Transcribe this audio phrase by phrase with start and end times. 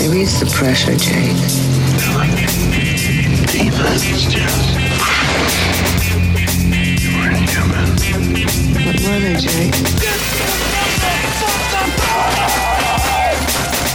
[0.00, 1.36] Release the pressure, Jake.
[3.52, 4.72] Demons, Jess.
[6.96, 7.84] You weren't human.
[8.88, 9.76] What were they, Jake?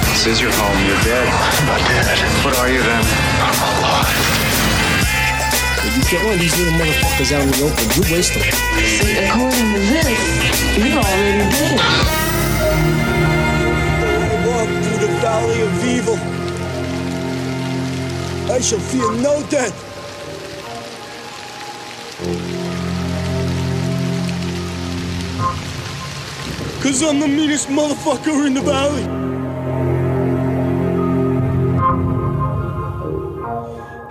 [0.05, 0.77] This is your home.
[0.85, 1.25] You're dead.
[1.25, 2.21] I'm not dead.
[2.45, 3.03] What are you then?
[3.41, 4.05] I'm alive.
[5.97, 8.43] You get one of these little motherfuckers out in the open, you waste them.
[9.01, 12.30] See, according to this, you're already dead.
[15.41, 16.17] Valley of evil.
[18.51, 19.75] I shall fear no death.
[26.83, 29.05] Cause I'm the meanest motherfucker in the valley.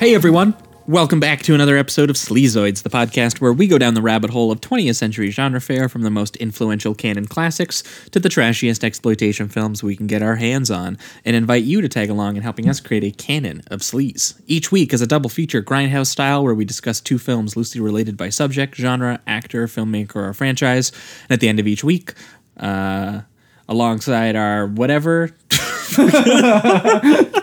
[0.00, 0.54] Hey everyone,
[0.90, 4.30] welcome back to another episode of Sleazoids, the podcast where we go down the rabbit
[4.30, 8.82] hole of 20th century genre fare from the most influential canon classics to the trashiest
[8.82, 12.42] exploitation films we can get our hands on, and invite you to tag along in
[12.42, 14.40] helping us create a canon of sleaze.
[14.48, 18.16] Each week is a double feature grindhouse style where we discuss two films loosely related
[18.16, 20.90] by subject, genre, actor, filmmaker, or franchise,
[21.22, 22.14] and at the end of each week,
[22.56, 23.20] uh,
[23.68, 25.30] alongside our whatever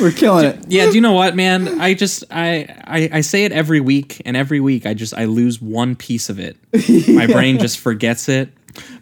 [0.00, 0.64] We're killing it.
[0.68, 1.80] Yeah, do you know what, man?
[1.80, 5.26] I just I, I I say it every week, and every week I just I
[5.26, 6.56] lose one piece of it.
[7.08, 8.48] My brain just forgets it.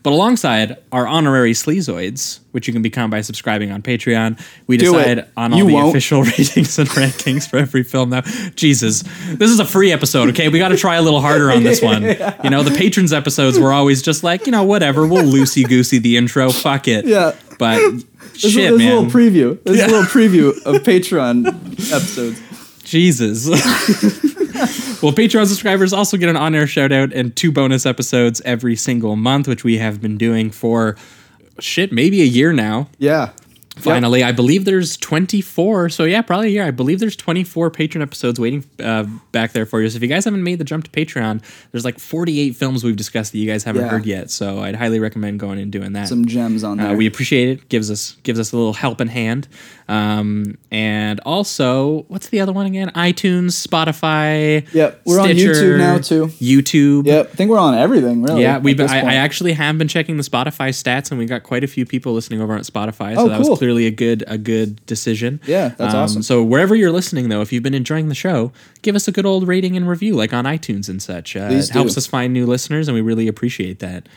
[0.02, 4.86] But alongside our honorary sleazoids, which you can become by subscribing on Patreon, we Do
[4.92, 5.28] decide it.
[5.36, 5.90] on all You the won't.
[5.90, 8.10] official ratings and rankings for every film.
[8.10, 8.22] Now,
[8.56, 10.30] Jesus, this is a free episode.
[10.30, 12.02] Okay, we got to try a little harder on this one.
[12.42, 15.06] You know, the patrons episodes were always just like, you know, whatever.
[15.06, 16.50] We'll loosey goosey the intro.
[16.50, 17.04] Fuck it.
[17.04, 17.36] Yeah.
[17.58, 17.80] But
[18.20, 18.92] There's, shit, a, there's man.
[18.92, 19.62] a little preview.
[19.64, 21.46] There's a little preview of Patreon
[21.92, 22.40] episodes.
[22.82, 23.46] Jesus.
[25.02, 28.76] well, Patreon subscribers also get an on air shout out and two bonus episodes every
[28.76, 30.96] single month, which we have been doing for
[31.58, 32.88] shit, maybe a year now.
[32.98, 33.32] Yeah.
[33.82, 35.88] Finally, I believe there's 24.
[35.90, 36.64] So, yeah, probably a year.
[36.64, 39.88] I believe there's 24 Patreon episodes waiting uh, back there for you.
[39.88, 41.42] So, if you guys haven't made the jump to Patreon,
[41.72, 43.88] there's like 48 films we've discussed that you guys haven't Yeah.
[43.88, 44.30] heard yet.
[44.30, 46.08] So, I'd highly recommend going and doing that.
[46.08, 46.88] Some gems on there.
[46.88, 47.68] Uh, we appreciate it.
[47.68, 49.48] gives us gives us a little helping hand.
[49.88, 52.90] Um, and also, what's the other one again?
[52.94, 54.72] iTunes, Spotify.
[54.72, 56.26] Yep, we're on YouTube now, too.
[56.40, 57.06] YouTube.
[57.06, 57.30] Yep.
[57.32, 58.42] I think we're on everything, really.
[58.42, 59.00] Yeah, we've been, I.
[59.00, 62.12] I actually have been checking the Spotify stats, and we got quite a few people
[62.12, 63.14] listening over on Spotify.
[63.16, 63.50] So Oh, that cool.
[63.50, 65.40] was clearly a good a good decision.
[65.46, 66.22] Yeah, that's Um, awesome.
[66.22, 69.24] So wherever you're listening, though, if you've been enjoying the show, give us a good
[69.26, 71.36] old rating and review, like on iTunes and such.
[71.36, 74.08] Uh, Please it helps us find new listeners, and we really appreciate that.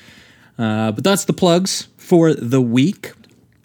[0.57, 3.11] Uh, but that's the plugs for the week.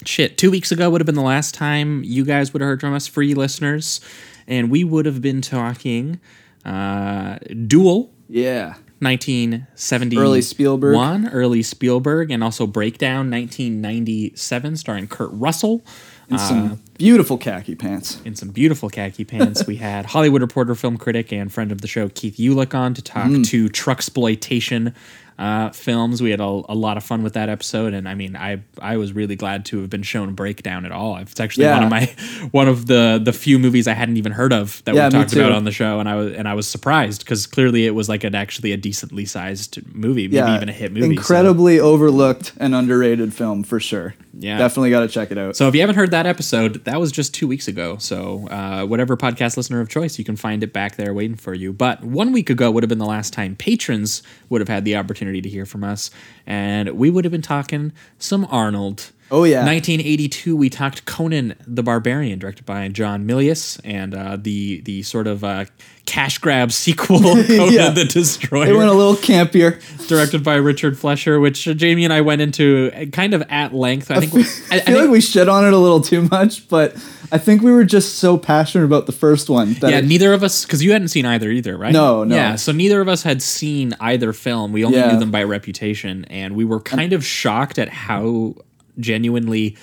[0.04, 2.80] Shit, two weeks ago would have been the last time you guys would have heard
[2.80, 4.00] from us, free listeners,
[4.46, 6.20] and we would have been talking
[6.64, 8.74] uh, Duel, Yeah.
[9.00, 10.94] 1970 Early Spielberg.
[10.94, 15.82] one early Spielberg and also Breakdown 1997 starring Kurt Russell
[16.30, 18.20] And some beautiful khaki pants.
[18.24, 19.66] in some beautiful khaki pants.
[19.66, 23.02] we had Hollywood Reporter, film critic, and friend of the show Keith Uhlich on to
[23.02, 23.46] talk Mm.
[23.46, 24.94] to truck exploitation
[25.38, 26.20] uh, films.
[26.20, 28.96] We had a, a lot of fun with that episode, and I mean, I I
[28.96, 31.16] was really glad to have been shown Breakdown at all.
[31.18, 32.06] It's actually one of my
[32.50, 35.32] one of the the few movies I hadn't even heard of that Yeah, we talked
[35.34, 38.08] about on the show, and I was and I was surprised because clearly it was
[38.08, 40.56] like an actually a decently sized movie, maybe Yeah.
[40.56, 41.06] even a hit movie.
[41.06, 44.14] so- Incredibly overlooked and underrated film for sure.
[44.40, 44.56] Yeah.
[44.58, 45.56] Definitely got to check it out.
[45.56, 47.96] So if you haven't heard that episode, that was just two weeks ago.
[47.98, 51.54] So uh, whatever podcast listener of choice, you can find it back there waiting for
[51.54, 51.72] you.
[51.72, 54.94] But one week ago would have been the last time patrons would have had the
[54.94, 56.10] opportunity to hear from us,
[56.46, 59.12] and we would have been talking some Arnold.
[59.30, 59.58] Oh, yeah.
[59.64, 60.56] 1982.
[60.56, 65.44] We talked Conan the Barbarian, directed by John Milius, and uh, the the sort of
[65.44, 65.66] uh,
[66.06, 67.90] cash grab sequel, Conan Yeah.
[67.90, 69.80] the Destroyer it went a little campier.
[70.08, 73.74] directed by Richard Fleischer, which uh, Jamie and I went into uh, kind of at
[73.74, 74.10] length.
[74.10, 76.22] I think I, I I feel think- like we shit on it a little too
[76.22, 76.94] much, but
[77.30, 80.32] I think we were just so passionate about the first one that yeah, it- neither
[80.32, 81.92] of us because you hadn't seen either either, right?
[81.92, 82.34] No, no.
[82.34, 84.72] Yeah, so neither of us had seen either film.
[84.72, 85.12] We only Yeah.
[85.12, 88.54] knew them by reputation, and we were kind of shocked at how
[88.98, 89.76] genuinely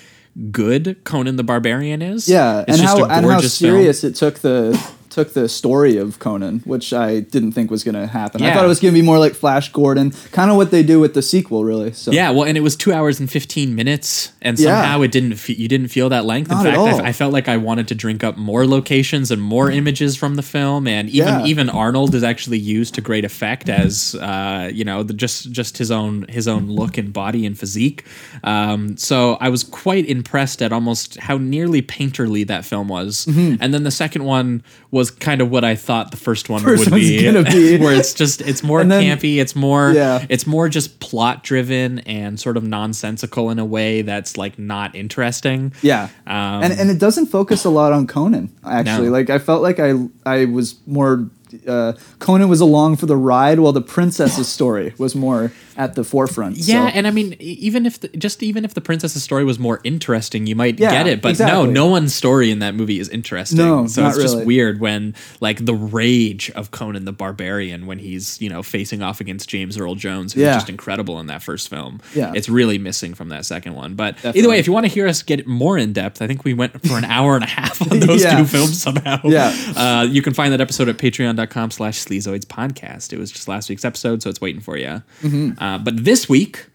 [0.50, 2.28] good Conan the Barbarian is.
[2.28, 3.72] yeah, It's and just how and how gorgeous film.
[3.72, 4.78] serious it took the
[5.16, 8.42] took the story of Conan, which I didn't think was going to happen.
[8.42, 10.82] I thought it was going to be more like Flash Gordon, kind of what they
[10.82, 11.92] do with the sequel, really.
[11.92, 14.66] So Yeah, well, and it was two hours and fifteen minutes, and Yeah.
[14.82, 15.36] somehow it didn't.
[15.36, 16.50] Fe- you didn't feel that length.
[16.50, 17.00] In Not at fact.
[17.00, 20.34] I, I felt like I wanted to drink up more locations and more images from
[20.36, 21.46] the film, and even Yeah.
[21.46, 25.78] even Arnold is actually used to great effect as uh, you know the, just just
[25.78, 28.04] his own his own look and body and physique.
[28.44, 33.56] Um, so I was quite impressed at almost how nearly painterly that film was, Mm-hmm.
[33.62, 36.62] and then the second one was was kind of what I thought the first one
[36.62, 37.78] First would one's be, be.
[37.82, 40.26] where it's just it's more then- campy, it's more Yeah.
[40.28, 44.94] it's more just plot driven and sort of nonsensical in a way that's like not
[44.94, 45.72] interesting.
[45.82, 48.50] Yeah, Um, and and it doesn't focus a lot on Conan.
[48.64, 49.12] Actually, No.
[49.12, 49.94] like I felt like I
[50.24, 51.28] I was more.
[51.66, 56.04] Uh, Conan was along for the ride, while the princess's story was more at the
[56.04, 56.56] forefront.
[56.56, 59.58] Yeah, so- and I mean, even if the, just even if the princess's story was
[59.58, 61.22] more interesting, you might Yeah, get it.
[61.22, 61.66] But exactly.
[61.66, 63.58] no, no one's story in that movie is interesting.
[63.58, 67.98] No, so not it's just weird when like the rage of Conan the Barbarian when
[67.98, 70.54] he's you know facing off against James Earl Jones, who's Yeah.
[70.54, 72.00] just incredible in that first film.
[72.14, 72.32] Yeah.
[72.34, 73.94] it's really missing from that second one.
[73.94, 76.44] But either way, if you want to hear us get more in depth, I think
[76.44, 78.38] we went for an hour and a half on those Yeah.
[78.38, 79.20] two films somehow.
[79.24, 79.54] Yeah.
[79.76, 83.12] uh, you can find that episode at Patreon.com/slash Sleazoids podcast.
[83.12, 85.02] It was just last week's episode, so it's waiting for you.
[85.22, 85.62] Mm-hmm.
[85.66, 86.66] Uh, but this week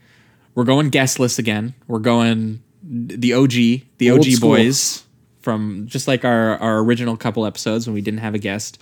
[0.56, 1.74] we're going guest list again.
[1.88, 3.52] We're going the OG,
[4.00, 4.50] the Old OG school.
[4.50, 5.04] boys
[5.42, 8.78] from just like our our original couple episodes when we didn't have a guest,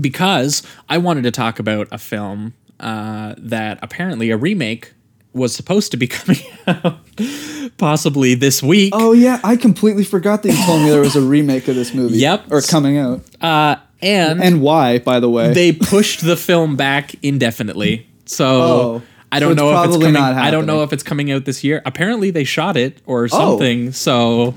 [0.00, 4.92] because I wanted to talk about a film uh, that apparently a remake
[5.32, 6.98] was supposed to be coming out
[7.78, 8.92] possibly this week.
[8.94, 11.94] Oh yeah, I completely forgot that you told me there was a remake of this
[11.94, 12.18] movie.
[12.18, 12.50] Yep.
[12.52, 14.98] or coming out, Uh, and and why?
[14.98, 18.06] By the way, they pushed the film back indefinitely.
[18.26, 19.02] So Oh.
[19.32, 20.16] I don't it's know if it's coming.
[20.16, 20.80] I don't know.
[20.80, 20.82] Oh.
[20.84, 21.82] if it's coming out this year.
[21.84, 23.92] Apparently they shot it or something.
[23.92, 24.54] So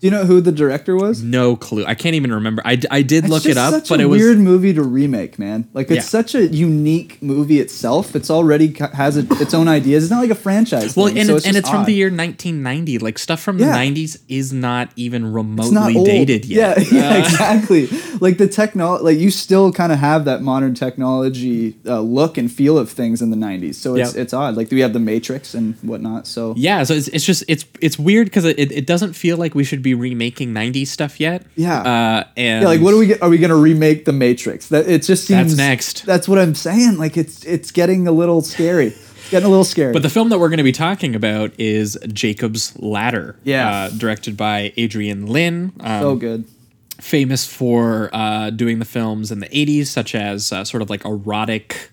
[0.00, 1.22] do you know who the director was?
[1.22, 1.84] no clue.
[1.84, 2.60] I can't even remember.
[2.64, 5.68] I, I did look it up, but it was weird movie to remake, man.
[5.74, 6.00] Like it's Yeah.
[6.02, 8.16] such a unique movie itself.
[8.16, 10.02] It's already has a, its own ideas.
[10.02, 10.96] It's not like a franchise.
[10.96, 12.98] well, thing, and, so it's, and it's from the year 1990.
[12.98, 13.66] Like stuff from Yeah.
[13.66, 16.78] the 90s is not even remotely not dated yet.
[16.78, 17.86] Yeah, yeah, Uh, exactly.
[18.22, 22.48] Like the technology, like you still kind of have that modern technology uh, look and
[22.50, 23.74] feel of things in the '90s.
[23.74, 24.22] So it's Yep.
[24.22, 24.56] it's odd.
[24.56, 26.28] Like we have the Matrix and whatnot.
[26.28, 29.56] So yeah, so it's, it's just it's it's weird because it, it doesn't feel like
[29.56, 31.44] we should be remaking 90s stuff yet.
[31.56, 31.80] Yeah.
[31.80, 34.68] Uh, and Yeah, like what are we are we gonna remake the Matrix?
[34.68, 36.06] That it just seems That's next.
[36.06, 36.98] That's what I'm saying.
[36.98, 38.94] Like it's it's getting a little scary.
[39.30, 39.92] Getting a little scary.
[39.92, 43.34] But the film that we're going to be talking about is Jacob's Ladder.
[43.42, 43.68] Yeah.
[43.68, 45.72] Uh, directed by Adrian Lyne.
[45.80, 46.44] Um, so good.
[47.02, 51.04] Famous for uh, doing the films in the 80s, such as uh, sort of like
[51.04, 51.90] erotic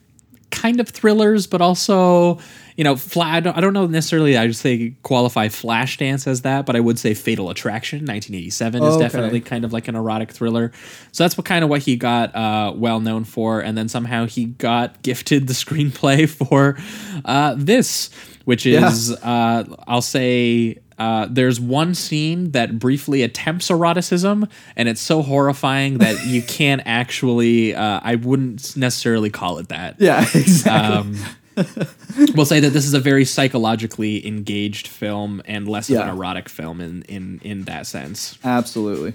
[0.52, 2.40] kind of thrillers, but also,
[2.76, 6.42] you know, fla- I, don't, I don't know necessarily, I would say qualify Flashdance as
[6.44, 9.04] that, but I would say Fatal Attraction, 1987, is Oh, okay.
[9.04, 10.72] definitely kind of like an erotic thriller.
[11.12, 13.62] So that's what kind of what he got uh, well known for.
[13.62, 16.78] And then somehow he got gifted the screenplay for
[17.26, 18.10] uh, this,
[18.46, 25.02] which is, uh, I'll say, uh, there's one scene that briefly attempts eroticism, and it's
[25.02, 27.74] so horrifying that you can't actually.
[27.74, 29.96] Uh, I wouldn't necessarily call it that.
[30.00, 30.98] Yeah, exactly.
[30.98, 31.16] Um,
[32.36, 36.50] we'll say that this is a very psychologically engaged film and less of an erotic
[36.50, 38.38] film in in in that sense.
[38.44, 39.14] Absolutely.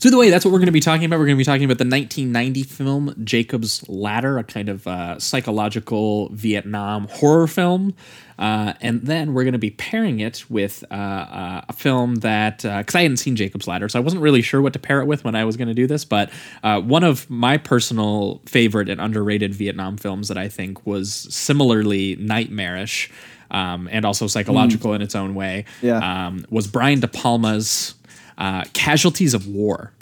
[0.00, 1.18] So either way, that's what we're going to be talking about.
[1.18, 5.18] We're going to be talking about the 1990 film Jacob's Ladder, a kind of uh,
[5.18, 7.94] psychological Vietnam horror film,
[8.38, 12.58] uh, and then we're going to be pairing it with uh, uh, a film that
[12.58, 15.06] because I hadn't seen Jacob's Ladder, so I wasn't really sure what to pair it
[15.06, 16.04] with when I was going to do this.
[16.04, 16.30] But
[16.62, 22.16] uh, one of my personal favorite and underrated Vietnam films that I think was similarly
[22.16, 23.10] nightmarish.
[23.48, 25.66] Um, and also psychological in its own way.
[25.80, 25.98] Yeah.
[25.98, 27.94] Um, was Brian De Palma's
[28.38, 29.92] uh, Casualties of War.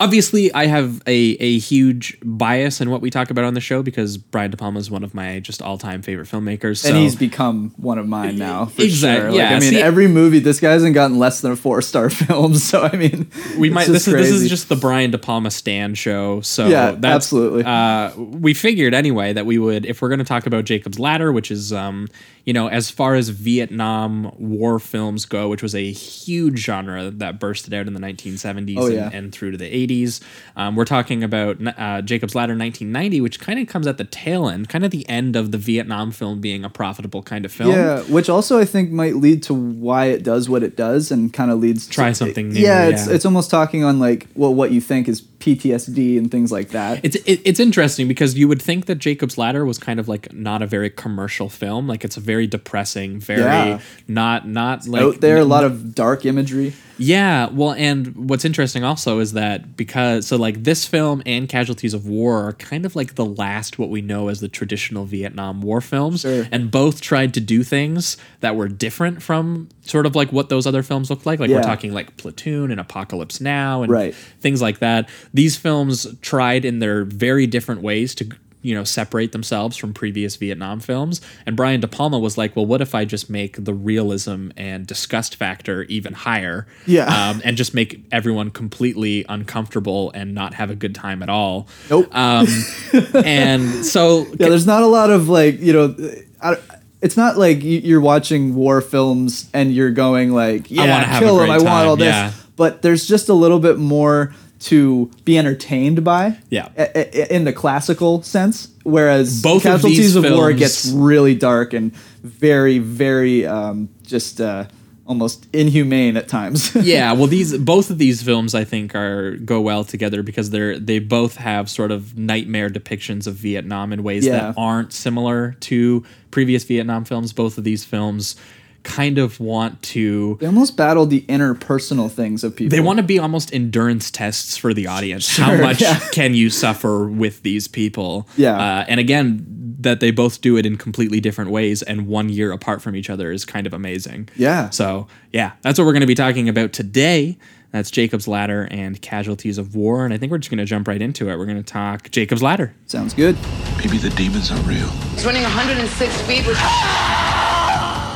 [0.00, 3.84] Obviously, I have a, a huge bias in what we talk about on the show
[3.84, 6.78] because Brian De Palma is one of my just all time favorite filmmakers.
[6.78, 8.66] So and he's become one of mine now.
[8.66, 9.28] For Exact- sure.
[9.30, 11.80] Like, yeah, I mean, see- every movie this guy hasn't gotten less than a four
[11.82, 12.56] star film.
[12.56, 15.96] So I mean, we might this is this is just the Brian De Palma stand
[15.96, 16.40] show.
[16.40, 17.62] So Yeah, that's, absolutely.
[17.62, 21.30] Uh, we figured anyway that we would if we're going to talk about Jacob's Ladder,
[21.30, 22.08] which is um,
[22.44, 27.38] you know as far as Vietnam War films go, which was a huge genre that
[27.38, 29.10] bursted out in the 1970s Oh, and, yeah.
[29.12, 30.20] and through to the 80s.
[30.56, 34.48] Um, we're talking about uh, Jacob's Ladder 1990, which kind of comes at the tail
[34.48, 37.70] end, kind of the end of the Vietnam film being a profitable kind of film.
[37.70, 41.32] Yeah, which also I think might lead to why it does what it does, and
[41.32, 44.54] kind of leads Try to, something new, Yeah, it's it's almost talking on like well,
[44.54, 47.00] what you think is PTSD and things like that.
[47.02, 50.32] It's it, it's interesting because you would think that Jacob's Ladder was kind of like
[50.32, 51.88] not a very commercial film.
[51.88, 53.80] Like it's a very depressing, very Yeah.
[54.06, 56.74] not not like Out there, a lot of dark imagery.
[57.04, 57.48] Yeah.
[57.50, 62.06] Well, and what's interesting also is that because so like this film and Casualties of
[62.06, 65.80] War are kind of like the last what we know as the traditional Vietnam War
[65.80, 66.46] films, Sure.
[66.52, 70.66] and both tried to do things that were different from sort of like what those
[70.66, 71.40] other films looked like.
[71.40, 74.14] Like we're talking like Platoon and Apocalypse Now and Right.
[74.40, 75.08] things like that.
[75.34, 78.28] These films tried in their very different ways to
[78.62, 81.20] you know separate themselves from previous Vietnam films.
[81.46, 84.86] And Brian De Palma was like, "Well, what if I just make the realism and
[84.86, 86.66] disgust factor even higher?
[86.86, 87.06] Yeah.
[87.30, 91.68] um, and just make everyone completely uncomfortable and not have a good time at all."
[91.90, 92.08] Nope.
[92.14, 92.46] Um,
[93.24, 95.94] and so yeah, there's not a lot of like you know.
[96.40, 96.56] I,
[97.00, 101.22] it's not like you- you're watching war films and you're going like, yeah, wanna have
[101.22, 101.50] a kill him.
[101.50, 102.06] I want all this.
[102.06, 102.32] yeah.
[102.54, 106.38] But there's just a little bit more to be entertained by.
[106.50, 106.68] Yeah.
[106.76, 106.98] a-
[107.32, 111.72] a- In the classical sense, whereas Both of Casualties these of, War gets really dark
[111.72, 111.92] and
[112.22, 114.66] very, very um, just uh,
[115.06, 116.74] almost inhumane at times.
[116.82, 120.78] yeah, well, these both of these films I think are go well together because they're
[120.78, 124.32] they both have sort of nightmare depictions of Vietnam in ways Yeah.
[124.38, 127.32] that aren't similar to previous Vietnam films.
[127.32, 128.36] Both of these films
[128.82, 132.76] kind of want to they almost battle the interpersonal things of people.
[132.76, 135.36] they want to be almost endurance tests for the audience.
[135.36, 135.98] How much yeah.
[136.10, 138.28] can you suffer with these people?
[138.36, 138.58] Yeah.
[138.58, 139.46] Uh, and again,
[139.80, 143.10] that they both do it in completely different ways and one year apart from each
[143.10, 144.28] other is kind of amazing.
[144.36, 144.70] Yeah.
[144.70, 147.38] So, yeah, that's what we're going to be talking about today.
[147.72, 150.04] That's Jacob's Ladder and Casualties of War.
[150.04, 151.38] And I think we're just going to jump right into it.
[151.38, 152.74] We're going to talk Jacob's Ladder.
[152.86, 153.36] Sounds good.
[153.78, 154.88] Maybe the demons are real.
[155.14, 156.58] He's running 106 feet with.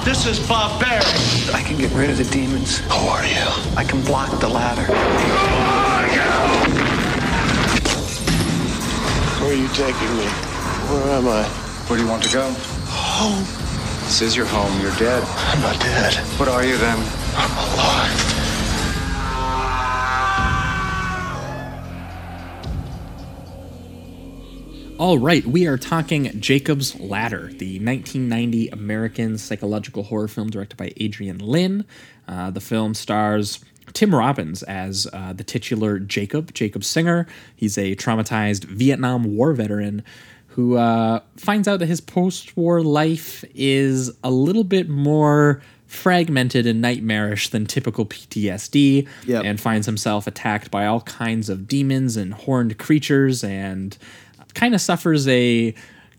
[0.06, 1.04] This is barbaric.
[1.52, 2.78] I can get rid of the demons.
[2.78, 3.42] Who are you?
[3.76, 4.82] I can block the ladder.
[4.82, 6.22] Who are you?
[9.42, 10.26] Where are you taking me?
[10.94, 11.42] Where am I?
[11.88, 12.54] Where do you want to go?
[12.86, 13.42] Home.
[14.04, 14.80] This is your home.
[14.80, 15.24] You're dead.
[15.24, 16.14] I'm not dead.
[16.38, 16.98] What are you then?
[17.34, 18.55] I'm alive.
[24.98, 30.92] All right, we are talking Jacob's Ladder, the 1990 American psychological horror film directed by
[30.96, 31.84] Adrian Lyne.
[32.26, 33.60] Uh, the film stars
[33.92, 37.26] Tim Robbins as uh, the titular Jacob, Jacob Singer.
[37.54, 40.02] He's a traumatized Vietnam War veteran
[40.48, 46.66] who uh, finds out that his post war life is a little bit more fragmented
[46.66, 49.44] and nightmarish than typical PTSD Yep.
[49.44, 53.96] and finds himself attacked by all kinds of demons and horned creatures and
[54.56, 55.72] kind of suffers a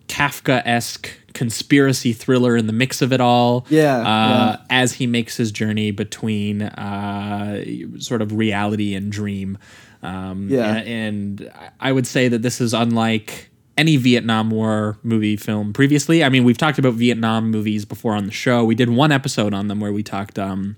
[0.07, 3.65] Kafka esque conspiracy thriller in the mix of it all.
[3.69, 4.57] Yeah, Uh, yeah.
[4.69, 7.63] As he makes his journey between uh,
[7.99, 9.57] sort of reality and dream.
[10.01, 10.77] Um, Yeah.
[10.77, 11.51] a- And
[11.81, 16.23] I would say that this is unlike any Vietnam War movie film previously.
[16.23, 18.63] I mean, we've talked about Vietnam movies before on the show.
[18.63, 20.77] We did one episode on them where we talked um,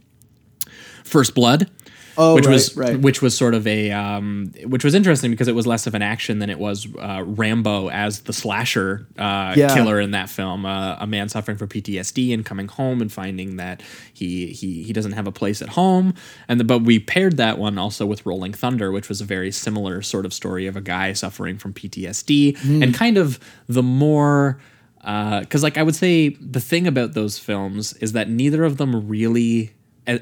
[1.04, 1.70] First Blood.
[2.18, 3.00] Oh, which right, was right.
[3.00, 6.01] which was sort of a um, which was interesting because it was less of an
[6.01, 9.74] action than it was uh, Rambo as the slasher uh, Yeah.
[9.74, 10.66] killer in that film.
[10.66, 13.82] Uh, a man suffering from PTSD and coming home and finding that
[14.13, 16.13] he he he doesn't have a place at home.
[16.48, 19.51] And the, but we paired that one also with Rolling Thunder, which was a very
[19.51, 22.84] similar sort of story of a guy suffering from PTSD Hmm.
[22.84, 24.60] and kind of the more
[25.00, 29.08] because like I would say the thing about those films is that neither of them
[29.08, 29.72] really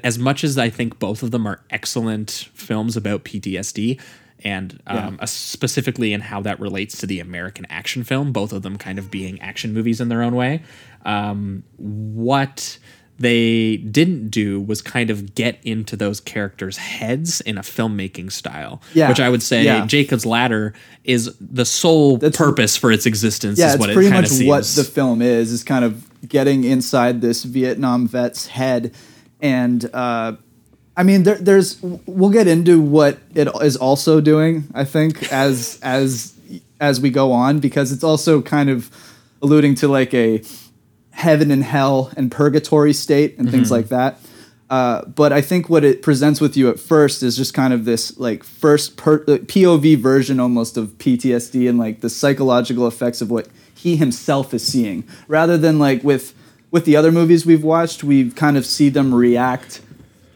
[0.04, 4.00] as much as I think both of them are excellent films about PTSD
[4.44, 8.62] and um, uh, specifically in how that relates to the American action film, both of
[8.62, 10.62] them kind of being action movies in their own way.
[11.04, 12.78] Um, what
[13.18, 18.80] they didn't do was kind of get into those characters' heads in a filmmaking style,
[18.94, 19.84] Yeah, which I would say yeah.
[19.86, 23.58] Jacob's Ladder is the sole That's- purpose for its existence.
[23.58, 24.46] yeah, is it's pretty it much seems.
[24.48, 25.50] what the film is.
[25.50, 28.94] Is kind of getting inside this Vietnam vet's head,
[29.40, 30.36] and uh,
[30.96, 31.80] I mean, there, there's.
[31.82, 34.64] We'll get into what it is also doing.
[34.74, 36.34] I think as as
[36.80, 38.90] as we go on, because it's also kind of
[39.40, 40.42] alluding to like a
[41.10, 44.20] heaven and hell and purgatory state and things like that.
[44.70, 47.84] Uh, but I think what it presents with you at first is just kind of
[47.84, 53.30] this like first per- POV version almost of PTSD and like the psychological effects of
[53.30, 56.34] what he himself is seeing, rather than like with
[56.70, 59.80] with the other movies we've watched, we kind of see them react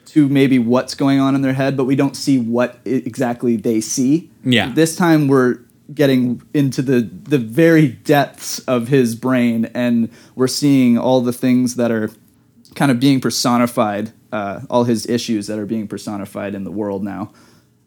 [0.06, 3.80] to maybe what's going on in their head, but we don't see what exactly they
[3.80, 4.30] see.
[4.44, 4.70] Yeah.
[4.74, 5.58] This time we're
[5.94, 11.76] getting into the the very depths of his brain, and we're seeing all the things
[11.76, 12.10] that are
[12.74, 17.02] kind of being personified, uh, all his issues that are being personified in the world
[17.04, 17.30] now.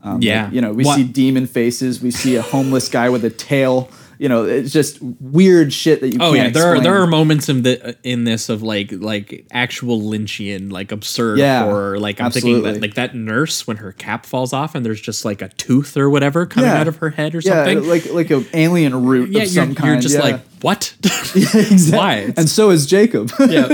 [0.04, 0.46] Um, Yeah.
[0.46, 3.32] like, you know, we What- see demon faces, we see a homeless guy with a
[3.32, 3.90] tail.
[4.18, 7.50] You know, it's just weird shit that you Oh yeah, there are there are moments
[7.50, 12.00] in the in this of like like actual Lynchian like absurd Yeah, horror.
[12.00, 12.72] Like I'm thinking absolutely.
[12.74, 15.98] that like that nurse when her cap falls off and there's just like a tooth
[15.98, 16.80] or whatever coming Yeah.
[16.80, 17.88] out of her head or yeah, something.
[17.90, 19.92] like like an alien root yeah, of you're, some kind.
[19.94, 20.96] you're just like what?
[21.36, 21.96] exactly.
[21.96, 22.34] Why?
[22.36, 23.32] And so is Jacob.
[23.40, 23.68] yeah,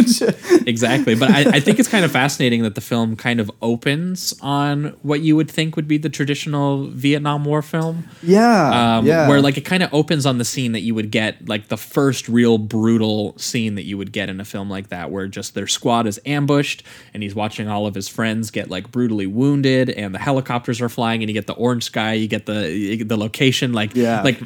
[0.67, 1.15] exactly.
[1.15, 4.87] But I, I think it's kind of fascinating that the film kind of opens on
[5.01, 8.09] what you would think would be the traditional Vietnam War film.
[8.21, 8.97] yeah.
[8.97, 9.29] Um, yeah.
[9.29, 11.77] Where like it kind of opens on the scene that you would get, like the
[11.77, 15.53] first real brutal scene that you would get in a film like that, where just
[15.55, 16.83] their squad is ambushed
[17.13, 20.89] and he's watching all of his friends get like brutally wounded, and the helicopters are
[20.89, 24.23] flying, and you get the orange sky, you get the the location, like Yeah.
[24.23, 24.41] like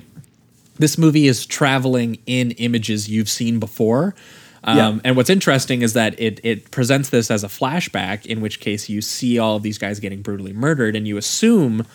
[0.77, 4.15] this movie is traveling in images you've seen before.
[4.63, 5.00] Um, Yeah.
[5.03, 8.89] And what's interesting is that it it presents this as a flashback, in which case
[8.89, 11.86] you see all of these guys getting brutally murdered, and you assume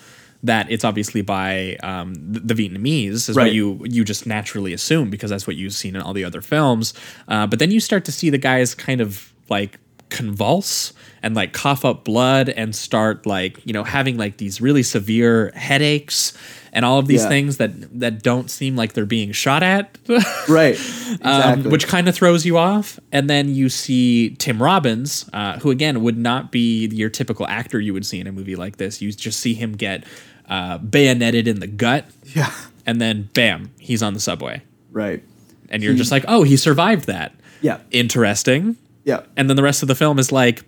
[0.43, 3.45] that it's obviously by um, the, the Vietnamese, is Right.
[3.47, 6.41] what you you just naturally assume because that's what you've seen in all the other
[6.41, 6.93] films.
[7.27, 9.77] Uh, but then you start to see the guys kind of like
[10.09, 14.83] convulse and like cough up blood and start like you know having like these really
[14.83, 16.33] severe headaches
[16.73, 17.29] and all of these Yeah.
[17.29, 19.97] things that that don't seem like they're being shot at
[20.49, 20.75] right.
[21.21, 21.71] um, Exactly.
[21.71, 22.99] which kind of throws you off.
[23.11, 27.79] And then you see Tim Robbins, uh, who again would not be your typical actor
[27.79, 29.01] you would see in a movie like this.
[29.01, 30.05] You just see him get
[30.49, 32.51] uh, bayoneted in the gut, yeah.
[32.85, 34.61] and then bam, he's on the subway,
[34.91, 35.23] Right.
[35.69, 37.33] and you're He- just like, oh, he survived that.
[37.61, 37.79] Yeah.
[37.91, 38.75] Interesting.
[39.05, 39.21] Yeah.
[39.37, 40.63] And then the rest of the film is like,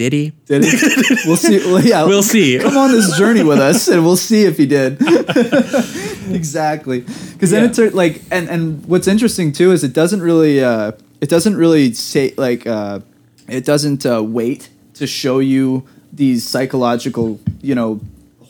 [0.00, 0.32] did he?
[0.46, 0.70] Did he?
[1.26, 1.58] we'll see.
[1.58, 2.58] Well, yeah, We'll see.
[2.58, 4.96] Come on this journey with us, and we'll see if he did.
[6.30, 7.00] exactly,
[7.34, 7.68] because then Yeah.
[7.84, 11.92] it's like, and and what's interesting too is it doesn't really, uh, it doesn't really
[11.92, 13.00] say like, uh,
[13.46, 18.00] it doesn't uh, wait to show you these psychological, you know.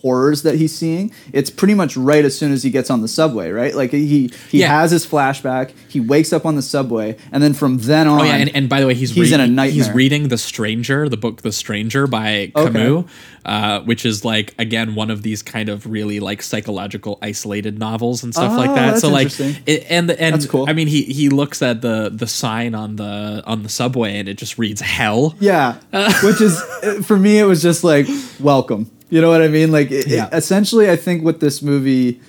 [0.02, 3.08] Horrors that he's seeing it's pretty much right as soon as he gets on the
[3.08, 4.68] subway right like he he Yeah.
[4.80, 8.24] has his flashback he wakes up on the subway and then from then on Oh
[8.24, 9.72] yeah, and, and by the way, he's he's in a nightmare.
[9.72, 12.72] He's reading The Stranger, the book The Stranger by Okay.
[12.72, 13.04] Camus,
[13.44, 18.22] uh, which is like again one of these kind of really like psychological isolated novels
[18.22, 18.86] and stuff like Oh, that.
[18.90, 19.28] that's so like,
[19.66, 20.66] it, and and That's cool.
[20.68, 24.28] I mean, he he looks at the the sign on the on the subway and
[24.28, 25.34] it just reads hell.
[25.40, 25.74] Yeah,
[26.22, 28.06] which is uh, for me, it was just like
[28.38, 28.90] welcome.
[29.10, 29.70] You know what I mean?
[29.72, 32.20] Like, it, it- essentially, I think what this movie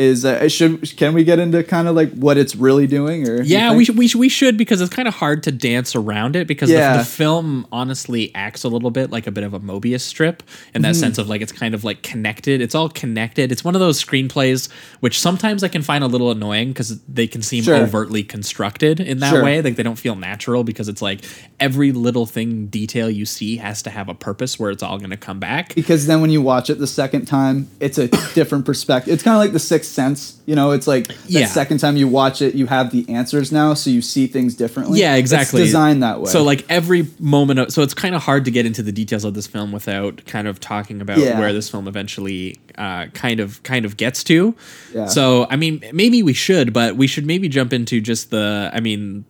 [0.00, 0.24] is.
[0.24, 3.28] Uh, should can we get into kind of like what it's really doing?
[3.28, 5.94] Or Yeah, we should, we should we should because it's kind of hard to dance
[5.94, 6.92] around it because Yeah.
[6.94, 10.42] the, the film honestly acts a little bit like a bit of a Mobius strip
[10.74, 11.00] in that Mhm.
[11.00, 12.60] sense of like it's kind of like connected.
[12.60, 13.52] It's all connected.
[13.52, 14.68] It's one of those screenplays
[15.00, 17.76] which sometimes I can find a little annoying because they can seem Sure.
[17.76, 19.44] overtly constructed in that Sure.
[19.44, 19.60] way.
[19.62, 21.20] Like they don't feel natural because it's like
[21.60, 25.10] every little thing detail you see has to have a purpose where it's all going
[25.10, 25.74] to come back.
[25.74, 29.12] because then when you watch it the second time, it's a different perspective.
[29.12, 30.36] It's kind of like the Sixth Sense.
[30.46, 31.46] You know, it's like the Yeah.
[31.46, 35.00] second time you watch it, you have the answers now, so you see things differently.
[35.00, 35.62] Yeah, exactly.
[35.62, 36.30] It's designed that way.
[36.30, 39.24] So like every moment of so it's kind of hard to get into the details
[39.24, 41.38] of this film without kind of talking about Yeah.
[41.38, 44.54] where this film eventually uh, kind of kind of gets to.
[44.94, 45.06] Yeah.
[45.06, 48.70] So I mean, maybe we should, but we should maybe jump into just the.
[48.72, 49.24] I mean,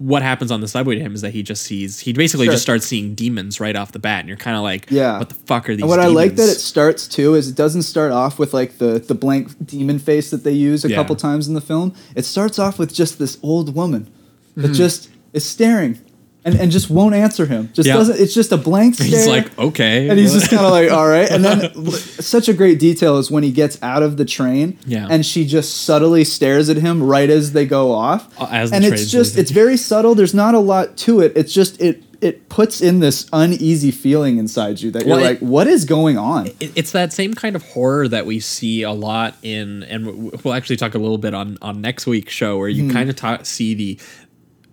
[0.00, 2.54] what happens on the subway to him is that he just sees he basically Sure.
[2.54, 5.18] just starts seeing demons right off the bat, and you're kind of like, Yeah.
[5.18, 5.82] what the fuck are these?
[5.82, 8.78] And what I like that it starts too is it doesn't start off with like
[8.78, 10.96] the the blank demon face that they use a Yeah.
[10.96, 11.92] couple times in the film.
[12.16, 14.08] It starts off with just this old woman
[14.56, 14.74] that Mhm.
[14.74, 15.98] just is staring
[16.44, 17.70] and, and just won't answer him.
[17.74, 17.94] Just Yeah.
[17.96, 18.18] doesn't.
[18.18, 19.06] It's just a blank stare.
[19.08, 21.30] He's like, okay, and he's just kind of like, all right.
[21.30, 25.06] And then such a great detail is when he gets out of the train, Yeah.
[25.10, 28.28] and she just subtly stares at him right as they go off.
[28.40, 29.42] Uh, as the and it's just leaving.
[29.42, 30.14] it's very subtle.
[30.14, 31.32] There's not a lot to it.
[31.36, 35.38] It's just it it puts in this uneasy feeling inside you that you're it- like,
[35.40, 36.48] what is going on?
[36.48, 40.52] it, it's that same kind of horror that we see a lot in, and we'll
[40.52, 42.92] actually talk a little bit on on next week's show, where you Mhm.
[42.92, 43.98] kind of ta- see the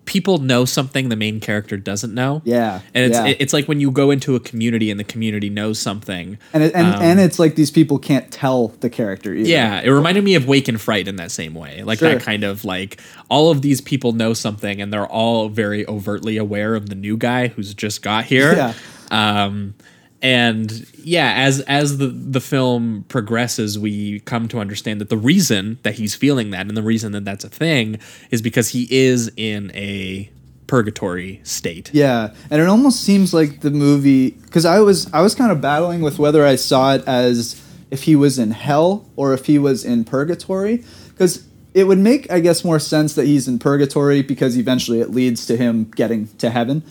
[0.07, 2.41] people know something the main character doesn't know.
[2.43, 3.35] Yeah, and it's yeah.
[3.37, 6.73] it's like when you go into a community and the community knows something, And it,
[6.73, 9.47] and um, and it's like these people can't tell the character either.
[9.47, 11.83] yeah, it reminded me of Wake in Fright in that same way.
[11.83, 12.09] Like Sure.
[12.15, 16.37] that kind of like all of these people know something and they're all very overtly
[16.37, 18.55] aware of the new guy who's just got here.
[18.55, 18.73] Yeah.
[19.11, 19.75] Um
[20.21, 25.77] and yeah, as as the the film progresses, we come to understand that the reason
[25.83, 27.99] that he's feeling that and the reason that that's a thing
[28.31, 30.29] is because he is in a
[30.65, 31.91] purgatory state.
[31.93, 35.61] Yeah, and it almost seems like the movie because I was I was kind of
[35.61, 39.59] battling with whether I saw it as if he was in hell or if he
[39.59, 44.23] was in purgatory because it would make I guess more sense that he's in purgatory
[44.23, 46.83] because eventually it leads to him getting to heaven.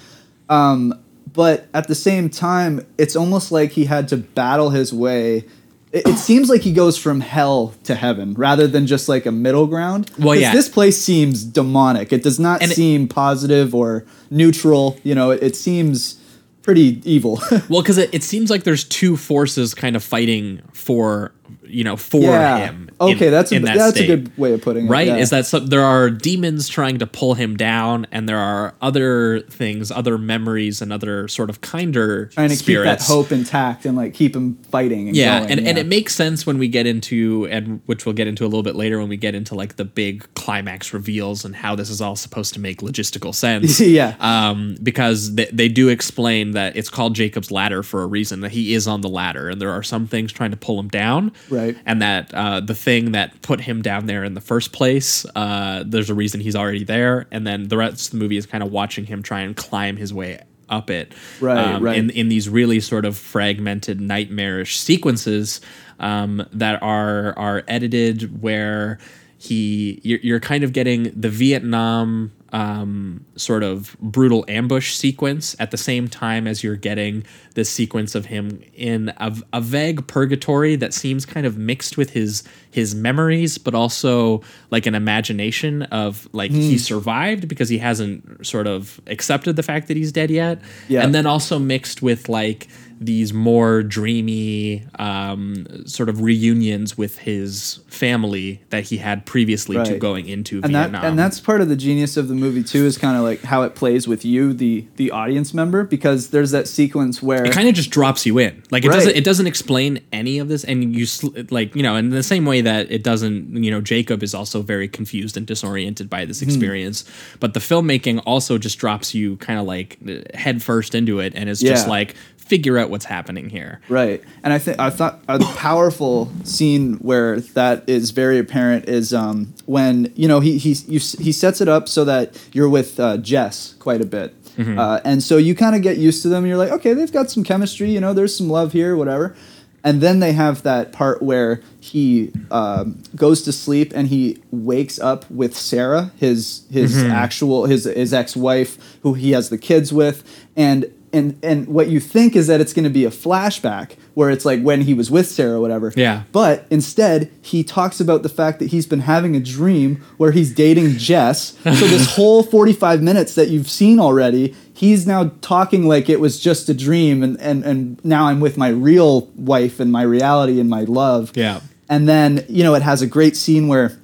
[0.48, 0.94] Um,
[1.32, 5.44] but at the same time, it's almost like he had to battle his way.
[5.92, 9.32] It, it seems like he goes from hell to heaven rather than just like a
[9.32, 10.10] middle ground.
[10.18, 10.52] Well, yeah.
[10.52, 12.12] This place seems demonic.
[12.12, 14.98] It does not And it- seem positive or neutral.
[15.04, 16.20] You know, it, it seems
[16.62, 17.40] pretty evil.
[17.68, 21.32] Well, because it, it seems like there's two forces kind of fighting for
[21.68, 22.66] you know, for Yeah.
[22.66, 22.90] him.
[23.00, 25.06] Okay, in- that's a- that that's a good way of putting it, Right?
[25.08, 25.16] yeah.
[25.16, 29.40] Is that so, there are demons trying to pull him down, and there are other
[29.50, 32.90] things, other memories, and other sort of kinder trying to spirits.
[33.02, 35.08] keep that hope intact and like keep him fighting.
[35.08, 38.14] And Yeah, going, and, and it makes sense when we get into and which we'll
[38.14, 41.44] get into a little bit later when we get into like the big climax reveals
[41.44, 43.80] and how this is all supposed to make logistical sense.
[43.86, 44.14] Yeah.
[44.20, 48.50] Um, because they, they do explain that it's called Jacob's ladder for a reason that
[48.50, 51.32] he is on the ladder and there are some things trying to pull him down.
[51.48, 51.55] Right.
[51.86, 55.84] And that uh, the thing that put him down there in the first place, uh,
[55.86, 58.62] there's a reason he's already there, and then the rest of the movie is kind
[58.62, 61.14] of watching him try and climb his way up it.
[61.40, 61.96] Right, Um, right.
[61.96, 65.60] In in these really sort of fragmented, nightmarish sequences
[66.00, 68.98] um, that are are edited where
[69.38, 75.70] he you're, you're kind of getting the Vietnam um, sort of brutal ambush sequence at
[75.72, 80.76] the same time as you're getting this sequence of him in a, a vague purgatory
[80.76, 86.28] that seems kind of mixed with his his memories, but also like an imagination of
[86.32, 86.58] like Hmm.
[86.60, 91.02] he survived because he hasn't sort of accepted the fact that he's dead yet, Yeah.
[91.02, 92.68] and then also mixed with like
[93.00, 99.98] these more dreamy um, sort of reunions with his family that he had previously to
[99.98, 100.92] going into and Vietnam.
[100.92, 103.42] that and that's part of the genius of the movie too is kind of like
[103.42, 107.52] how it plays with you the the audience member because there's that sequence where it
[107.52, 108.94] kind of just drops you in like it Right.
[108.96, 112.22] doesn't it doesn't explain any of this and you sl- like you know in the
[112.22, 116.22] same way that it doesn't you know jacob is also very confused and disoriented by
[116.22, 116.28] Hmm.
[116.28, 117.04] this experience
[117.40, 119.98] but the filmmaking also just drops you kind of like
[120.34, 122.14] head first into it and is just like
[122.46, 127.40] figure out what's happening here Right, and I think I thought a powerful scene where
[127.40, 131.68] that is very apparent is um, when you know he he you, he sets it
[131.68, 134.78] up so that you're with uh, Jess quite a bit, Mm-hmm.
[134.78, 136.44] uh, and so you kind of get used to them.
[136.44, 137.90] And you're like, okay, they've got some chemistry.
[137.90, 139.36] You know, there's some love here, whatever.
[139.84, 144.98] And then they have that part where he um, goes to sleep and he wakes
[144.98, 147.10] up with Sarah, his his Mm-hmm.
[147.10, 150.24] actual his his ex wife, who he has the kids with,
[150.56, 154.30] and and and what you think is that it's going to be a flashback where
[154.30, 155.92] it's like when he was with Sarah, or whatever.
[155.96, 156.22] Yeah.
[156.32, 160.54] But instead, he talks about the fact that he's been having a dream where he's
[160.54, 161.56] dating Jess.
[161.64, 166.38] So this whole forty-five minutes that you've seen already, he's now talking like it was
[166.40, 170.60] just a dream, and and and now I'm with my real wife and my reality
[170.60, 171.32] and my love.
[171.34, 171.60] Yeah.
[171.88, 173.98] And then you know it has a great scene where.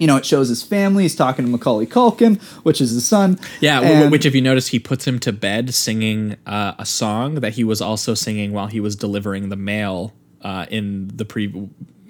[0.00, 1.04] You know, it shows his family.
[1.04, 3.38] He's talking to Macaulay Culkin, which is his son.
[3.60, 7.36] Yeah, And- which if you notice, he puts him to bed singing uh, a song
[7.36, 11.52] that he was also singing while he was delivering the mail uh, in the pre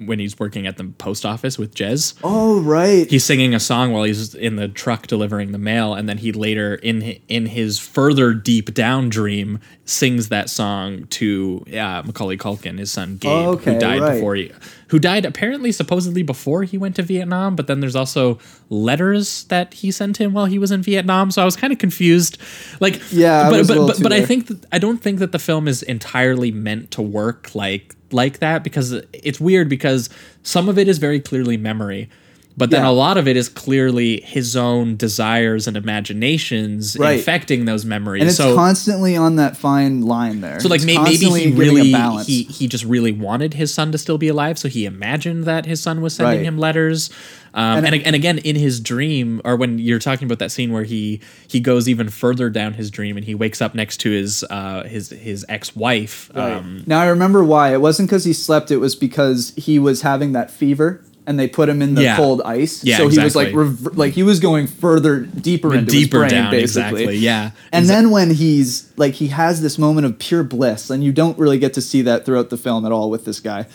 [0.05, 2.17] when he's working at the post office with Jez.
[2.23, 3.09] Oh right.
[3.09, 6.31] He's singing a song while he's in the truck delivering the mail, and then he
[6.31, 12.79] later in in his further deep down dream sings that song to uh, Macaulay Culkin,
[12.79, 14.13] his son Gabe, Okay, who died right.
[14.15, 14.51] before he,
[14.87, 17.55] who died apparently supposedly before he went to Vietnam.
[17.55, 21.29] But then there's also letters that he sent him while he was in Vietnam.
[21.31, 22.37] So I was kind of confused.
[22.79, 25.67] Like, Yeah, but but but, but I think that, I don't think that the film
[25.67, 30.09] is entirely meant to work like like that because it's weird because
[30.43, 32.09] some of it is very clearly memory.
[32.57, 32.89] But then Yeah.
[32.89, 37.17] a lot of it is clearly his own desires and imaginations Right.
[37.19, 38.21] infecting those memories.
[38.21, 40.59] and it's so constantly on that fine line there.
[40.59, 41.91] so like may, maybe he really
[42.23, 45.65] he he just really wanted his son to still be alive, so he imagined that
[45.65, 46.45] his son was sending Right.
[46.45, 47.09] him letters.
[47.53, 50.71] Um, and, And- and again, in his dream, or when you're talking about that scene
[50.71, 54.11] where he he goes even further down his dream and he wakes up next to
[54.11, 56.29] his uh, his his ex wife.
[56.35, 57.73] Um, now I remember why.
[57.73, 58.71] It wasn't because he slept.
[58.71, 62.15] It was because he was having that fever, and they put him in the Yeah.
[62.17, 62.83] cold ice.
[62.83, 63.53] Yeah, so he was like exactly.
[63.87, 67.03] rev- like he was going further deeper into deeper his brain, down, basically.
[67.03, 67.17] exactly.
[67.17, 71.03] Yeah, And Exa- then when he's like he has this moment of pure bliss, and
[71.03, 73.67] you don't really get to see that throughout the film at all with this guy.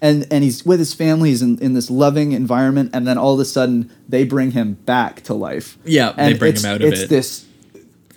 [0.00, 3.34] And and he's with his family, he's in, in this loving environment, and then all
[3.34, 5.78] of a sudden they bring him back to life.
[5.84, 7.08] Yeah, they bring it's- him out of it's it.
[7.08, 7.44] this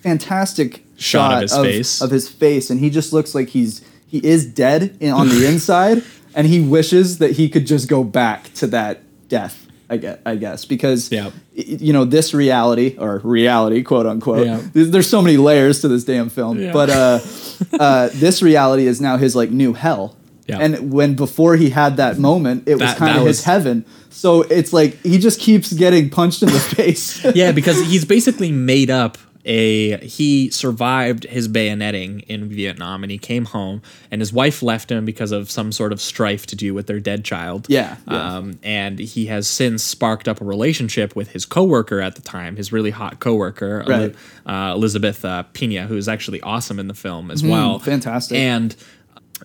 [0.01, 2.01] fantastic Shot shot, of his face.
[2.01, 5.45] of his face, and he just looks like he's he is dead in, on the
[5.51, 6.03] inside,
[6.35, 9.61] and he wishes that he could just go back to that death.
[9.87, 11.29] I guess, I guess because Yeah.
[11.53, 14.45] you know this reality or reality quote unquote.
[14.47, 14.59] Yeah.
[14.73, 16.73] There's, so many layers to this damn film, Yeah.
[16.73, 17.19] but uh,
[17.79, 20.15] uh, this reality is now his like new hell.
[20.47, 23.85] And when before he had that moment, it was kind that of was- his heaven.
[24.09, 27.23] So it's like he just keeps getting punched in the face.
[27.35, 33.17] yeah, because he's basically made up a he survived his bayoneting in Vietnam and he
[33.19, 36.73] came home and his wife left him because of some sort of strife to do
[36.73, 37.67] with their dead child.
[37.69, 38.37] Yeah, yeah.
[38.37, 42.55] Um, and he has since sparked up a relationship with his coworker at the time,
[42.55, 44.15] his really hot coworker, Right.
[44.47, 47.77] uh, Elizabeth uh, Pena, who is actually awesome in the film as well.
[47.79, 48.37] fantastic.
[48.37, 48.75] And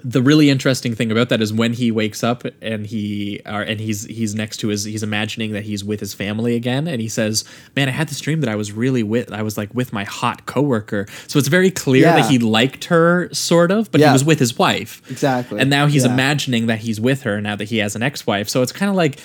[0.04, 3.80] the really interesting thing about that is when he wakes up and he or, and
[3.80, 7.08] he's he's next to his he's imagining that he's with his family again and he
[7.08, 9.92] says man i had this dream that i was really with i was like with
[9.92, 12.16] my hot coworker so it's very clear Yeah.
[12.20, 15.60] that he liked her sort of but he was with his wife Exactly.
[15.60, 16.12] and now he's Yeah.
[16.12, 18.94] imagining that he's with her now that he has an ex-wife so it's kind of
[18.96, 19.18] like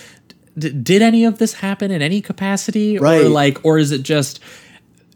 [0.58, 3.28] d- did any of this happen in any capacity or Right.
[3.28, 4.40] like or is it just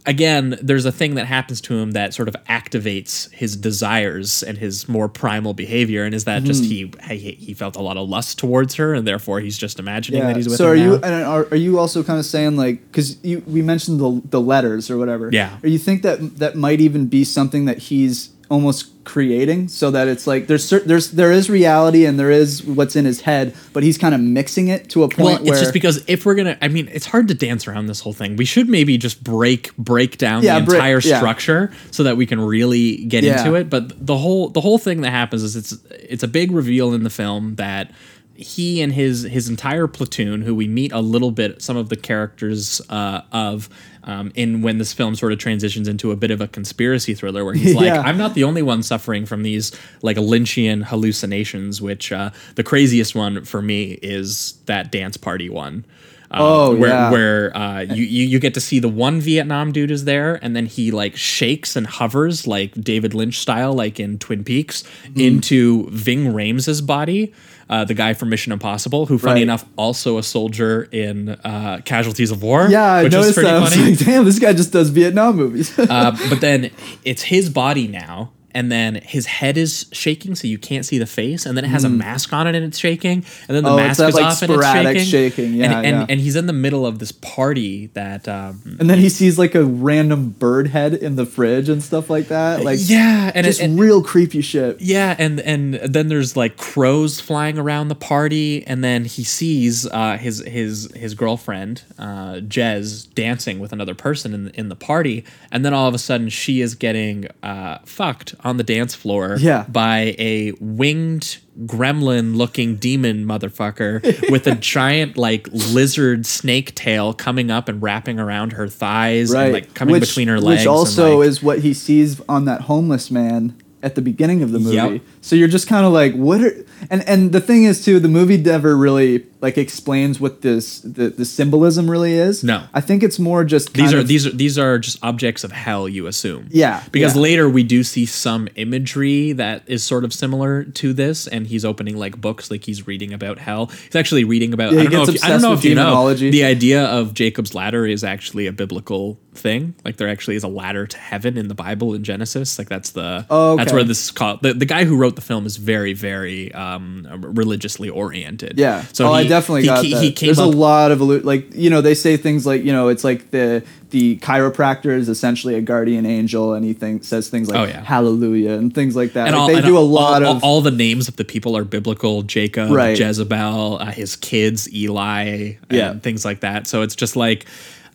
[0.05, 4.57] again, there's a thing that happens to him that sort of activates his desires and
[4.57, 7.11] his more primal behavior, and is that just he, Mm-hmm.
[7.13, 10.35] he he felt a lot of lust towards her, and therefore he's just imagining that
[10.35, 10.65] he's with her?
[10.65, 13.61] so are you and are, are you also kind of saying like because you we
[13.61, 15.57] mentioned the the letters or whatever Yeah.
[15.63, 20.07] or you think that that might even be something that he's almost creating so that
[20.07, 23.55] it's like there's cer- there's there is reality and there is what's in his head
[23.73, 26.25] but he's kind of mixing it to a point well, where it's just because if
[26.25, 28.35] we're gonna, I mean, it's hard to dance around this whole thing.
[28.35, 31.17] We should maybe just break break down Yeah, the break- entire yeah.
[31.17, 33.39] structure so that we can really get Yeah.
[33.39, 33.69] into it.
[33.69, 37.03] But the whole the whole thing that happens is it's it's a big reveal in
[37.03, 37.91] the film that
[38.39, 41.95] he and his his entire platoon, who we meet a little bit, some of the
[41.95, 43.69] characters uh, of.
[44.05, 47.43] Um, in when this film sort of transitions into a bit of a conspiracy thriller,
[47.45, 48.01] where he's like, Yeah.
[48.01, 49.71] "I'm not the only one suffering from these
[50.01, 55.85] like Lynchian hallucinations." Which uh, the craziest one for me is that dance party one.
[56.31, 57.11] Uh, Oh, where yeah.
[57.11, 60.55] where uh, you, you you get to see the one Vietnam dude is there, and
[60.55, 65.21] then he like shakes and hovers like David Lynch style, like in Twin Peaks, Mm.
[65.27, 67.33] into Ving Rhames' body.
[67.69, 69.43] Uh, the guy from Mission Impossible, who, funny Right.
[69.43, 72.67] enough, also a soldier in uh, Casualties of War.
[72.67, 73.89] yeah I which is noticed pretty that I was funny.
[73.91, 76.71] like damn this guy just does Vietnam movies uh, but then
[77.05, 81.05] it's his body now, and then his head is shaking, so you can't see the
[81.05, 83.69] face, and then it has a mask on it and it's shaking, and then the
[83.69, 83.75] Hmm.
[83.75, 85.03] Oh, mask that, is like, off and it's shaking.
[85.05, 85.53] shaking.
[85.53, 86.05] Yeah, and, and, yeah.
[86.09, 88.27] and he's in the middle of this party that.
[88.27, 92.09] Um, and then he sees like a random bird head in the fridge and stuff
[92.09, 96.07] like that like yeah, and it- just and- real creepy shit Yeah, and and then
[96.07, 101.13] there's like crows flying around the party, and then he sees uh, his his his
[101.13, 105.93] girlfriend uh, Jez dancing with another person in in the party, and then all of
[105.93, 109.65] a sudden she is getting uh, fucked on the dance floor Yeah.
[109.67, 117.51] by a winged gremlin looking demon motherfucker with a giant like lizard snake tail coming
[117.51, 121.11] up and wrapping around her thighs and like coming which, between her legs Which also
[121.11, 124.59] and, like, is what he sees on that homeless man at the beginning of the
[124.59, 124.75] movie.
[124.75, 125.01] Yep.
[125.21, 128.09] So you're just kind of like, what are and and the thing is too, the
[128.09, 132.43] movie never really like explains what this the, the symbolism really is.
[132.43, 132.65] No.
[132.73, 135.51] I think it's more just these are of- these are these are just objects of
[135.53, 137.21] hell you assume Yeah, because yeah.
[137.21, 141.63] later we do see some imagery that is sort of similar to this and he's
[141.63, 144.91] opening like books like he's reading about hell he's actually reading about Yeah, i don't
[145.07, 148.45] know if, I don't know if you know the idea of jacob's ladder is actually
[148.47, 152.03] a biblical thing like there actually is a ladder to heaven in the bible in
[152.03, 155.15] genesis like that's the Oh, that's where this is called the, the guy who wrote
[155.15, 158.83] the film is very very um religiously oriented Yeah.
[158.93, 160.03] so oh, I he- definitely he, got he, that.
[160.19, 162.89] he There's up a lot of like you know they say things like you know
[162.89, 167.49] it's like the the chiropractor is essentially a guardian angel and he thinks says things
[167.49, 167.83] like Oh, yeah.
[167.83, 169.27] hallelujah and things like that.
[169.27, 171.55] and Like, all, they do a lot all, of all the names of the people
[171.57, 172.97] are biblical jacob Right.
[172.99, 175.93] jezebel uh, his kids eli and Yeah.
[175.99, 177.45] things like that so it's just like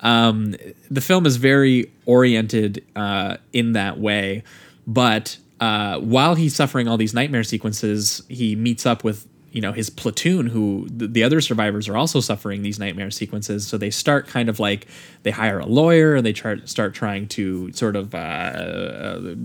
[0.00, 0.54] um,
[0.90, 4.42] the film is very oriented uh, in that way
[4.86, 9.72] but uh, while he's suffering all these nightmare sequences he meets up with you know
[9.72, 13.88] his platoon who the, the other survivors are also suffering these nightmare sequences so they
[13.88, 14.86] start kind of like
[15.22, 19.36] they hire a lawyer and they try, start trying to sort of uh,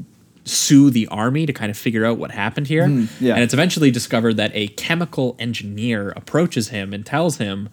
[0.46, 2.88] sue the army to kind of figure out what happened here.
[2.88, 3.36] Hmm, yeah.
[3.36, 7.70] And it's eventually discovered that a chemical engineer approaches him and tells him,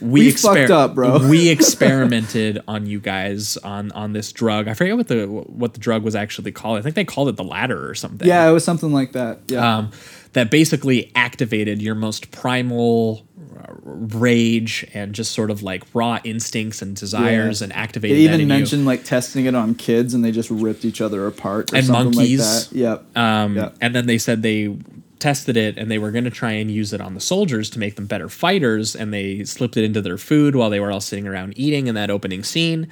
[0.00, 4.68] "We, We fucked up, bro." we experimented on you guys on on this drug.
[4.68, 6.78] I forget what the what the drug was actually called.
[6.78, 8.26] I think they called it the ladder or something.
[8.26, 9.40] yeah it was something like that.
[9.48, 9.78] Yeah.
[9.78, 9.90] Um,
[10.32, 13.26] that basically activated your most primal
[13.82, 17.64] rage and just sort of like raw instincts and desires Yeah.
[17.64, 18.54] and activated They that even in you.
[18.54, 22.16] mentioned like testing it on kids and they just ripped each other apart and something
[22.16, 22.40] monkeys.
[22.40, 22.76] like that.
[22.78, 23.16] Yep.
[23.16, 23.76] Um, Yep.
[23.80, 24.76] And then they said they
[25.20, 27.78] tested it and they were going to try and use it on the soldiers to
[27.78, 28.96] make them better fighters.
[28.96, 31.94] And they slipped it into their food while they were all sitting around eating in
[31.94, 32.88] that opening scene.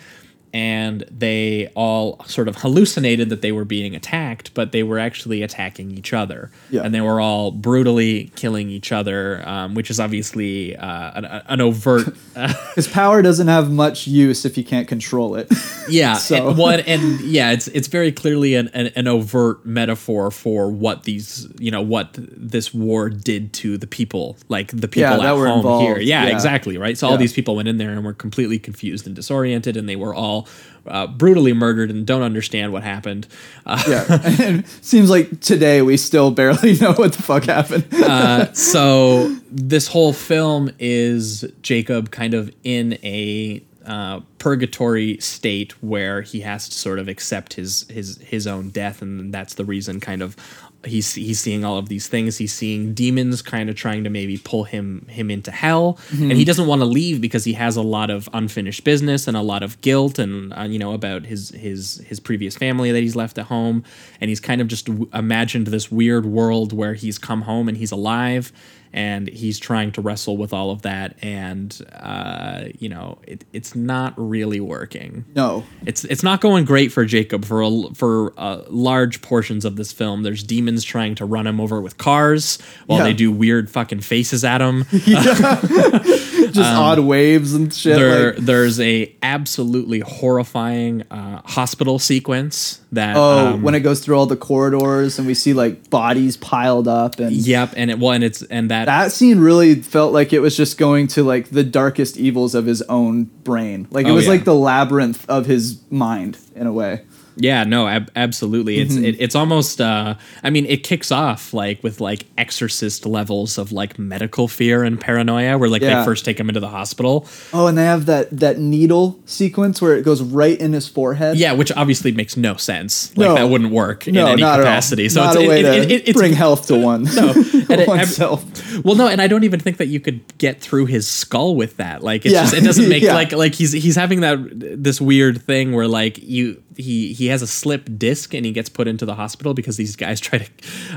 [0.53, 5.43] And they all sort of hallucinated that they were being attacked, but they were actually
[5.43, 6.51] attacking each other.
[6.71, 6.83] Yeah.
[6.83, 11.61] And they were all brutally killing each other, um, which is obviously uh, an, an
[11.61, 12.15] overt.
[12.75, 15.51] His power doesn't have much use if you can't control it.
[15.91, 20.31] Yeah, So- and, one and yeah, it's it's very clearly an, an, an overt metaphor
[20.31, 25.09] for what these you know what this war did to the people, like the people
[25.13, 25.87] Yeah, at home involved.
[25.87, 25.99] here.
[25.99, 26.35] Yeah, Yeah.
[26.35, 26.99] exactly right.
[26.99, 29.97] So all these people went in there and were completely confused and disoriented, and they
[29.97, 30.49] were all all
[30.87, 33.27] uh, brutally murdered and don't understand what happened.
[33.67, 34.05] Uh, Yeah,
[34.41, 38.57] and it seems like today we still barely know what the fuck happened.
[38.57, 46.41] so this whole film is Jacob kind of in a uh, purgatory state where he
[46.41, 50.23] has to sort of accept his his his own death, and that's the reason kind
[50.23, 50.37] of
[50.85, 52.39] he's he's seeing all of these things.
[52.39, 56.45] He's seeing demons kind of trying to maybe pull him him into hell, and he
[56.45, 59.63] doesn't want to leave because he has a lot of unfinished business and a lot
[59.63, 63.39] of guilt, and uh, you know about his his his previous family that he's left
[63.39, 63.83] at home,
[64.21, 67.77] and he's kind of just w- imagined this weird world where he's come home and
[67.77, 68.53] he's alive
[68.93, 71.15] and he's trying to wrestle with all of that.
[71.23, 76.93] And uh, you know it, it's not really working no, it's it's not going great
[76.93, 80.23] for Jacob for a, for uh, large portions of this film.
[80.23, 83.05] There's demons trying to run him over with cars while Yeah.
[83.05, 84.85] they do weird fucking faces at him.
[86.55, 87.95] just odd waves and shit.
[87.97, 93.81] Um, there like, there's a absolutely horrifying uh, hospital sequence that oh, um, when it
[93.81, 97.91] goes through all the corridors and we see like bodies piled up and yep and
[97.91, 101.07] it well and it's and that that scene really felt like it was just going
[101.07, 103.87] to like the darkest evils of his own brain.
[103.91, 104.31] Like it Oh, was yeah.
[104.31, 107.03] like the labyrinth of his mind in a way.
[107.41, 108.79] Yeah, no, ab- absolutely.
[108.81, 109.05] It's Mm-hmm.
[109.05, 109.81] it, it's almost.
[109.81, 114.83] Uh, I mean, it kicks off like with like exorcist levels of like medical fear
[114.83, 116.01] and paranoia, where like Yeah.
[116.01, 117.27] they first take him into the hospital.
[117.53, 121.37] Oh, and they have that that needle sequence where it goes right in his forehead.
[121.37, 123.17] Yeah, which obviously makes no sense.
[123.17, 123.35] Like No.
[123.37, 125.07] that wouldn't work no, in any not capacity.
[125.07, 125.27] At So all.
[125.29, 127.05] not it's, a way it, to it, it, it's bring health to one.
[127.15, 127.33] No,
[127.71, 128.45] and oneself.
[128.85, 131.77] Well, no, and I don't even think that you could get through his skull with
[131.77, 132.03] that.
[132.03, 132.43] Like, it's Yeah.
[132.43, 133.15] just it doesn't make Yeah.
[133.15, 134.39] like like he's he's having that
[134.83, 138.69] this weird thing where like you he he has a slip disc and he gets
[138.69, 140.51] put into the hospital because these guys try to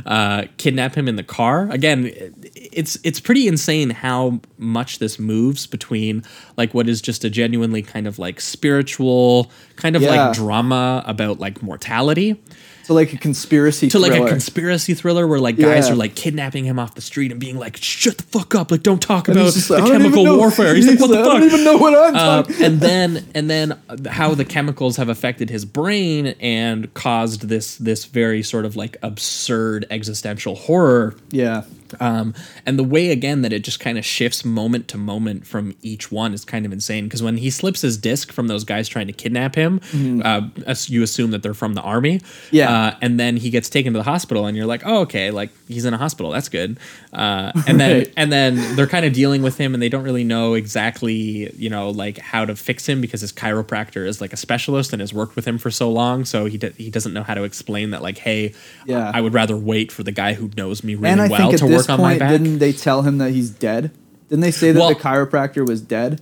[0.06, 1.70] uh, kidnap him in the car.
[1.72, 2.12] Again,
[2.56, 6.24] it's it's pretty insane how much this moves between
[6.56, 10.28] like what is just a genuinely kind of like spiritual kind of Yeah.
[10.28, 12.40] like drama about like mortality
[12.92, 15.94] So like a conspiracy to like a conspiracy thriller where like guys Yeah.
[15.94, 18.70] are like kidnapping him off the street and being like, "Shut the fuck up!
[18.70, 21.00] Like, don't talk And about he's the like, "I don't even chemical warfare." He's like,
[21.00, 22.62] "What the fuck I don't even know what I'm Uh, talking.
[22.66, 28.04] and then and then how the chemicals have affected his brain and caused this this
[28.06, 31.64] very sort of like absurd existential horror yeah.
[32.00, 32.34] Um,
[32.66, 36.12] and the way again that it just kind of shifts moment to moment from each
[36.12, 39.08] one is kind of insane because when he slips his disc from those guys trying
[39.08, 39.82] to kidnap him,
[40.24, 40.42] uh,
[40.88, 42.20] you assume that they're from the army.
[42.20, 42.56] Mm-hmm.
[42.56, 42.72] Yeah.
[42.72, 45.50] Uh, and then he gets taken to the hospital, and you're like, oh, okay, like
[45.68, 46.32] he's in a hospital.
[46.32, 46.78] That's good.
[47.14, 48.14] Uh, and then Right.
[48.16, 51.70] and then they're kind of dealing with him, and they don't really know exactly, you
[51.70, 55.14] know, like how to fix him because his chiropractor is like a specialist and has
[55.14, 57.92] worked with him for so long, so he d- he doesn't know how to explain
[57.92, 58.02] that.
[58.02, 58.54] Like, hey,
[58.86, 59.12] Yeah.
[59.14, 62.00] I would rather wait for the guy who knows me really well to work on
[62.02, 62.32] my point, back.
[62.32, 63.92] didn't they tell him that he's dead?
[64.30, 66.22] Didn't they say that Well- the chiropractor was dead?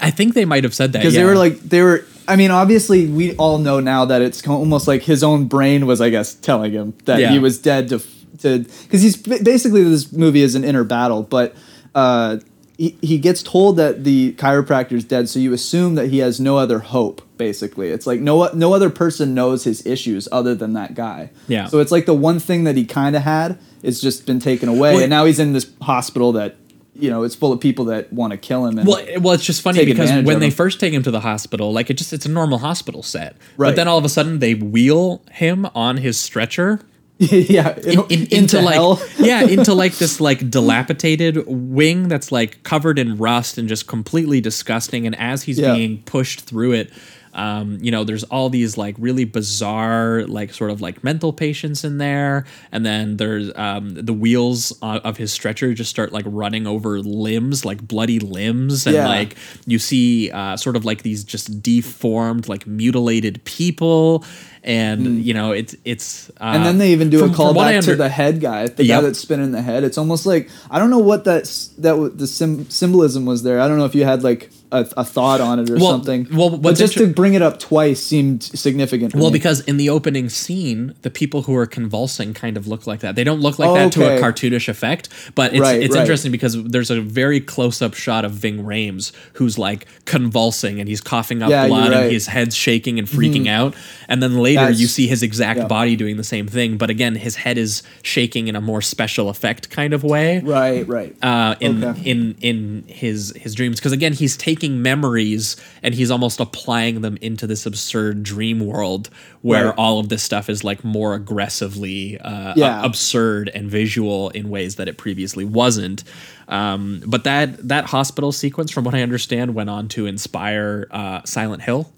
[0.00, 1.22] I think they might have said that Because yeah.
[1.22, 2.04] they were like they were.
[2.28, 6.00] I mean, obviously, we all know now that it's almost like his own brain was,
[6.00, 7.30] I guess, telling him that Yeah.
[7.32, 8.00] he was dead to
[8.42, 11.56] to because he's basically this movie is an inner battle, but
[11.96, 12.36] uh,
[12.78, 16.56] he he gets told that the chiropractor's dead, so you assume that he has no
[16.56, 17.22] other hope.
[17.36, 21.30] Basically, it's like no no other person knows his issues other than that guy.
[21.48, 21.66] Yeah.
[21.66, 24.68] So it's like the one thing that he kind of had is just been taken
[24.68, 26.56] away, Well, and now he's in this hospital that
[26.94, 28.78] you know it's full of people that want to kill him.
[28.78, 31.72] And Well, well, it's just funny because when they first take him to the hospital,
[31.72, 33.36] like it just it's a normal hospital set.
[33.56, 33.68] Right.
[33.70, 36.80] But then all of a sudden they wheel him on his stretcher
[37.18, 39.00] yeah, in, in- in- into, into like hell.
[39.18, 44.40] yeah, into like this like dilapidated wing that's like covered in rust and just completely
[44.40, 45.06] disgusting.
[45.06, 45.74] And as he's Yeah.
[45.74, 46.90] being pushed through it,
[47.34, 51.84] um, you know, there's all these like really bizarre, like sort of like mental patients
[51.84, 56.66] in there, and then there's um, the wheels of his stretcher just start like running
[56.66, 59.06] over limbs, like bloody limbs, and Yeah.
[59.08, 64.24] like you see uh, sort of like these just deformed, like mutilated people,
[64.64, 66.30] and you know it's it's.
[66.30, 68.40] Uh, and then they even do from- a from what I callback to the head
[68.40, 68.98] guy, the Yep.
[69.00, 69.84] guy that's spinning the head.
[69.84, 71.44] It's almost like I don't know what that
[71.78, 73.60] that the sim- symbolism was there.
[73.60, 76.28] I don't know if you had like a, a thought on it or Well- something.
[76.32, 79.14] well, but just inter- to bring it up twice seemed significant.
[79.14, 79.32] Well, me.
[79.38, 83.16] because in the opening scene, the people who are convulsing kind of look like that.
[83.16, 86.00] They don't look like that to a cartoonish effect, but it's Right, it's right.
[86.02, 90.88] interesting because there's a very close up shot of Ving Rhames who's like convulsing and
[90.88, 92.02] he's coughing up Yeah, blood right.
[92.04, 93.74] and his head's shaking and freaking out.
[94.08, 95.66] And then later That's- you see his exact yeah.
[95.66, 99.28] body doing the same thing, but again, his head is shaking in a more special
[99.28, 101.16] effect kind of way right, right.
[101.22, 102.10] uh, in Okay.
[102.10, 107.16] in in his his dreams because again he's taking memories and he's almost applying them
[107.20, 109.08] into this absurd dream world
[109.42, 109.74] where Right.
[109.78, 112.84] all of this stuff is like more aggressively uh, Yeah.
[112.84, 116.04] absurd and visual in ways that it previously wasn't.
[116.48, 121.20] Um, but that that hospital sequence, from what I understand, went on to inspire uh,
[121.24, 121.90] Silent Hill.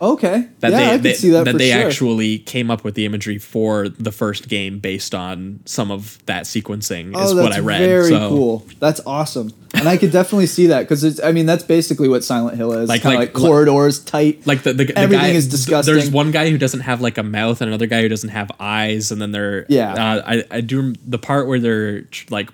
[0.00, 0.46] Okay.
[0.60, 1.86] that yeah, they, I they- see that, for they sure.
[1.86, 6.44] actually came up with the imagery for the first game based on some of that
[6.44, 7.78] sequencing is Oh, that's what I read.
[7.80, 8.66] very so, cool.
[8.78, 11.20] That's awesome, and I could definitely see that because it's.
[11.22, 12.88] I mean, that's basically what Silent Hill is.
[12.88, 14.46] Like- Like, like- corridors, tight.
[14.46, 15.94] Like the, the, the Everything guy, is disgusting.
[15.94, 18.50] There's one guy who doesn't have like a mouth, and another guy who doesn't have
[18.60, 19.92] eyes, and then they're Yeah.
[19.94, 22.50] Uh, I I do the part where they're like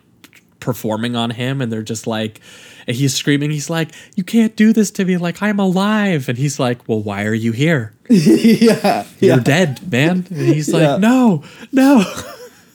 [0.61, 2.41] performing on him, and they're just like.
[2.87, 3.51] And he's screaming.
[3.51, 5.17] He's like, "You can't do this to me!
[5.17, 7.93] Like I'm alive!" And he's like, "Well, why are you here?
[8.11, 9.43] yeah, You're yeah.
[9.43, 10.93] dead, man." And he's Yeah.
[10.93, 12.05] like, "No, no."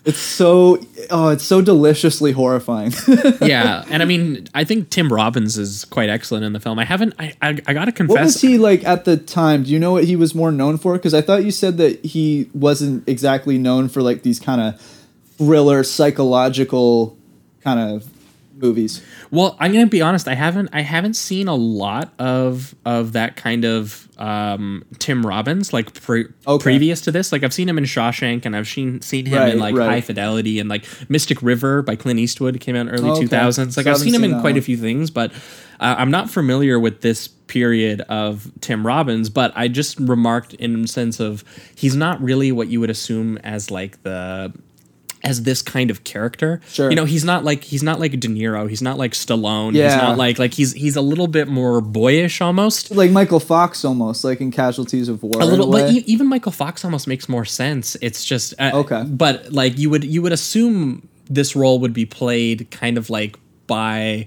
[0.05, 0.79] It's so.
[1.11, 2.93] Oh, it's so deliciously horrifying.
[3.41, 6.79] yeah, and I mean, I think Tim Robbins is quite excellent in the film.
[6.79, 7.13] I haven't.
[7.19, 8.15] I I, I gotta confess.
[8.15, 9.63] what was he like at the time?
[9.63, 10.93] Do you know what he was more known for?
[10.93, 14.81] Because I thought you said that he wasn't exactly known for like these kind of
[15.37, 17.15] thriller, psychological
[17.61, 18.05] kind of
[18.61, 19.01] movies.
[19.31, 20.27] Well, I'm gonna be honest.
[20.27, 25.71] I haven't I haven't seen a lot of of that kind of um, Tim Robbins
[25.71, 26.61] like pre- Okay.
[26.63, 27.31] previous to this.
[27.31, 29.89] Like I've seen him in Shawshank, and I've seen seen him Right, in like right.
[29.89, 33.25] High Fidelity and like Mystic River by Clint Eastwood came out in early Okay.
[33.25, 33.57] 2000s.
[33.57, 35.31] Like So I've haven't seen him seen in quite a few things, but
[35.79, 39.29] uh, I'm not familiar with this period of Tim Robbins.
[39.29, 41.43] But I just remarked in sense of
[41.75, 44.51] he's not really what you would assume as like the
[45.23, 46.61] as this kind of character.
[46.69, 46.89] Sure.
[46.89, 48.69] You know, he's not like he's not like De Niro.
[48.69, 49.73] He's not like Stallone.
[49.73, 52.91] He's not like like he's he's a little bit more boyish almost.
[52.91, 55.41] Like Michael Fox, almost like in Casualties of War.
[55.41, 57.97] A little, but e- even Michael Fox almost makes more sense.
[58.01, 59.03] It's just uh, Okay.
[59.07, 63.37] But like you would you would assume this role would be played kind of like
[63.67, 64.25] by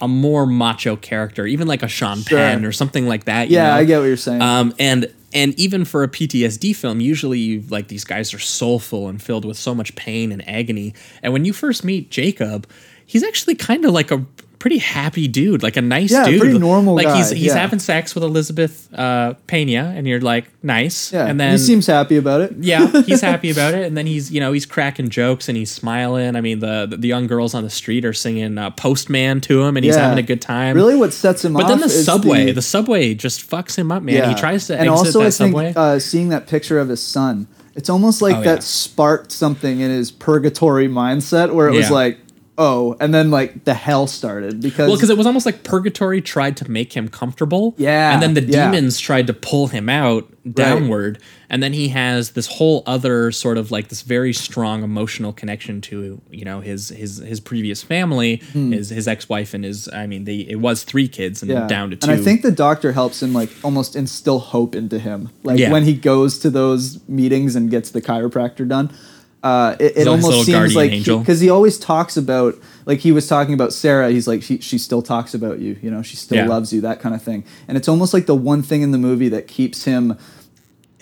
[0.00, 2.36] a more macho character, even like a Sean Sure.
[2.38, 3.48] Penn or something like that.
[3.48, 3.74] you yeah, know?
[3.76, 4.42] I get what you're saying.
[4.42, 9.08] Um, and and even for a PTSD film, usually you, like these guys are soulful
[9.08, 10.94] and filled with so much pain and agony.
[11.22, 12.68] And when you first meet Jacob,
[13.04, 14.24] he's actually kind of like a
[14.64, 17.58] pretty happy dude, like a nice Yeah, dude, pretty normal Like he's guy, he's yeah.
[17.58, 21.12] having sex with Elizabeth uh, Pena, and you're like nice.
[21.12, 22.54] yeah, and then he seems happy about it.
[22.60, 25.70] yeah, he's happy about it, and then he's you know he's cracking jokes and he's
[25.70, 26.34] smiling.
[26.34, 29.76] I mean the the young girls on the street are singing uh, Postman to him,
[29.76, 30.04] and he's Yeah.
[30.04, 30.74] having a good time.
[30.74, 31.68] Really, what sets him But off?
[31.68, 34.30] then the subway, the, the, subway just fucks him up, man.
[34.30, 37.90] He tries to and also I think uh, seeing that picture of his son, it's
[37.90, 38.60] almost like Oh, that yeah.
[38.60, 42.18] sparked something in his purgatory mindset where it was like,
[42.56, 46.20] oh, and then like the hell started because well, because it was almost like Purgatory
[46.22, 47.74] tried to make him comfortable.
[47.78, 48.70] Yeah, And then the yeah.
[48.70, 51.18] demons tried to pull him out downward.
[51.48, 55.80] And then he has this whole other sort of like this very strong emotional connection
[55.82, 60.24] to, you know, his his his previous family, his his ex-wife and his I mean,
[60.24, 61.58] they it was three kids and Hmm.
[61.58, 61.66] yeah.
[61.66, 62.10] down to two.
[62.10, 65.30] And I think the doctor helps him like almost instill hope into him.
[65.44, 65.70] Like Yeah.
[65.72, 68.90] when he goes to those meetings and gets the chiropractor done.
[69.44, 72.54] Uh, it, it almost seems like because he, always talks about
[72.86, 74.10] like he was talking about Sarah.
[74.10, 75.76] He's like she she still talks about you.
[75.82, 76.48] You know she still Yeah.
[76.48, 76.80] loves you.
[76.80, 77.44] That kind of thing.
[77.68, 80.16] And it's almost like the one thing in the movie that keeps him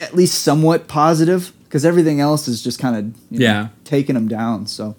[0.01, 3.69] at least somewhat positive because everything else is just kind of Yeah.
[3.85, 4.67] taking him down.
[4.67, 4.97] So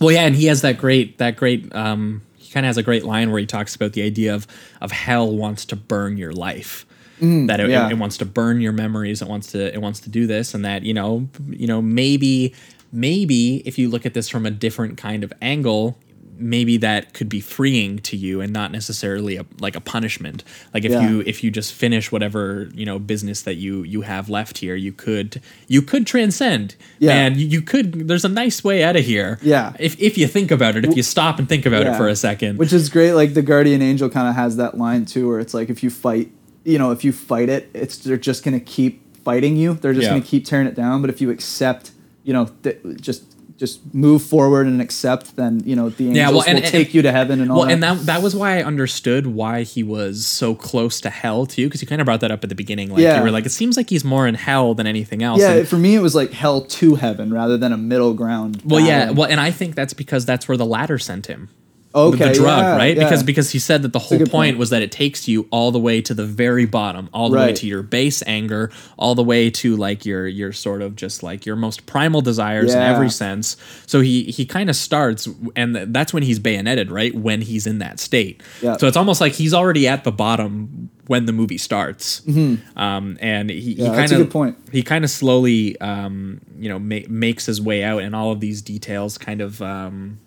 [0.00, 2.82] Well, yeah, and he has that great that great um he kind of has a
[2.82, 4.46] great line where he talks about the idea of
[4.80, 6.86] of hell wants to burn your life.
[7.18, 7.88] that it, yeah.
[7.88, 10.64] it, wants to burn your memories, it wants to it wants to do this and
[10.66, 12.52] that, you know, you know, maybe
[12.96, 15.98] maybe if you look at this from a different kind of angle,
[16.38, 20.44] maybe that could be freeing to you and not necessarily a, like a punishment.
[20.74, 21.08] Like if Yeah.
[21.08, 24.74] you if you just finish whatever, you know, business that you you have left here,
[24.74, 26.74] you could you could transcend.
[26.98, 27.12] Yeah.
[27.12, 29.38] And you, you could there's a nice way out of here.
[29.42, 29.72] Yeah.
[29.78, 32.16] If if you think about it, if you stop and think about it for a
[32.16, 32.58] second.
[32.58, 33.12] Which is great.
[33.14, 35.88] Like the guardian angel kind of has that line too, where it's like if you
[35.90, 36.30] fight,
[36.64, 39.72] you know, if you fight it, it's they're just gonna keep fighting you.
[39.74, 40.10] They're just Yeah.
[40.10, 41.00] gonna keep tearing it down.
[41.00, 41.92] But if you accept,
[42.26, 43.22] you know, th- just
[43.58, 46.70] just move forward and accept, then you know the angels Yeah, well, and- will and-
[46.70, 47.72] take you to heaven and all well, that.
[47.72, 51.64] and that that was why I understood why he was so close to hell too,
[51.66, 52.90] because you kind of brought that up at the beginning.
[52.90, 53.16] Like Yeah.
[53.16, 55.40] you were like, it seems like he's more in hell than anything else.
[55.40, 58.60] yeah, And- for me it was like hell to heaven rather than a middle ground.
[58.62, 61.48] well, yeah, well, and I think that's because that's where the ladder sent him.
[61.96, 62.96] Okay, the drug, yeah, right?
[62.96, 63.04] yeah.
[63.04, 64.58] Because because he said that the whole point, point.
[64.58, 67.52] was that it takes you all the way to the very bottom, all the way
[67.54, 71.46] to your base anger, all the way to like your your sort of just like
[71.46, 73.56] your most primal desires in every sense.
[73.86, 77.14] So he he kind of starts, and that's when he's bayoneted, right?
[77.14, 78.42] When he's in that state.
[78.60, 78.76] Yeah.
[78.76, 82.18] So it's almost like he's already at the bottom when the movie starts.
[82.24, 82.56] Hmm.
[82.76, 83.94] Um, and he, he Mm-hmm.
[83.94, 88.02] Yeah, kind of he kind of slowly um, you know ma- makes his way out
[88.02, 90.18] and all of these details kind of um,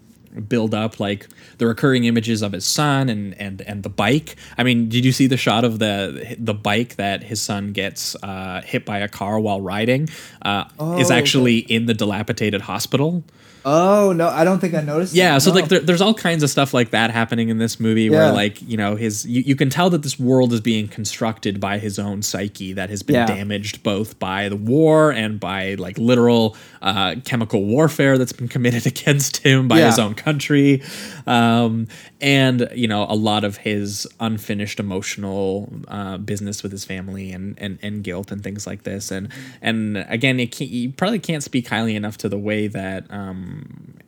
[0.47, 1.27] build up like
[1.57, 4.35] the recurring images of his son and and and the bike.
[4.57, 8.15] I mean, did you see the shot of the the bike that his son gets
[8.23, 10.09] uh, hit by a car while riding?
[10.41, 10.65] Uh,
[10.97, 13.23] is Oh, actually in the dilapidated hospital.
[13.65, 15.13] Oh no, I don't think I noticed.
[15.13, 15.41] Yeah, that.
[15.41, 15.55] so No.
[15.59, 18.61] like there, there's all kinds of stuff like that happening in this movie where like
[18.61, 21.99] you know his you, you can tell that this world is being constructed by his
[21.99, 23.25] own psyche that has been Yeah.
[23.25, 28.85] damaged both by the war and by like literal uh, chemical warfare that's been committed
[28.93, 30.81] against him by his own country,
[31.27, 31.87] um,
[32.21, 37.57] and you know a lot of his unfinished emotional uh, business with his family and,
[37.59, 39.29] and and guilt and things like this and
[39.61, 43.48] and again it can't, you probably can't speak highly enough to the way that um,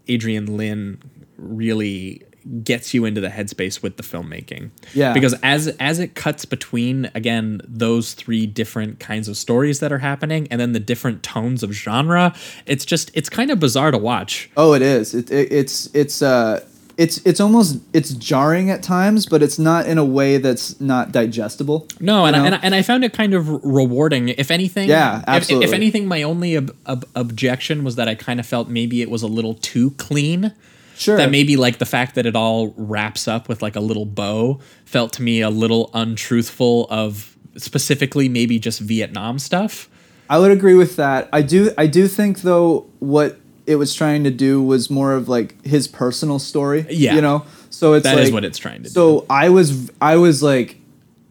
[0.07, 1.01] Adrian Lyne
[1.37, 2.23] really
[2.63, 4.71] gets you into the headspace with the filmmaking.
[4.93, 5.13] Yeah.
[5.13, 9.99] Because as as it cuts between again those three different kinds of stories that are
[9.99, 12.33] happening and then the different tones of genre,
[12.65, 14.49] it's just it's kind of bizarre to watch.
[14.57, 15.13] Oh, it is.
[15.13, 16.65] It, it, it's it's uh
[17.01, 21.11] it's it's almost it's jarring at times, but it's not in a way that's not
[21.11, 21.87] digestible.
[21.99, 24.29] No, and, I, and, I, and I found it kind of rewarding.
[24.29, 28.39] If anything, Yeah, if- If, anything, my only ob- ob- objection was that I kind
[28.39, 30.53] of felt maybe it was a little too clean.
[30.95, 31.17] Sure.
[31.17, 34.59] That maybe like the fact that it all wraps up with like a little bow
[34.85, 39.89] felt to me a little untruthful of specifically maybe just Vietnam stuff.
[40.29, 41.27] I would agree with that.
[41.33, 45.29] I do I do think though what it was trying to do was more of
[45.29, 46.85] like his personal story.
[46.89, 47.15] Yeah.
[47.15, 47.45] You know?
[47.69, 48.89] So it's That like, is what it's trying to do.
[48.89, 50.77] So I was I was like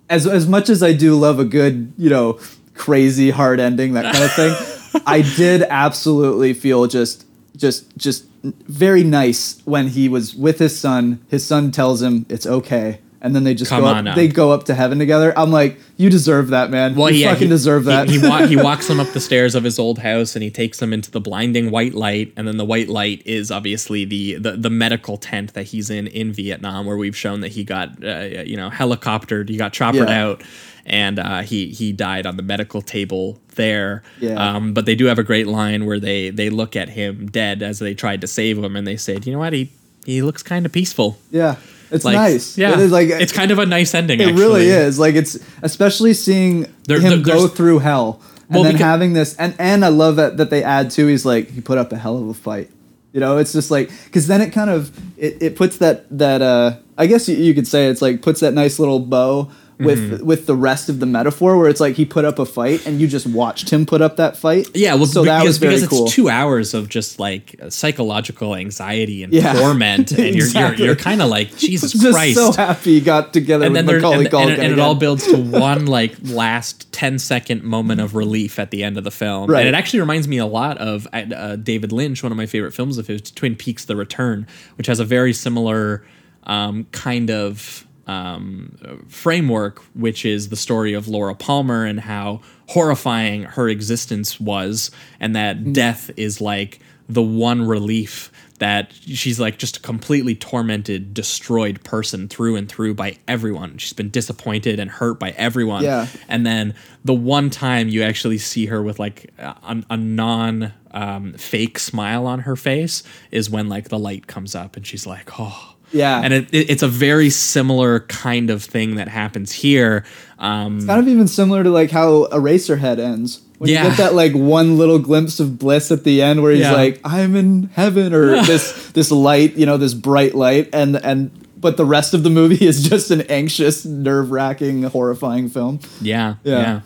[0.09, 2.39] as as much as I do love a good, you know,
[2.75, 7.27] crazy hard ending, that kind of thing, I did absolutely feel just
[7.57, 11.25] just just very nice when he was with his son.
[11.29, 13.01] His son tells him it's okay.
[13.23, 15.39] And then they just Come go on up, they go up to heaven together.
[15.39, 16.97] I'm like, you deserve that, man.
[16.99, 18.09] you yeah, fucking he- deserve that.
[18.09, 20.51] He, he, wa- he walks them up the stairs of his old house and he
[20.51, 22.33] takes them into the blinding white light.
[22.39, 26.07] And then the white light is obviously the, the, the medical tent that he's in
[26.07, 30.09] in Vietnam, where we've shown that he got, uh, you know, helicoptered, he got choppered
[30.09, 30.25] Yeah.
[30.25, 30.43] out.
[30.87, 34.03] And uh, he he died on the medical table there.
[34.19, 34.33] Yeah.
[34.55, 37.63] Um, but they do have a great line where they they look at him dead
[37.63, 39.71] as they tried to save him, and they said, you know what, he
[40.07, 41.19] he looks kind of peaceful.
[41.31, 41.57] Yeah,
[41.91, 42.57] it's Like, nice.
[42.59, 44.21] Yeah, it is like it's kind of a nice ending.
[44.21, 44.41] It actually.
[44.43, 44.99] really is.
[44.99, 49.13] Like it's especially seeing There- him there- go through hell and Well, then because- having
[49.13, 51.07] this and and I love that that they add too.
[51.07, 52.71] He's like he put up a hell of a fight.
[53.13, 56.43] You know, it's just like because then it kind of it, it puts that that
[56.43, 59.51] uh I guess you, you could say it's like puts that nice little bow
[59.81, 60.27] with Mm-hmm.
[60.27, 63.01] with the rest of the metaphor where it's like he put up a fight and
[63.01, 64.69] you just watched him put up that fight.
[64.75, 66.05] Yeah, well, so because, that was very because cool.
[66.07, 69.55] it's two hours of just like psychological anxiety and Yeah.
[69.55, 72.37] torment, and you're you're, you're kind of like Jesus just Christ.
[72.37, 74.79] so happy he got together and with then there, Macaulay and, Culkin and, and it
[74.79, 79.05] all builds to one like last 10 second moment of relief at the end of
[79.05, 79.61] the film Right.
[79.61, 82.73] and it actually reminds me a lot of uh, david lynch one of my favorite
[82.73, 86.05] films of his twin peaks the return which has a very similar
[86.45, 93.43] um, kind of um, framework which is the story of laura palmer and how horrifying
[93.57, 94.91] her existence was
[95.21, 95.73] and that Mm.
[95.75, 98.31] death is like the one relief
[98.61, 103.79] that she's like just a completely tormented, destroyed person through and through by everyone.
[103.79, 105.83] She's been disappointed and hurt by everyone.
[105.83, 106.07] Yeah.
[106.29, 111.33] And then the one time you actually see her with like a, a non um,
[111.35, 115.31] fake smile on her face is when like the light comes up and she's like,
[115.41, 115.70] oh.
[115.93, 116.21] Yeah.
[116.23, 120.05] And it, it, it's a very similar kind of thing that happens here.
[120.39, 123.43] Um, kind of even similar to like how Eraserhead ends.
[123.59, 123.83] When Yeah.
[123.85, 126.73] you get that like one little glimpse of bliss at the end where he's Yeah.
[126.73, 131.31] like, I'm in heaven or this this light, you know, this bright light and and
[131.61, 135.81] but the rest of the movie is just an anxious, nerve wracking, horrifying film.
[136.01, 136.59] Yeah, Yeah.
[136.59, 136.81] yeah.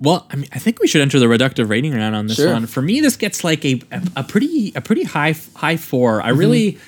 [0.00, 2.52] Well, I mean, I think we should enter the reductive rating round on this Sure.
[2.52, 2.66] one.
[2.66, 6.18] For me, this gets like a a, a pretty a pretty high high four.
[6.20, 6.26] Mm-hmm.
[6.26, 6.78] I really,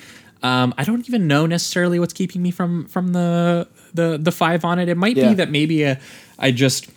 [0.43, 4.63] um, I don't even know necessarily what's keeping me from from the the the five
[4.65, 4.89] on it.
[4.89, 5.29] It might Yeah.
[5.29, 5.95] be that maybe uh
[6.39, 6.89] I just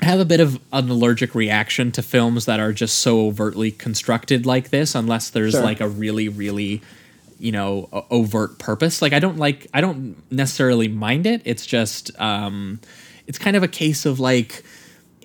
[0.00, 4.46] have a bit of an allergic reaction to films that are just so overtly constructed
[4.46, 5.62] like this, unless there's Sure.
[5.62, 6.80] like a really really
[7.38, 12.10] you know overt purpose like i don't like i don't necessarily mind it it's just
[12.20, 12.78] um
[13.26, 14.62] it's kind of a case of like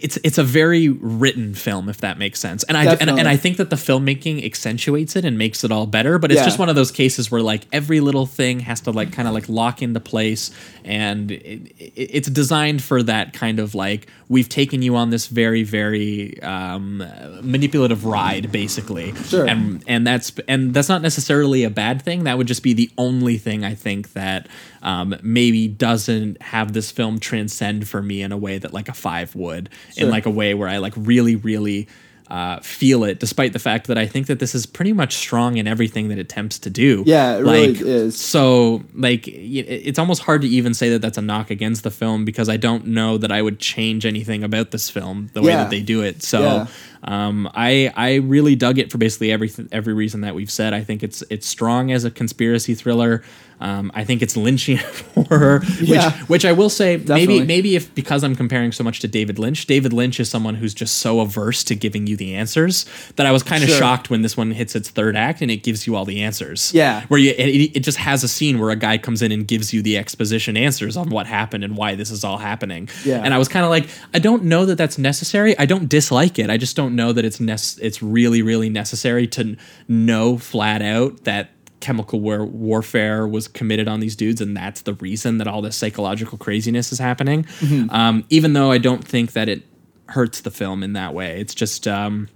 [0.06, 3.36] it's it's a very written film if that makes sense and i and, and i
[3.44, 6.46] think that the filmmaking accentuates it and makes it all better but it's Yeah.
[6.46, 9.34] just one of those cases where like every little thing has to like kind of
[9.34, 10.52] like lock into place
[10.84, 15.28] and it, it, it's designed for that kind of like we've taken you on this
[15.28, 16.98] very very um
[17.42, 19.14] manipulative ride basically.
[19.16, 19.48] Sure.
[19.48, 22.24] and and that's and that's not necessarily a bad thing.
[22.24, 24.48] That would just be the only thing i think that
[24.82, 28.94] um, maybe doesn't have this film transcend for me in a way that like a
[28.94, 29.70] five would.
[29.98, 31.88] In like a way where i like really really
[32.28, 35.58] uh, feel it, despite the fact that I think that this is pretty much strong
[35.58, 37.04] in everything that it attempts to do.
[37.06, 38.20] Yeah, it really is.
[38.20, 42.26] So, like, it's almost hard to even say that that's a knock against the film
[42.26, 45.70] because I don't know that I would change anything about this film the way that
[45.70, 46.24] they do it.
[46.24, 46.68] So, Yeah.
[47.06, 50.74] Um, I I really dug it for basically every every reason that we've said.
[50.74, 53.24] I think it's it's strong as a conspiracy thriller.
[53.58, 54.80] Um, I think it's Lynchian
[55.30, 56.12] horror, which Yeah.
[56.28, 57.28] which I will say Definitely.
[57.40, 60.56] maybe maybe if because I'm comparing so much to David Lynch, David Lynch is someone
[60.56, 62.86] who's just so averse to giving you the answers
[63.16, 63.78] that I was kind of Sure.
[63.80, 66.74] shocked when this one hits its third act and it gives you all the answers.
[66.74, 67.04] Yeah.
[67.08, 69.74] where you it, it just has a scene where a guy comes in and gives
[69.74, 72.90] you the exposition answers on what happened and why this is all happening.
[73.06, 73.22] Yeah.
[73.24, 75.58] and I was kind of like, I don't know that that's necessary.
[75.58, 76.50] I don't dislike it.
[76.50, 79.56] I just don't know that it's nec- it's really really necessary to
[79.88, 81.50] know flat out that
[81.82, 85.76] chemical war- warfare was committed on these dudes and that's the reason that all this
[85.76, 87.90] psychological craziness is happening Mm-hmm.
[87.92, 89.64] um, even though i don't think that it
[90.10, 92.28] hurts the film in that way it's just um,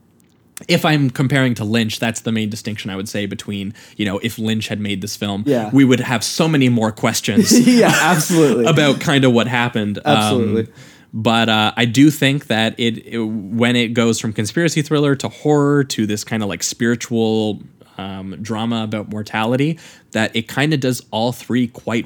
[0.67, 4.19] if i'm comparing to lynch that's the main distinction i would say between you know
[4.19, 5.69] if lynch had made this film Yeah.
[5.71, 8.65] we would have so many more questions yeah, absolutely.
[8.73, 9.99] about kind of what happened.
[9.99, 10.73] Um, Absolutely.
[11.13, 15.29] But uh, I do think that it, it when it goes from conspiracy thriller to
[15.29, 17.61] horror to this kind of like spiritual
[17.97, 19.79] um, drama about mortality,
[20.11, 22.05] that it kind of does all three quite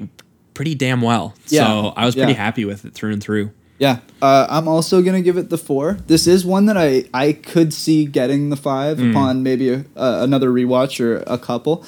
[0.54, 1.34] pretty damn well.
[1.48, 1.66] Yeah.
[1.68, 2.38] So I was pretty Yeah.
[2.38, 3.52] happy with it through and through.
[3.80, 5.98] Yeah, uh, I'm also gonna give it the four.
[6.08, 9.12] This is one that I I could see getting the five Mm.
[9.12, 11.84] upon maybe a, uh, another rewatch or a couple.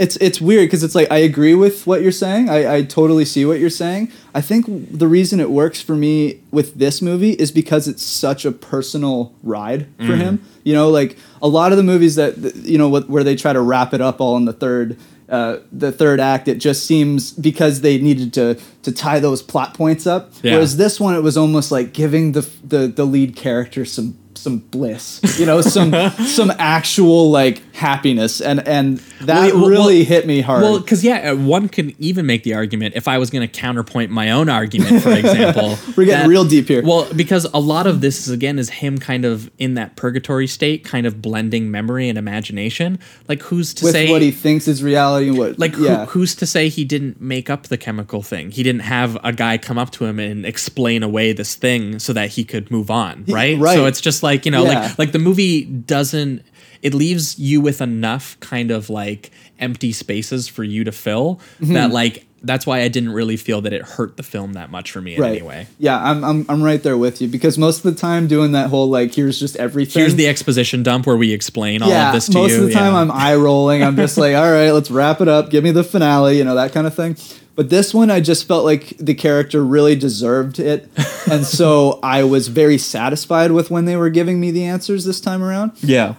[0.00, 2.48] It's it's weird because it's like I agree with what you're saying.
[2.48, 4.10] I, I totally see what you're saying.
[4.34, 4.64] I think
[4.98, 9.32] the reason it works for me with this movie is because it's such a personal
[9.42, 10.42] ride for him.
[10.64, 12.32] You know, like a lot of the movies that
[12.72, 14.96] you know what- where they try to wrap it up all in the third
[15.28, 19.74] uh, the third act, it just seems because they needed to to tie those plot
[19.74, 20.32] points up.
[20.42, 20.54] Yeah.
[20.54, 24.58] Whereas this one, it was almost like giving the the, the lead character some some
[24.58, 25.92] bliss, you know, some
[26.26, 30.62] some actual like happiness, and and that Well, really well- hit me hard.
[30.62, 33.60] Well, because yeah, uh, one can even make the argument if I was going to
[33.60, 35.76] counterpoint my own argument, for example.
[35.96, 36.82] We're getting real deep here.
[36.82, 40.46] Well, because a lot of this is again is him kind of in that purgatory
[40.46, 42.98] state, kind of blending memory and imagination.
[43.28, 46.06] Like who's to with say what he thinks is reality and what like yeah.
[46.06, 48.50] who, who's to say he didn't make up the chemical thing?
[48.50, 52.12] He didn't have a guy come up to him and explain away this thing so
[52.12, 53.58] that he could move on, right?
[53.58, 53.74] right.
[53.74, 54.80] So it's just like you know, Yeah.
[54.82, 56.42] like like the movie doesn't.
[56.82, 61.74] It leaves you with enough kind of like empty spaces for you to fill Mm-hmm.
[61.74, 64.92] that like that's why I didn't really feel that it hurt the film that much
[64.92, 65.66] for me in any way.
[65.78, 68.70] Yeah, I'm, I'm I'm right there with you because most of the time doing that
[68.70, 70.00] whole like here's just everything.
[70.00, 72.56] Here's the exposition dump where we explain all of this to most you.
[72.56, 73.00] Most of the time yeah.
[73.00, 73.82] I'm eye rolling.
[73.82, 75.50] I'm just like, all right, let's wrap it up.
[75.50, 77.16] Give me the finale, you know that kind of thing.
[77.60, 80.88] But this one, I just felt like the character really deserved it,
[81.30, 85.20] and so I was very satisfied with when they were giving me the answers this
[85.20, 85.72] time around.
[85.82, 86.14] yeah.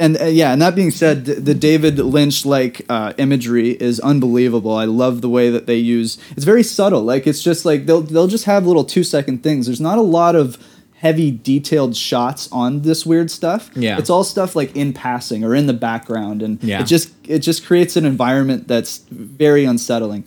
[0.00, 4.00] And uh, yeah, and that being said, th- the David Lynch like uh, imagery is
[4.00, 4.74] unbelievable.
[4.74, 6.18] I love the way that they use.
[6.32, 7.02] It's very subtle.
[7.02, 9.66] Like it's just like they'll they'll just have little two second things.
[9.66, 10.58] There's not a lot of
[11.02, 13.70] heavy detailed shots on this weird stuff.
[13.74, 13.98] Yeah.
[13.98, 16.80] it's all stuff like in passing or in the background, and Yeah.
[16.80, 20.22] it just it just creates an environment that's very unsettling.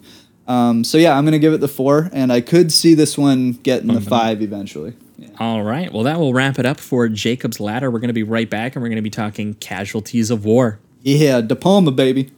[0.50, 3.54] Um, so yeah, I'm gonna give it the four, and I could see this one
[3.64, 4.94] getting the five eventually.
[5.18, 5.30] Yeah.
[5.40, 5.92] All right.
[5.94, 7.90] Well, that will wrap it up for Jacob's Ladder.
[7.90, 10.78] We're going to be right back and we're going to be talking casualties of war.
[11.04, 12.32] Yeah, De Palma, baby.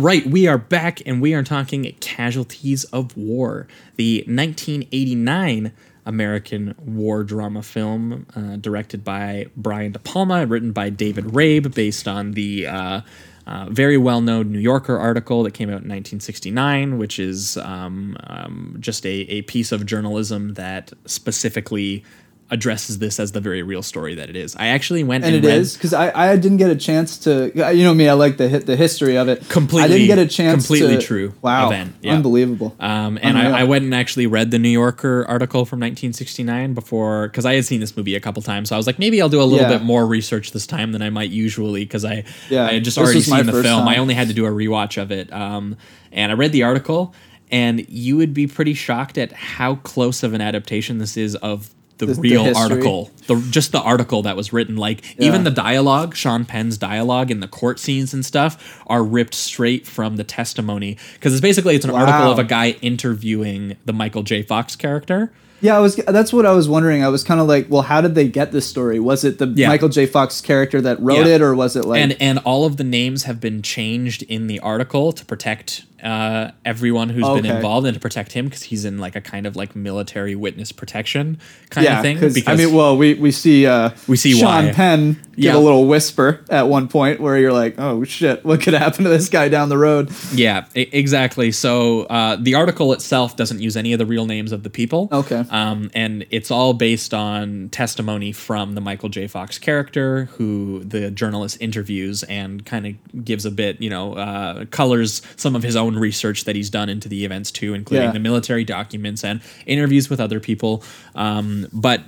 [0.00, 5.72] Right, we are back and we are talking Casualties of War, the 1989
[6.06, 12.08] American war drama film uh, directed by Brian De Palma, written by David Rabe, based
[12.08, 13.00] on the uh,
[13.46, 18.16] uh, very well known New Yorker article that came out in 1969, which is um,
[18.24, 22.02] um, just a, a piece of journalism that specifically
[22.50, 24.56] addresses this as the very real story that it is.
[24.56, 27.16] I actually went and and, it read, is because I, I didn't get a chance
[27.18, 30.06] to you know me I like the hit the history of it Completely- I didn't
[30.08, 32.14] get a chance to completely to, true wow event, yeah.
[32.14, 33.54] unbelievable Um, and Unreal.
[33.54, 37.54] I, I went and actually read the New Yorker article from 1969 before, because I
[37.54, 38.68] had seen this movie a couple times.
[38.68, 39.78] So I was like, maybe I'll do a little Yeah.
[39.78, 42.96] bit more research this time than I might usually, because I, Yeah, I had just
[42.96, 43.86] this already seen the film.
[43.88, 45.32] I only had to do a rewatch of it.
[45.32, 45.76] Um,
[46.12, 47.14] and I read the article,
[47.50, 51.70] and you would be pretty shocked at how close of an adaptation this is of
[52.00, 52.62] the, The- the real history.
[52.62, 54.76] article, the just the article that was written.
[54.76, 55.28] Like Yeah.
[55.28, 59.86] even the dialogue, Sean Penn's dialogue in the court scenes and stuff are ripped straight
[59.86, 64.22] from the testimony because it's basically it's an article of a guy interviewing the Michael
[64.22, 64.42] J.
[64.42, 65.30] Fox character.
[65.62, 65.96] Yeah, I was.
[65.96, 67.04] That's what I was wondering.
[67.04, 68.98] I was kind of like, well, how did they get this story?
[68.98, 69.68] Was it the Yeah.
[69.68, 70.06] Michael J.
[70.06, 71.34] Fox character that wrote Yeah.
[71.34, 72.00] it, or was it like?
[72.00, 76.50] and and all of the names have been changed in the article to protect uh,
[76.64, 79.56] everyone who's been involved and to protect him because he's in like a kind of
[79.56, 81.38] like military witness protection
[81.70, 82.16] kind yeah, of thing.
[82.16, 84.72] because I mean, well, we we see uh, We see Sean why.
[84.72, 85.56] Penn give Yeah.
[85.56, 89.10] a little whisper at one point where you're like, oh shit, what could happen to
[89.10, 90.10] this guy down the road?
[90.34, 91.52] yeah, e- exactly.
[91.52, 95.08] So uh, the article itself doesn't use any of the real names of the people.
[95.12, 95.44] Okay.
[95.50, 99.26] Um, and it's all based on testimony from the Michael J.
[99.26, 104.64] Fox character, who the journalist interviews and kind of gives a bit, you know, uh,
[104.66, 108.12] colors some of his own research that he's done into the events too, including Yeah.
[108.12, 110.82] the military documents and interviews with other people.
[111.14, 112.02] Um, but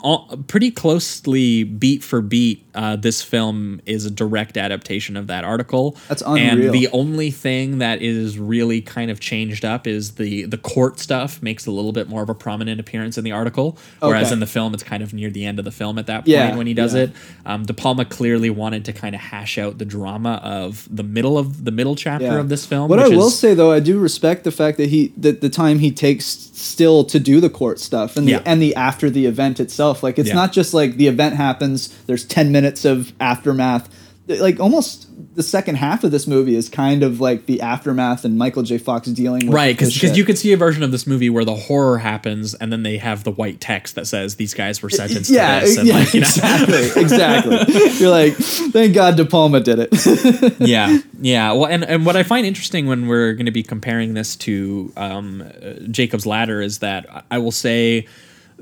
[0.00, 5.44] all, pretty closely beat for beat, uh, this film is a direct adaptation of that
[5.44, 5.96] article.
[6.08, 6.64] That's unreal.
[6.66, 10.98] And the only thing that is really kind of changed up is the the court
[10.98, 14.32] stuff makes a little bit more of a prominent appearance in the article, whereas Okay.
[14.34, 16.28] in the film it's kind of near the end of the film at that point
[16.28, 17.02] Yeah, when he does yeah.
[17.02, 17.10] it.
[17.46, 21.38] Um, De Palma clearly wanted to kind of hash out the drama of the middle
[21.38, 22.38] of the middle chapter Yeah.
[22.40, 22.88] of this film.
[22.88, 25.48] What I will is- say though, I do respect the fact that he that the
[25.50, 29.26] time he takes still to do the court stuff and the and the after the
[29.26, 30.02] event itself.
[30.02, 30.34] Like it's Yeah.
[30.34, 31.88] not just like the event happens.
[32.06, 33.88] There's ten minutes of aftermath.
[34.28, 38.36] Like almost the second half of this movie is kind of like the aftermath and
[38.36, 38.78] Michael J.
[38.78, 41.54] Fox dealing with Right, because you could see a version of this movie where the
[41.54, 45.30] horror happens and then they have the white text that says these guys were sentenced
[45.30, 45.78] yeah, to this.
[45.78, 47.74] And yeah, like, you know, exactly, exactly.
[47.98, 50.56] You're like, thank God De Palma did it.
[50.60, 51.52] yeah, yeah.
[51.52, 54.92] Well, and, and what I find interesting when we're going to be comparing this to
[54.96, 58.06] um, uh, Jacob's Ladder is that I will say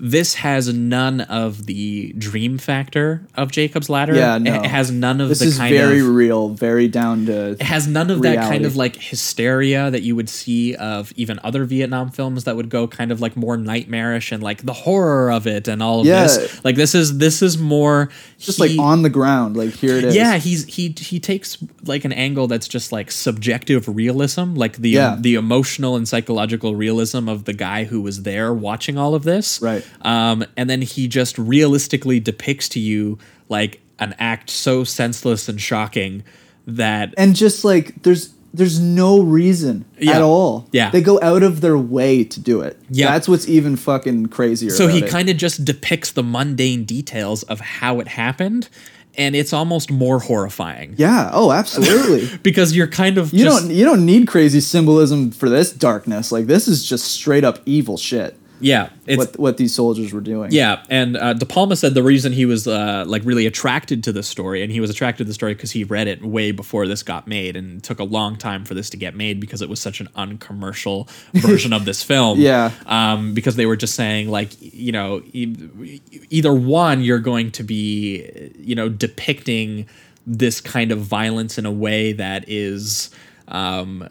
[0.03, 4.14] this has none of the dream factor of Jacob's Ladder.
[4.14, 4.55] Yeah, It- no.
[4.62, 7.51] It has none of this the is kind very of real, very down to.
[7.51, 11.38] it has none of that kind of like hysteria that you would see of even
[11.44, 15.30] other Vietnam films that would go kind of like more nightmarish and like the horror
[15.30, 16.22] of it and all of Yeah.
[16.22, 16.64] this.
[16.64, 20.05] Like this is this is more just he- like on the ground, like here it
[20.05, 20.16] is.
[20.16, 24.90] yeah, he's he he takes like an angle that's just like subjective realism, like the
[24.90, 25.16] Yeah.
[25.20, 29.61] the emotional and psychological realism of the guy who was there watching all of this.
[29.61, 29.84] Right.
[30.03, 33.18] Um, and then he just realistically depicts to you
[33.49, 36.22] like an act so senseless and shocking
[36.66, 40.16] that and just like there's there's no reason Yeah.
[40.16, 40.68] at all.
[40.72, 40.91] Yeah.
[40.91, 42.76] they go out of their way to do it.
[42.91, 43.11] Yeah.
[43.12, 44.70] that's what's even fucking crazier.
[44.70, 48.68] So he kind of just depicts the mundane details of how it happened,
[49.16, 50.95] and it's almost more horrifying.
[50.99, 51.30] yeah.
[51.32, 52.28] Oh, absolutely.
[52.43, 56.32] Because you're kind of you don't you don't need crazy symbolism for this darkness.
[56.32, 58.36] Like this is just straight up evil shit.
[58.61, 60.52] Yeah, it's what what these soldiers were doing.
[60.52, 64.12] Yeah, and uh, De Palma said the reason he was uh, like really attracted to
[64.12, 66.86] the story, and he was attracted to the story because he read it way before
[66.86, 69.62] this got made, and it took a long time for this to get made because
[69.62, 72.38] it was such an uncommercial version of this film.
[72.38, 72.70] Yeah.
[72.86, 76.00] um, because they were just saying like you know e-
[76.30, 79.86] either one you're going to be you know depicting
[80.26, 83.11] this kind of violence in a way that is
[83.51, 84.07] um,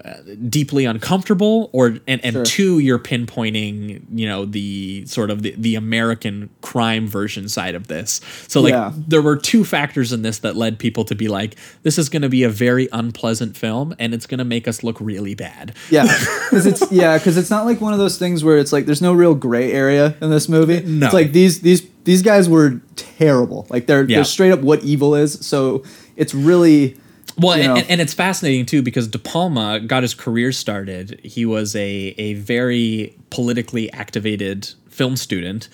[0.49, 2.45] deeply uncomfortable or and, and Sure.
[2.45, 7.87] two you're pinpointing you know the sort of the, the american crime version side of
[7.87, 8.91] this so like Yeah.
[8.95, 12.21] there were two factors in this that led people to be like this is going
[12.21, 15.73] to be a very unpleasant film and it's going to make us look really bad
[15.89, 16.03] Yeah,
[16.49, 19.01] because it's yeah, because it's not like one of those things where it's like there's
[19.01, 20.81] no real gray area in this movie.
[20.81, 21.05] No.
[21.05, 23.67] it's like these these these guys were terrible.
[23.69, 24.17] Like they're Yeah.
[24.17, 25.33] they're straight up what evil is.
[25.45, 25.83] So
[26.15, 26.97] it's really
[27.37, 27.79] Well, you and, know.
[27.81, 31.19] and, and it's fascinating too because De Palma got his career started.
[31.23, 35.69] He was a a very politically activated film student,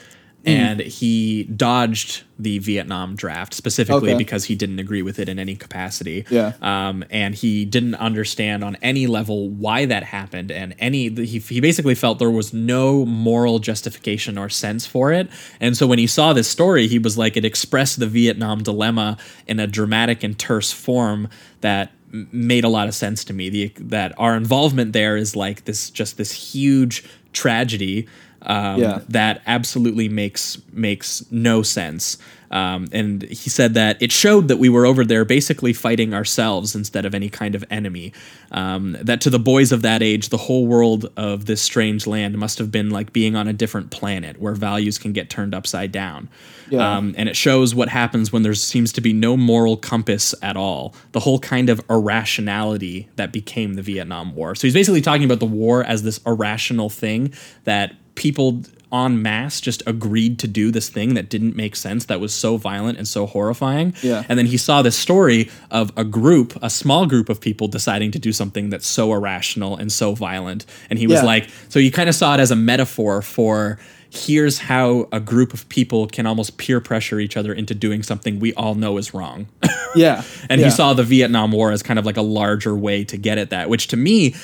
[0.46, 0.52] Mm.
[0.52, 4.18] and he dodged the Vietnam draft specifically Okay.
[4.18, 6.26] because he didn't agree with it in any capacity.
[6.30, 6.54] Yeah.
[6.62, 11.60] Um, and he didn't understand on any level why that happened, and any he he
[11.62, 15.30] basically felt there was no moral justification or sense for it.
[15.60, 19.18] And so when he saw this story, he was like, it expressed the Vietnam dilemma
[19.48, 21.28] in a dramatic and terse form
[21.62, 21.92] that
[22.32, 23.50] made a lot of sense to me.
[23.50, 28.08] The that our involvement there is like this just this huge tragedy
[28.46, 29.00] um, Yeah.
[29.10, 32.18] that absolutely makes makes no sense.
[32.52, 36.76] Um, and he said that it showed that we were over there basically fighting ourselves
[36.76, 38.14] instead of any kind of enemy.
[38.52, 42.38] Um, that to the boys of that age, the whole world of this strange land
[42.38, 45.92] must have been like being on a different planet where values can get turned upside
[45.92, 46.30] down.
[46.70, 46.98] Yeah.
[46.98, 50.56] Um, and it shows what happens when there seems to be no moral compass at
[50.56, 50.94] all.
[51.12, 54.56] The whole kind of irrationality that became the Vietnam War.
[54.56, 57.34] So he's basically talking about the war as this irrational thing
[57.66, 58.64] that people
[58.94, 62.56] en masse just agreed to do this thing that didn't make sense, that was so
[62.56, 63.94] violent and so horrifying.
[64.02, 64.24] Yeah.
[64.30, 68.12] And then he saw this story of a group, a small group of people deciding
[68.12, 70.66] to do something that's so irrational and so violent.
[70.90, 71.26] And he was Yeah.
[71.26, 73.80] like, so you kind of saw it as a metaphor for
[74.16, 78.40] here's how a group of people can almost peer pressure each other into doing something
[78.40, 79.48] we all know is wrong.
[79.96, 80.26] Yeah.
[80.50, 80.68] and yeah.
[80.68, 83.52] he saw the Vietnam War as kind of like a larger way to get at
[83.52, 84.36] that, which to me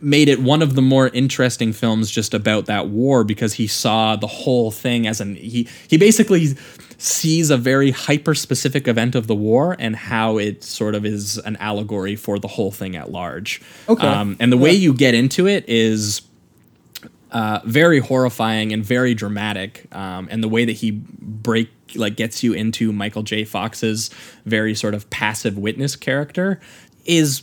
[0.00, 4.16] made it one of the more interesting films just about that war because he saw
[4.16, 6.56] the whole thing as an he he basically
[7.00, 11.38] sees a very hyper specific event of the war and how it sort of is
[11.38, 13.60] an allegory for the whole thing at large.
[13.88, 14.06] Okay.
[14.06, 16.20] Um, and the way you get into it is
[17.30, 19.86] uh, very horrifying and very dramatic.
[19.94, 23.44] Um, and the way that he break like gets you into Michael J.
[23.44, 24.10] Fox's
[24.46, 26.60] very sort of passive witness character
[27.04, 27.42] is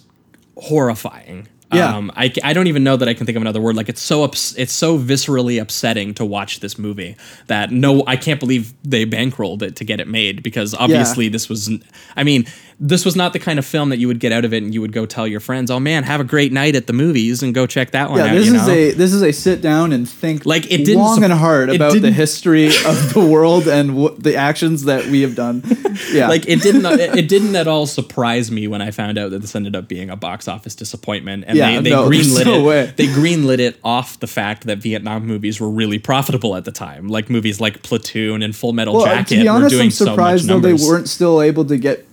[0.58, 1.48] horrifying.
[1.74, 1.96] Yeah.
[1.98, 3.76] Um, I, I don't even know that I can think of another word.
[3.76, 8.16] Like it's so ups- it's so viscerally upsetting to watch this movie that no, I
[8.16, 11.70] can't believe they bankrolled it to get it made because obviously this was,
[12.16, 12.46] I mean,
[12.80, 14.72] this was not the kind of film that you would get out of it and
[14.74, 17.42] you would go tell your friends, oh man, have a great night at the movies
[17.44, 18.34] and go check that one Yeah, out.
[18.36, 18.74] this you is know?
[18.74, 21.70] a this is a sit down and think Like, it didn't long sup- and hard
[21.70, 25.64] about the history of the world and what the actions that we have done.
[26.14, 29.32] Yeah, like it didn't it, it didn't at all surprise me when I found out
[29.32, 32.46] that this ended up being a box office disappointment and Yeah, they, they no, greenlit
[32.46, 32.94] no it way.
[32.96, 37.08] they greenlit it off the fact that Vietnam movies were really profitable at the time
[37.08, 39.92] like movies like Platoon and Full Metal well, Jacket to be honest, were doing I'm
[39.92, 40.82] surprised so though numbers.
[40.82, 42.06] they weren't still able to get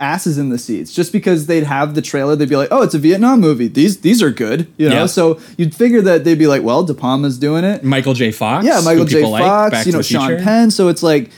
[0.00, 2.94] asses in the seats just because they'd have the trailer they'd be like oh it's
[2.94, 5.06] a vietnam movie these these are good you know Yeah.
[5.06, 8.32] so you'd figure that they'd be like well de palma's doing it Michael J.
[8.32, 10.42] Fox yeah michael j people like, fox you know sean Future.
[10.42, 11.30] penn so it's like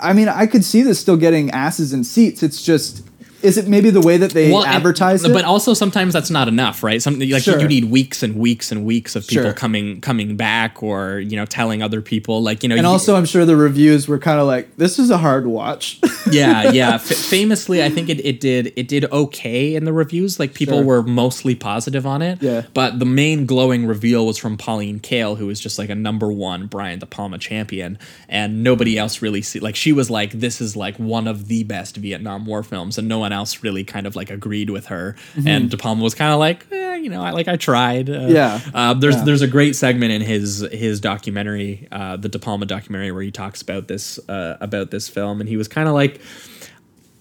[0.00, 3.06] i mean i could see this still getting asses in seats it's just
[3.42, 6.30] is it maybe the way that they Well, and- advertise it but also sometimes that's
[6.30, 7.00] not enough, right?
[7.02, 7.60] Something like Sure.
[7.60, 9.52] you need weeks and weeks and weeks of people Sure.
[9.52, 13.16] coming coming back, or you know, telling other people, like you know, and you- also
[13.16, 15.98] i'm sure the reviews were kind of like this is a hard watch
[16.30, 16.94] yeah, yeah.
[16.96, 20.38] F- famously, I think it, it did it did okay in the reviews.
[20.38, 20.84] Like people Sure.
[20.84, 22.42] were mostly positive on it.
[22.42, 22.62] Yeah.
[22.74, 26.30] But the main glowing reveal was from Pauline Kael, who was just like a number
[26.32, 30.60] one Brian De Palma champion, and nobody else really see like she was like this
[30.60, 34.06] is like one of the best Vietnam War films, and no one else really kind
[34.06, 35.16] of like agreed with her.
[35.46, 38.08] And De Palma was kind of like, eh, you know, I like I tried.
[38.10, 38.34] Uh, Mm-hmm.
[38.34, 38.60] Yeah.
[38.74, 39.24] Uh, there's Yeah.
[39.24, 43.30] there's a great segment in his his documentary, uh, the De Palma documentary, where he
[43.30, 46.20] talks about this uh, about this film, and he was kind of like,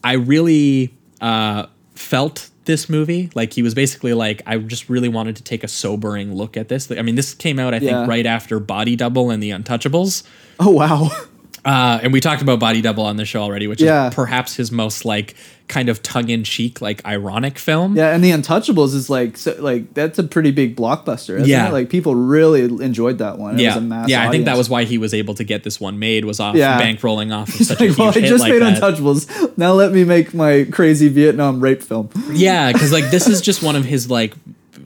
[0.04, 3.30] I really uh, felt this movie.
[3.36, 6.68] Like he was basically like, I just really wanted to take a sobering look at
[6.70, 6.92] this.
[6.92, 8.06] I mean, this came out I think Yeah.
[8.08, 10.24] right after Body Double and The Untouchables.
[10.60, 11.10] oh wow
[11.66, 14.08] Uh, and we talked about Body Double on the show already, which Yeah.
[14.08, 15.36] is perhaps his most like
[15.70, 17.96] kind of tongue in cheek, like ironic film.
[17.96, 21.36] Yeah, and the Untouchables is like so, like that's a pretty big blockbuster.
[21.38, 21.70] Isn't Yeah.
[21.70, 21.72] it?
[21.72, 23.58] like people really enjoyed that one.
[23.58, 24.28] It yeah, was a mass yeah.
[24.28, 26.26] I think that was why he was able to get this one made.
[26.26, 26.82] Was off Yeah.
[26.82, 28.82] bankrolling off of such like, a huge well, I just like made that.
[28.82, 29.58] Untouchables.
[29.58, 32.10] Now let me make my crazy Vietnam rape film.
[32.32, 34.34] Yeah, because like this is just one of his like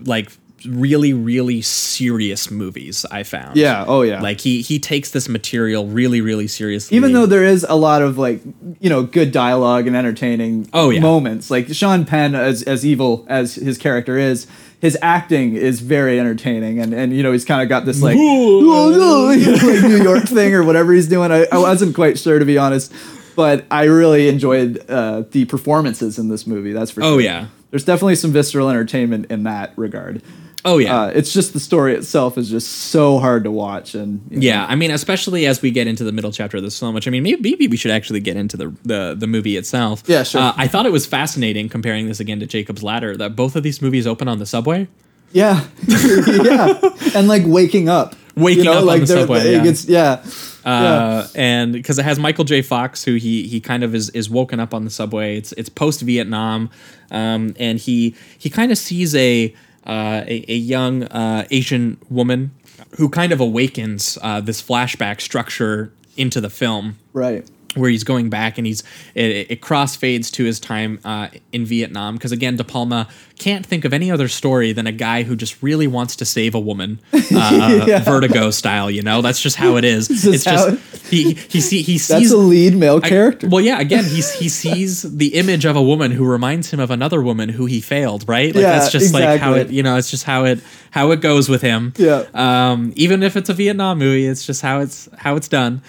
[0.06, 0.30] like
[0.68, 3.06] really really serious movies.
[3.12, 3.58] I found.
[3.58, 3.86] Yeah.
[3.88, 4.22] Oh yeah.
[4.22, 6.96] Like he he takes this material really really seriously.
[6.98, 8.42] even though there is a lot of like
[8.80, 11.00] you know good dialogue and entertaining Oh, yeah.
[11.02, 14.48] moments like Sean Penn as as evil as his character is
[14.82, 18.16] his acting is very entertaining and and you know he's kind of got this like,
[18.18, 19.40] like
[19.84, 22.94] New York thing or whatever he's doing I, I wasn't quite sure to be honest
[23.36, 27.48] but I really enjoyed uh, the performances in this movie that's for Oh, sure yeah.
[27.72, 30.22] there's definitely some visceral entertainment in that regard
[30.66, 30.96] Oh yeah.
[31.02, 34.46] uh, it's just the story itself is just so hard to watch and you know,
[34.46, 37.06] Yeah, I mean, especially as we get into the middle chapter of this film, which
[37.08, 40.04] I mean, maybe, maybe we should actually get into the the, the movie itself.
[40.08, 40.42] Yeah, sure.
[40.42, 43.64] Uh, I thought it was fascinating comparing this again to Jacob's Ladder that both of
[43.64, 44.88] these movies open on the subway.
[45.34, 46.80] Yeah, yeah,
[47.16, 49.64] and like waking up, Waking up on the subway, yeah.
[49.64, 50.24] gets- yeah,
[50.64, 52.62] Uh, and because it has Michael J.
[52.62, 55.38] Fox, who he he kind of is is woken up on the subway.
[55.38, 56.70] It's it's post Vietnam,
[57.12, 59.54] um, and he he kind of sees a
[59.86, 62.52] uh, a, a young uh, Asian woman
[62.98, 67.50] who kind of awakens uh, this flashback structure into the film right.
[67.76, 68.84] Where he's going back and he's
[69.16, 73.08] it, it crossfades to his time uh, in Vietnam because again De Palma
[73.40, 76.54] can't think of any other story than a guy who just really wants to save
[76.56, 78.00] a woman, uh, Yeah.
[78.00, 78.90] Vertigo style.
[78.92, 80.08] You know, that's just how it is.
[80.08, 80.78] just it's just how-
[81.10, 83.48] he he see he sees That's a lead male I- character.
[83.50, 83.80] well, yeah.
[83.80, 87.50] Again, he's he sees the image of a woman who reminds him of another woman
[87.50, 88.28] who he failed.
[88.28, 88.54] Right?
[88.54, 89.58] Like Yeah, that's just like how it.
[89.58, 89.76] exactly.
[89.78, 90.60] You know, it's just how it
[90.92, 91.94] how it goes with him.
[91.98, 92.26] Yeah.
[92.34, 95.82] Um, even if it's a Vietnam movie, it's just how it's how it's done.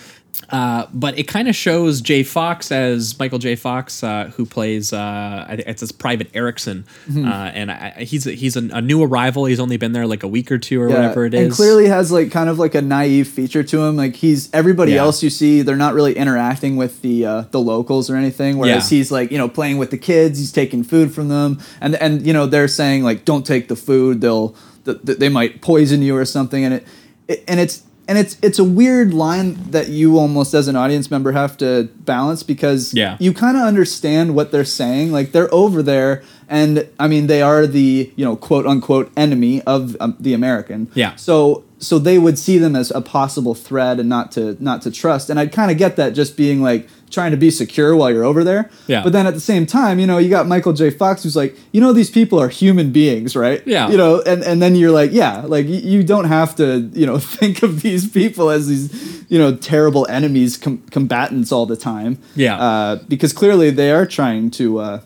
[0.51, 3.55] Uh, but it kind of shows Jay Fox as Michael J.
[3.57, 7.27] Fox, uh, who plays uh, I think it's his Private Eriksson, Mhm.
[7.29, 9.45] uh, and I, I- he's a, he's a, a new arrival.
[9.47, 11.53] He's only been there like a week or two or Yeah, whatever it is, and
[11.53, 13.97] clearly has like kind of like a naive feature to him.
[13.97, 15.03] Like he's everybody Yeah.
[15.03, 18.59] else you see, they're not really interacting with the uh, the locals or anything.
[18.59, 18.99] Whereas Yeah.
[18.99, 22.27] he's like you know playing with the kids, he's taking food from them, and and
[22.27, 24.55] you know they're saying like don't take the food, they'll
[24.85, 26.87] th- th- they might poison you or something, and it,
[27.29, 27.83] it and it's.
[28.07, 31.89] And it's it's a weird line that you almost as an audience member have to
[32.05, 33.17] balance because Yeah.
[33.19, 35.11] you kind of understand what they're saying.
[35.11, 39.63] Like they're over there, and I mean they are the you know quote unquote enemy
[39.63, 40.91] of um, the American.
[40.95, 41.15] Yeah.
[41.17, 44.91] So so they would see them as a possible threat and not to not to
[44.91, 45.31] trust.
[45.31, 48.25] And I'd kind of get that just being like trying to be secure while you're
[48.25, 48.71] over there.
[48.87, 49.03] Yeah.
[49.03, 50.91] But then at the same time, you know, you got Michael J.
[50.91, 53.63] Fox who's like, you know, these people are human beings, right?
[53.67, 53.89] Yeah.
[53.89, 57.19] You know, and and then you're like, yeah, like you don't have to, you know,
[57.39, 62.19] think of these people as these, you know, terrible enemies, com- combatants all the time.
[62.35, 62.57] Yeah.
[62.57, 64.79] Uh, because clearly they are trying to.
[64.79, 65.01] Uh,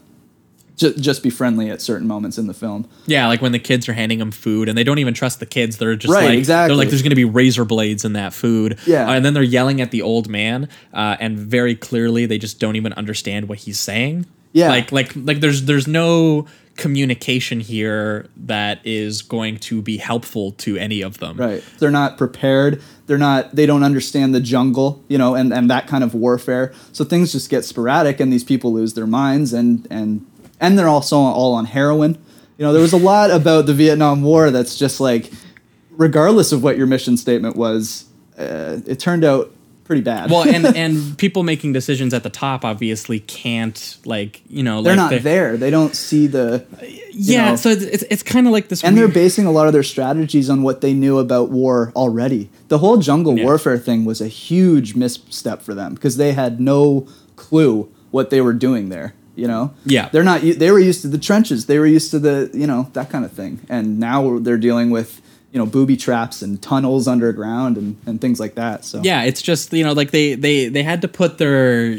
[0.79, 2.89] ju- just be friendly at certain moments in the film.
[3.07, 5.47] Yeah, like when the kids are handing them food and they don't even trust the
[5.47, 5.77] kids.
[5.77, 6.69] They're just Right, like exactly.
[6.69, 8.79] they're like there's going to be razor blades in that food.
[8.87, 9.07] Yeah.
[9.09, 12.59] Uh, and then they're yelling at the old man uh, and very clearly they just
[12.59, 14.25] don't even understand what he's saying.
[14.53, 14.71] Yeah.
[14.71, 20.77] Like like like there's there's no communication here that is going to be helpful to
[20.77, 21.37] any of them.
[21.37, 21.63] Right.
[21.81, 22.81] They're not prepared.
[23.07, 26.73] They're not they don't understand the jungle, you know, and, and that kind of warfare.
[26.93, 30.25] So things just get sporadic and these people lose their minds and and
[30.61, 32.19] and they're also all on heroin.
[32.59, 35.31] You know, there was a lot about the Vietnam War that's just like
[35.91, 38.05] regardless of what your mission statement was,
[38.39, 39.53] uh, it turned out
[39.85, 40.31] pretty bad.
[40.31, 44.95] Well, and and people making decisions at the top obviously can't like, you know, they're
[44.97, 45.57] like not the- there.
[45.57, 46.65] They don't see the
[47.13, 47.57] Yeah, know.
[47.57, 49.83] so it's it's, it's kind of like this and they're basing a lot of their
[49.83, 52.51] strategies on what they knew about war already.
[52.69, 53.45] The whole jungle Yeah.
[53.45, 57.07] warfare thing was a huge misstep for them because they had no
[57.37, 59.15] clue what they were doing there.
[59.39, 60.09] You know, Yeah.
[60.13, 60.41] they're not.
[60.43, 61.67] They were used to the trenches.
[61.67, 63.61] They were used to the you know that kind of thing.
[63.69, 65.21] And now they're dealing with
[65.53, 68.85] you know booby traps and tunnels underground and, and things like that.
[68.85, 71.91] So yeah it's just you know like they they they had to put their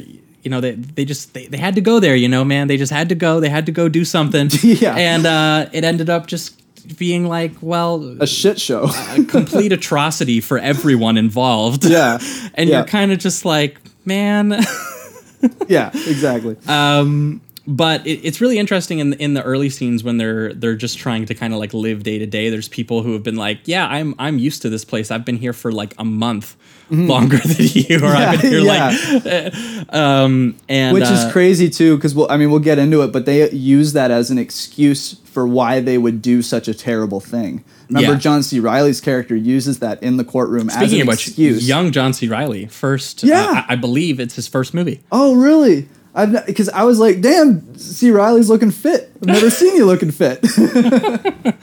[0.44, 2.78] you know they, they just they, they had to go there you know man they
[2.78, 4.96] just had to go they had to go do something Yeah.
[4.96, 6.56] and uh it ended up just
[6.98, 8.84] being like well a shit show.
[9.18, 12.20] a complete atrocity for everyone involved yeah,
[12.56, 12.78] and Yeah.
[12.78, 14.54] you're kind of just like man
[15.68, 16.58] yeah, exactly.
[16.68, 20.98] um but it, it's really interesting in in the early scenes when they're they're just
[20.98, 22.50] trying to kind of like live day to day.
[22.50, 25.12] There's people who have been like, "Yeah, I'm I'm used to this place.
[25.12, 26.58] I've been here for like a month
[26.92, 27.08] Mhm.
[27.08, 31.96] longer than you, or I've been here like." um, and Which uh, is crazy too,
[31.96, 35.14] because we'll, I mean, we'll get into it, but they use that as an excuse
[35.26, 37.64] for why they would do such a terrible thing.
[37.90, 38.18] Remember, Yeah.
[38.20, 38.60] John C.
[38.60, 41.68] Reilly's character uses that in the courtroom as an of which, excuse.
[41.68, 42.28] young John C.
[42.28, 43.42] Reilly, first, Yeah.
[43.44, 45.02] uh, I, I believe it's his first movie.
[45.12, 45.88] oh, really?
[46.22, 48.12] I've because I was like, damn, C.
[48.12, 49.12] Reilly's looking fit.
[49.22, 50.40] I've never seen you looking fit.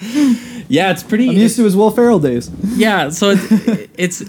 [0.68, 1.28] Yeah, it's pretty.
[1.28, 2.50] I'm used to his Will Ferrell days.
[2.74, 3.50] yeah so it's
[3.96, 4.20] it's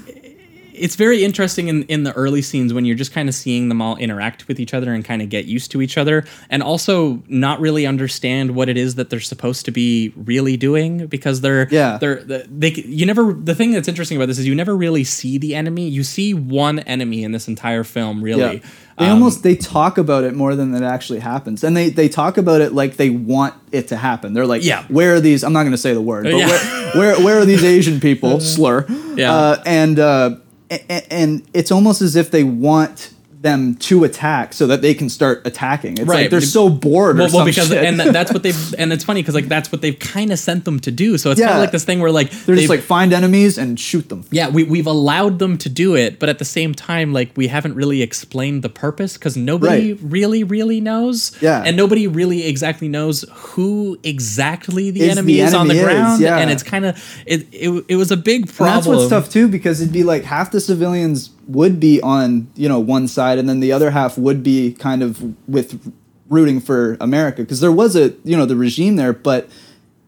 [0.78, 3.82] it's very interesting in, in the early scenes when you're just kind of seeing them
[3.82, 7.22] all interact with each other and kind of get used to each other and also
[7.28, 11.68] not really understand what it is that they're supposed to be really doing because they're
[11.72, 11.98] Yeah.
[11.98, 15.38] they're they you never the thing that's interesting about this is you never really see
[15.38, 18.70] the enemy you see one enemy in this entire film really Yeah.
[19.00, 22.10] They Um, almost they talk about it more than it actually happens, and they they
[22.10, 24.34] talk about it like they want it to happen.
[24.34, 24.86] They're like, Yeah.
[24.88, 25.44] where are these?
[25.44, 26.48] I'm not going to say the word, but Yeah.
[26.48, 28.40] where, where where are these Asian people?
[28.56, 28.88] Slur.
[29.16, 29.32] Yeah.
[29.36, 30.38] Uh, and uh,
[30.70, 33.12] and, it's almost as if they want
[33.48, 35.94] them to attack so that they can start attacking.
[35.94, 36.22] It's Right.
[36.24, 37.16] like they're so bored.
[37.16, 37.84] or well, well because shit.
[37.84, 40.66] and that's what they've and it's funny because like that's what they've kind of sent
[40.66, 41.56] them to do so it's kind Yeah.
[41.58, 44.24] of like this thing where like they're just like find enemies and shoot them.
[44.32, 47.48] Yeah, we, we've allowed them to do it, but at the same time, like we
[47.48, 50.00] haven't really explained the purpose because nobody Right.
[50.02, 51.32] really, really knows.
[51.42, 51.64] Yeah.
[51.66, 55.84] And nobody really exactly knows who exactly the Is enemy the is on the is,
[55.84, 56.22] ground.
[56.22, 56.38] yeah.
[56.38, 58.68] And it's kind of, it, it, it was a big problem.
[58.68, 62.48] And that's what's tough too, because it'd be like half the civilians would be on
[62.56, 65.94] you know one side, and then the other half would be kind of with
[66.30, 69.50] rooting for America, because there was a you know the regime there, but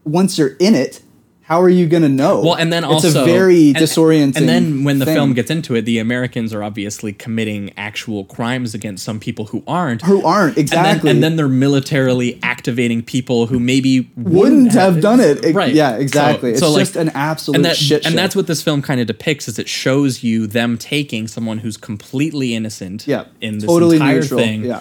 [0.04, 1.02] once you're in it,
[1.50, 2.42] how are you going to know?
[2.42, 4.36] Well, and then also it's a very and- disorienting.
[4.36, 5.16] And then when the thing.
[5.16, 9.64] film gets into it, the Americans are obviously committing actual crimes against some people who
[9.66, 10.02] aren't.
[10.02, 15.00] who aren't And then, exactly and then they're militarily activating people who maybe wouldn't have
[15.00, 15.44] done it.
[15.44, 15.74] It- Right.
[15.74, 16.50] Yeah, exactly.
[16.50, 18.08] So- it's so, like- just an absolute and that, shit show.
[18.08, 21.58] And that's what this film kind of depicts is it shows you them taking someone
[21.58, 24.64] who's completely innocent Yeah, in this totally entire neutral, thing.
[24.66, 24.80] yeah.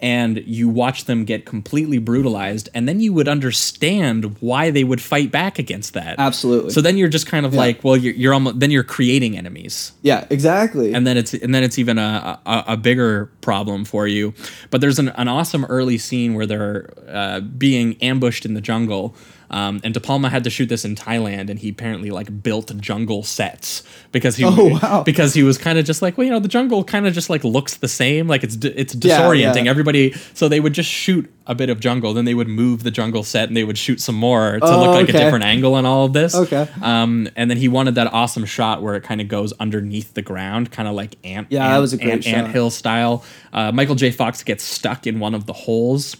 [0.00, 5.00] And you watch them get completely brutalized and then you would understand why they would
[5.00, 6.70] fight back against that Absolutely.
[6.70, 7.60] so then you're just kind of Yeah.
[7.60, 10.92] like well you're, you're almost then you're creating enemies Yeah, exactly.
[10.94, 14.34] and then it's and then it's even a, a, a bigger problem for you.
[14.70, 19.14] But there's an, an awesome early scene where they're uh, being ambushed in the jungle.
[19.50, 22.76] Um, and De Palma had to shoot this in Thailand, and he apparently like built
[22.80, 23.82] jungle sets
[24.12, 25.02] because he Oh, wow.
[25.04, 27.30] because he was kind of just like well you know the jungle kind of just
[27.30, 29.70] like looks the same like it's it's disorienting yeah.
[29.70, 32.90] everybody so they would just shoot a bit of jungle then they would move the
[32.90, 35.18] jungle set and they would shoot some more to Oh, look like okay.
[35.18, 36.68] a different angle and all of this Okay.
[36.82, 40.22] um, and then he wanted that awesome shot where it kind of goes underneath the
[40.22, 43.24] ground kind of like ant Yeah, that was a great ant, ant hill style.
[43.52, 44.10] Uh, Michael J.
[44.10, 46.16] Fox gets stuck in one of the holes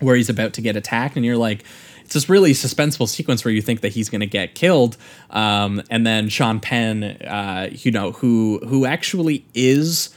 [0.00, 1.64] where he's about to get attacked, and you're like,
[2.06, 4.96] it's this really suspenseful sequence where you think that he's going to get killed,
[5.30, 10.10] um, and then Sean Penn, uh, you know, who who actually is.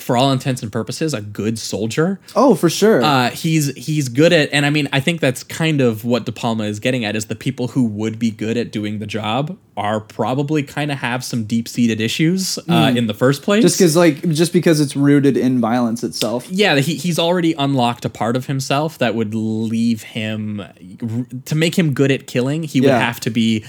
[0.00, 2.20] For all intents and purposes, a good soldier.
[2.36, 3.02] oh, for sure.
[3.02, 6.32] Uh, he's he's good at, and I mean, I think that's kind of what De
[6.32, 9.58] Palma is getting at: is the people who would be good at doing the job
[9.76, 13.62] are probably kind of have some deep seated issues uh, in the first place.
[13.62, 16.48] Just because, like, just because it's rooted in violence itself.
[16.50, 20.62] yeah, he, he's already unlocked a part of himself that would leave him
[21.44, 22.64] to make him good at killing.
[22.64, 23.64] He would have to be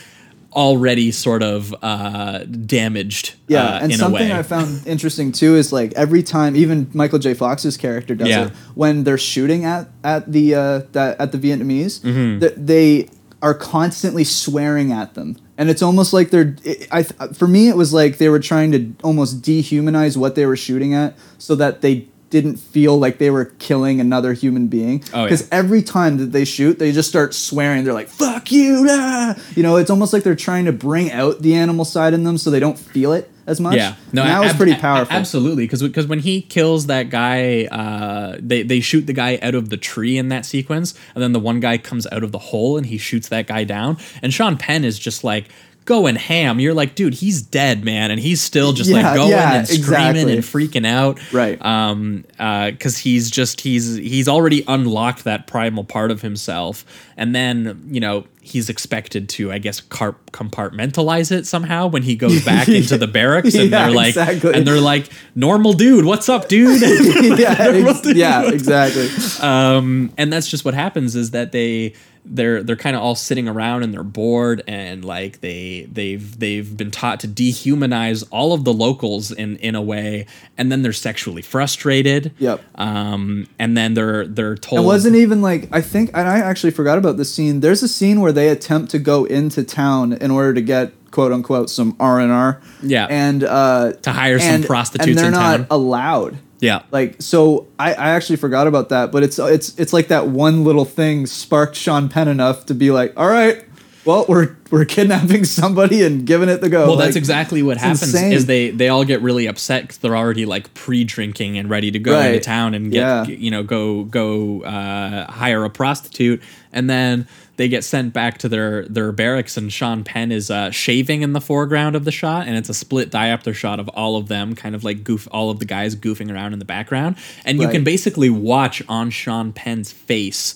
[0.53, 3.35] already sort of uh, damaged.
[3.47, 4.39] Yeah, uh, and in something a way.
[4.39, 7.33] I found interesting too is like every time, even Michael J.
[7.33, 8.47] Fox's character does Yeah.
[8.47, 12.39] it when they're shooting at at the uh, that at the Vietnamese, Mm-hmm.
[12.39, 13.09] that they
[13.41, 16.55] are constantly swearing at them, and it's almost like they're.
[16.63, 20.45] It, I for me, it was like they were trying to almost dehumanize what they
[20.45, 25.03] were shooting at, so that they didn't feel like they were killing another human being.
[25.13, 25.23] Oh, yeah.
[25.25, 27.83] Because every time that they shoot, they just start swearing.
[27.83, 31.41] They're like, "Fuck you!" ah!" You know, it's almost like they're trying to bring out
[31.41, 33.75] the animal side in them, so they don't feel it as much.
[33.75, 35.15] Yeah, no, that was pretty powerful.
[35.15, 39.55] Absolutely, because because when he kills that guy, uh, they they shoot the guy out
[39.55, 42.39] of the tree in that sequence, and then the one guy comes out of the
[42.39, 43.97] hole and he shoots that guy down.
[44.21, 45.45] And Sean Penn is just like
[45.89, 46.59] going ham.
[46.59, 49.67] You're like, dude, he's dead, man, and he's still just Yeah, like going yeah, and
[49.67, 50.33] screaming exactly.
[50.33, 51.59] and freaking out, Right.
[51.65, 56.85] Um, uh, because he's just he's he's already unlocked that primal part of himself,
[57.17, 62.15] and then you know he's expected to, I guess, carp- compartmentalize it somehow when he
[62.15, 64.53] goes back into the barracks, and Yeah, they're like, exactly.
[64.53, 66.81] and they're like, normal dude, what's up, dude?
[67.39, 69.07] yeah, ex- yeah, exactly.
[69.45, 71.93] um, and that's just what happens is that they
[72.25, 76.75] they're they're kind of all sitting around and they're bored and like they they've they've
[76.77, 80.25] been taught to dehumanize all of the locals in in a way
[80.57, 82.61] and then they're sexually frustrated Yep.
[82.75, 86.71] um and then they're they're told It wasn't even like I think, and I actually
[86.71, 87.59] forgot about this scene.
[87.61, 91.31] There's a scene where they attempt to go into town in order to get quote
[91.31, 92.61] unquote some R and R.
[92.83, 93.07] Yeah.
[93.09, 95.67] and uh, To hire some and- prostitutes and they're in not town.
[95.71, 96.37] allowed.
[96.59, 100.27] Yeah Like so, I, I actually forgot about that, but it's it's it's like that
[100.27, 103.63] one little thing sparked Sean Penn enough to be like, all right,
[104.05, 106.87] well, we're we're kidnapping somebody and giving it the go.
[106.87, 108.31] well Like, that's exactly what happens insane.
[108.33, 111.99] is they they all get really upset because they're already like pre-drinking and ready to
[111.99, 113.23] go into town and get Yeah.
[113.25, 116.41] you know go go uh, hire a prostitute
[116.73, 117.27] and then
[117.59, 121.33] they get sent back to their their barracks and Sean Penn is uh, shaving in
[121.33, 124.55] the foreground of the shot and it's a split diopter shot of all of them
[124.55, 127.17] kind of like goof all of the guys goofing around in the background.
[127.43, 130.55] And you can basically watch on Sean Penn's face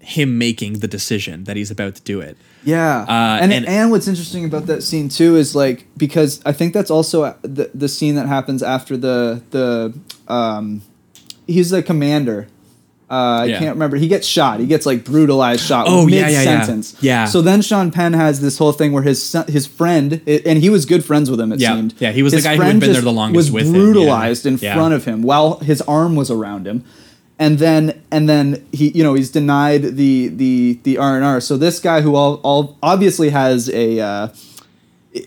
[0.00, 2.36] him making the decision that he's about to do it.
[2.64, 6.52] Yeah, Uh, and, and- and what's interesting about that scene too is like because I
[6.52, 9.94] think that's also the the scene that happens after the the
[10.28, 10.82] um,
[11.46, 12.48] he's the commander.
[13.10, 13.96] Uh, I can't remember.
[13.96, 14.60] He gets shot.
[14.60, 15.86] He gets like brutalized shot.
[15.88, 16.60] Oh, yeah, mid yeah, yeah.
[16.60, 16.96] sentence.
[17.00, 17.24] Yeah.
[17.24, 20.68] So then Sean Penn has this whole thing where his son, his friend and he
[20.68, 21.50] was good friends with him.
[21.52, 21.74] It Yeah.
[21.74, 21.94] seemed.
[21.98, 23.80] Yeah, he was the guy who had been there the longest Was with him, yeah.
[23.80, 24.74] brutalized in Yeah.
[24.74, 26.84] front of him while his arm was around him
[27.38, 31.40] and then and then he you know he's denied the the the R and R.
[31.40, 34.28] So this guy who all, all obviously has a uh,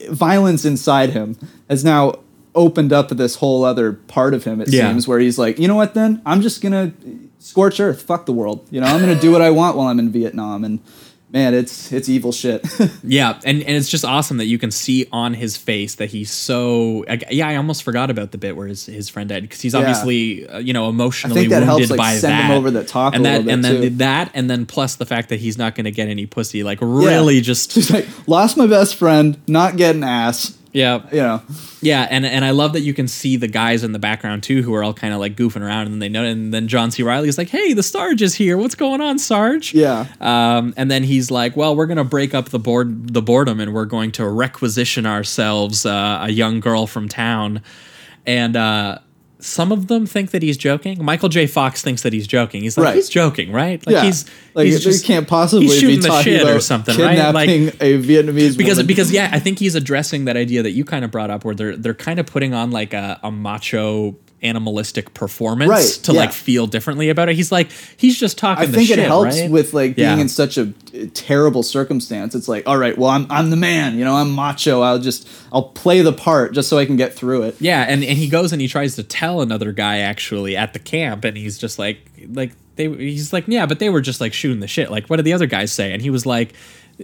[0.09, 1.37] violence inside him
[1.69, 2.19] has now
[2.53, 4.59] opened up this whole other part of him.
[4.61, 4.89] It Yeah.
[4.89, 5.93] seems where he's like, you know what?
[5.93, 6.91] Then I'm just gonna
[7.41, 8.65] scorch earth, fuck the world.
[8.71, 10.79] You know, I'm gonna do what I want while I'm in Vietnam and.
[11.33, 12.61] Man, it's it's evil shit.
[13.05, 16.29] Yeah, and, and it's just awesome that you can see on his face that he's
[16.29, 17.05] so.
[17.07, 19.73] I- Yeah, I almost forgot about the bit where his, his friend died because he's
[19.73, 19.79] Yeah.
[19.79, 23.13] obviously uh, you know emotionally that wounded helps, like, by send him over the top
[23.13, 23.89] a and that little bit, and then too.
[23.91, 26.63] that and then plus the fact that he's not going to get any pussy.
[26.63, 30.57] Like really, just Just like lost my best friend, not getting ass.
[30.73, 31.41] Yeah, You know,
[31.81, 34.61] yeah, and and I love that you can see the guys in the background too
[34.61, 36.23] who are all kind of like goofing around, and they know.
[36.23, 37.03] And then John C.
[37.03, 38.57] Reilly is like, "Hey, the Sarge is here.
[38.57, 40.07] What's going on, Sarge?" Yeah.
[40.21, 43.73] Um, and then he's like, "Well, we're gonna break up the board, the boredom, and
[43.73, 47.61] we're going to requisition ourselves uh, a young girl from town."
[48.25, 48.99] And uh,
[49.41, 51.03] some of them think that he's joking.
[51.03, 51.47] Michael J.
[51.47, 52.61] Fox thinks that he's joking.
[52.63, 52.95] He's like, Right.
[52.95, 53.85] he's joking, right?
[53.85, 56.55] Like yeah, he's like he's they can't possibly he's shooting be the talking shit about
[56.55, 57.15] or something, right?
[57.15, 58.87] kidnapping Like a Vietnamese because woman.
[58.87, 61.55] because yeah, I think he's addressing that idea that you kind of brought up, where
[61.55, 66.19] they're they're kind of putting on like a, a macho animalistic performance Right, to yeah.
[66.19, 67.35] like feel differently about it.
[67.35, 68.63] He's like he's just talking.
[68.63, 69.49] I the think it helps right?
[69.51, 70.09] with like Yeah.
[70.09, 70.63] being in such a
[70.95, 72.33] uh, terrible circumstance.
[72.35, 74.81] It's like, all right, well, I'm I'm the man, you know, I'm macho.
[74.81, 77.55] I'll just I'll play the part just so I can get through it.
[77.59, 80.79] Yeah, and, and he goes and he tries to tell another guy actually at the
[80.79, 81.99] camp, and he's just like
[82.29, 84.89] like they he's like yeah, but they were just like shooting the shit.
[84.89, 85.93] Like what did the other guys say?
[85.93, 86.53] And he was like.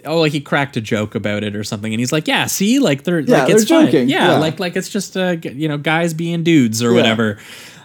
[0.06, 2.80] Oh, like he cracked a joke about it or something, and he's like, "Yeah, see,
[2.80, 4.38] like they're Yeah, like it's they're joking, Yeah, yeah.
[4.40, 6.96] like like it's just uh, you know guys being dudes or Yeah.
[6.98, 7.38] whatever."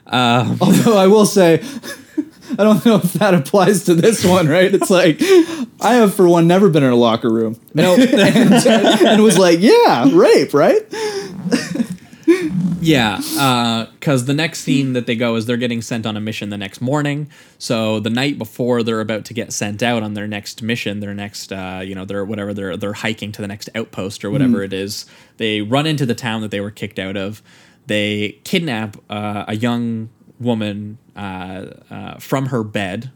[0.07, 1.63] Um, Although I will say,
[2.59, 4.73] I don't know if that applies to this one, right?
[4.75, 5.21] It's like
[5.81, 7.59] I have, for one, never been in a locker room.
[7.75, 10.83] No, and, and was like, yeah, rape, right?
[12.81, 16.51] Yeah, because the next scene that they go is they're getting sent on a mission
[16.51, 17.31] the next morning.
[17.59, 21.15] So the night before they're about to get sent out on their next mission, their
[21.15, 24.59] next, uh, you know, their whatever they're they're hiking to the next outpost or whatever
[24.59, 24.65] Mm.
[24.65, 25.07] it is.
[25.37, 27.41] They run into the town that they were kicked out of.
[27.87, 30.09] They kidnap uh, a young
[30.41, 33.11] woman uh, uh, from her bed,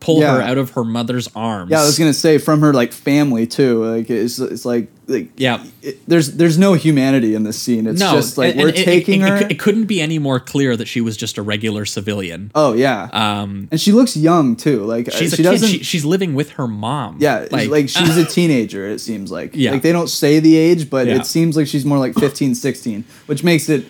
[0.00, 1.70] pull her out of her mother's arms.
[1.70, 3.84] Yeah, I was gonna say from her like family too.
[3.84, 5.64] Like it's it's like like Yeah.
[5.82, 7.86] it, there's there's no humanity in this scene.
[7.86, 9.36] It's just like and- we're and taking it, her.
[9.38, 12.52] It, it couldn't be any more clear that she was just a regular civilian.
[12.54, 14.84] oh yeah, Um, and she looks young too.
[14.84, 15.68] Like she's uh, a she doesn't.
[15.68, 17.16] She, she's living with her mom.
[17.18, 18.86] yeah, like, she's a teenager.
[18.86, 19.50] It seems like.
[19.54, 19.72] Yeah.
[19.72, 21.16] Like they don't say the age, but Yeah.
[21.16, 23.86] it seems like she's more like 15, 16, which makes it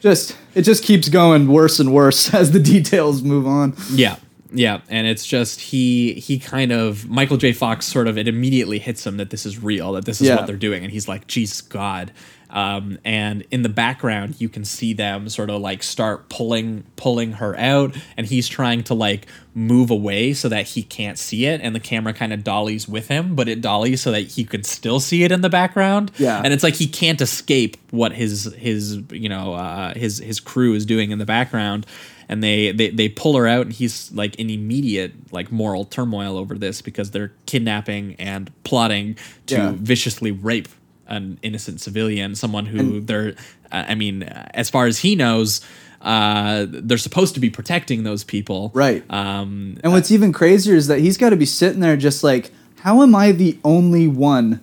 [0.00, 3.74] just it just keeps going worse and worse as the details move on.
[3.90, 4.16] yeah,
[4.52, 7.52] yeah, and it's just he he kind of Michael J.
[7.52, 10.36] Fox sort of it immediately hits him that this is real, that this is Yeah.
[10.36, 12.12] what they're doing, and he's like, Jesus God.
[12.52, 17.34] Um, and in the background, you can see them sort of like start pulling pulling
[17.34, 21.60] her out, and he's trying to like move away so that he can't see it,
[21.62, 24.64] and the camera kind of dollies with him, but it dollies so that he can
[24.64, 26.10] still see it in the background.
[26.18, 26.40] Yeah.
[26.44, 30.74] and it's like he can't escape what his his you know uh, his his crew
[30.74, 31.86] is doing in the background
[32.30, 36.38] and they, they they pull her out and he's like in immediate like moral turmoil
[36.38, 39.16] over this because they're kidnapping and plotting
[39.46, 39.72] to Yeah.
[39.76, 40.68] viciously rape
[41.08, 43.34] an innocent civilian someone who they're
[43.72, 45.60] uh, i mean uh, as far as he knows
[46.02, 49.02] uh, they're supposed to be protecting those people Right.
[49.10, 52.52] um And what's even crazier is that he's got to be sitting there just like,
[52.84, 54.60] how am I the only one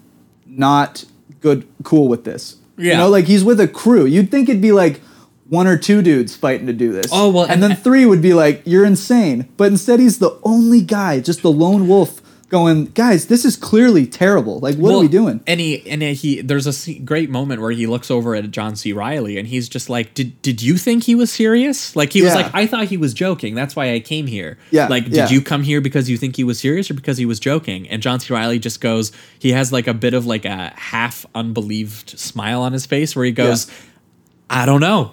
[0.48, 1.06] not
[1.42, 2.56] good, cool with this?
[2.78, 2.98] You Yeah.
[2.98, 4.06] know, like he's with a crew.
[4.06, 5.00] You'd think it'd be like
[5.50, 7.10] one or two dudes fighting to do this.
[7.14, 9.48] Oh, well, and, and- then three would be like, you're insane.
[9.58, 14.08] But instead, he's the only guy, just the lone wolf, going, guys, this is clearly
[14.08, 14.60] terrible.
[14.60, 15.42] Like, what are we doing?
[15.46, 18.94] And he and he there's a great moment where he looks over at John C.
[18.94, 22.34] Reilly and he's just like, "Did did you think he was serious?" Like he was
[22.36, 23.54] like, "I thought he was joking.
[23.54, 25.30] That's why I came here." Yeah, Like, did yeah.
[25.30, 27.88] you come here because you think he was serious or because he was joking?
[27.90, 28.34] And John C.
[28.34, 32.72] Reilly just goes, he has like a bit of like a half unbelieved smile on
[32.72, 33.70] his face where he goes,
[34.50, 35.12] "I don't know."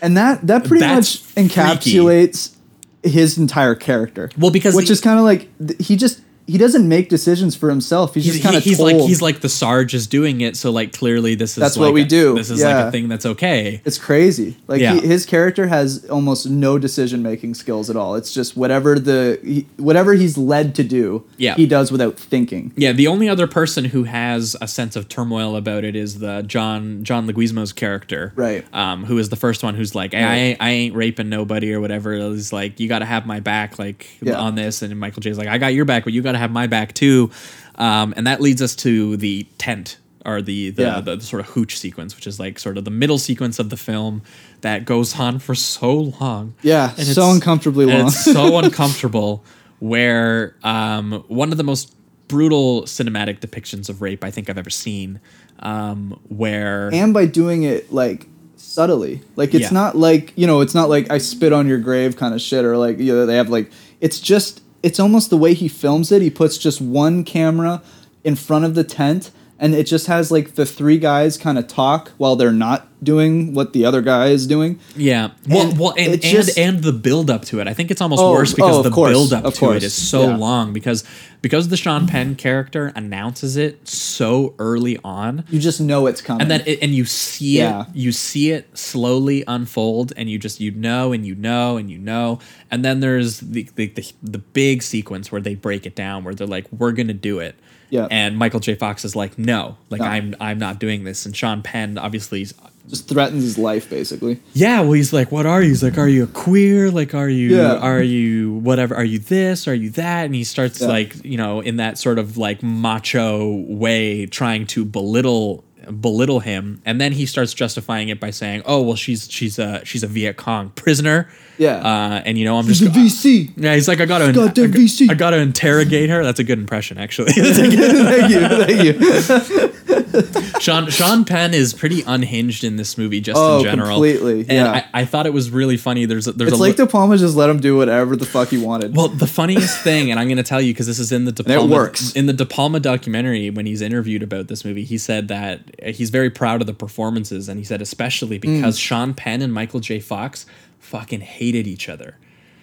[0.00, 2.54] And that that pretty That's much encapsulates
[3.02, 4.30] his entire character.
[4.38, 7.68] Well, because which is kind of like th- he just he doesn't make decisions for
[7.68, 8.14] himself.
[8.14, 8.92] He's, He's, just kind of he's told.
[8.94, 11.84] like he's like the Sarge is doing it, so like clearly this is That's like
[11.88, 13.80] what we a- do, This is like a thing that's okay.
[13.84, 14.56] It's crazy.
[14.66, 14.94] Like Yeah.
[14.94, 18.14] he, his character has almost no decision making skills at all.
[18.16, 21.24] It's just whatever the he, whatever he's led to do.
[21.36, 21.54] Yeah.
[21.54, 22.72] he does without thinking.
[22.76, 26.42] Yeah, the only other person who has a sense of turmoil about it is the
[26.42, 28.64] John John Leguizamo's character, Right.
[28.72, 31.72] Um, who is the first one who's like, I, I, ain't, I ain't raping nobody
[31.74, 32.14] or whatever.
[32.14, 34.34] He's like, you got to have my back, like Yeah.
[34.38, 34.80] on this.
[34.82, 36.94] And Michael J's like, I got your back, but you got to have my back
[36.94, 37.30] too.
[37.76, 41.00] Um, and that leads us to the tent or the the, Yeah.
[41.00, 43.76] the sort of hooch sequence, which is like sort of the middle sequence of the
[43.76, 44.22] film
[44.62, 46.54] that goes on for so long.
[46.62, 48.08] Yeah, And so uncomfortably long.
[48.08, 49.44] It's so uncomfortable.
[49.78, 51.94] Where um, one of the most
[52.26, 55.20] brutal cinematic depictions of rape I think I've ever seen.
[55.60, 59.70] Um, where and by doing it like subtly like it's Yeah.
[59.70, 62.64] not like you know it's not like i spit on your grave kind of shit
[62.64, 63.70] or like you know they have like
[64.00, 66.22] it's just it's almost the way he films it.
[66.22, 67.82] He puts just one camera
[68.24, 71.66] in front of the tent and it just has like the three guys kind of
[71.66, 75.30] talk while they're not doing what the other guy is doing Yeah.
[75.48, 77.68] Well, And well, and and, just- and the build up to it.
[77.68, 79.82] I think it's almost Oh, worse because oh, the course, build up to course, it
[79.84, 80.36] is so yeah.
[80.36, 81.04] long because
[81.40, 85.44] because the Sean Penn character announces it so early on.
[85.48, 87.82] you just know it's coming And then it, and you see Yeah.
[87.82, 91.88] it, you see it slowly unfold, and you just you know and you know and
[91.88, 92.40] you know,
[92.70, 96.34] and then there's the the, the, the big sequence where they break it down, where
[96.34, 97.54] they're like, "We're gonna do it,"
[97.90, 98.06] Yeah.
[98.10, 98.74] and Michael J.
[98.74, 100.06] Fox is like, "No, like No.
[100.06, 102.46] I'm I'm not doing this," and Sean Penn obviously
[102.88, 104.40] Just threatens his life, basically.
[104.54, 106.90] Yeah, well, he's like, "What are you?" He's like, "Are you a queer?
[106.90, 107.54] Like, are you?
[107.56, 107.74] Yeah.
[107.76, 108.94] Are you whatever?
[108.94, 109.68] Are you this?
[109.68, 110.88] Are you that?" And he starts Yeah.
[110.88, 116.80] like, you know, in that sort of like macho way, trying to belittle belittle him,
[116.84, 120.06] and then he starts justifying it by saying, "Oh, well, she's she's a she's a
[120.06, 121.28] Viet Cong prisoner."
[121.58, 121.76] Yeah.
[121.78, 123.52] uh, and you know, I'm He's just a VC.
[123.56, 125.10] Yeah, he's like, I gotta, Goddamn I, VC.
[125.10, 126.22] I gotta interrogate her.
[126.22, 127.32] That's a good impression, actually.
[127.32, 129.87] thank you, thank you.
[130.60, 133.96] Sean Sean Penn is pretty unhinged in this movie, just Oh, in general.
[133.96, 134.86] completely, And yeah.
[134.94, 136.04] I, I thought it was really funny.
[136.06, 138.26] There's a, there's It's a like li- De Palma just let him do whatever the
[138.26, 138.96] fuck he wanted.
[138.96, 141.32] well, the funniest thing, and I'm going to tell you because this is in the
[141.32, 142.12] De And it works.
[142.12, 144.84] in the De Palma documentary when he's interviewed about this movie.
[144.84, 148.80] He said that he's very proud of the performances, and he said especially because Mm.
[148.80, 150.00] Sean Penn and Michael J.
[150.00, 150.46] Fox
[150.78, 152.16] fucking hated each other.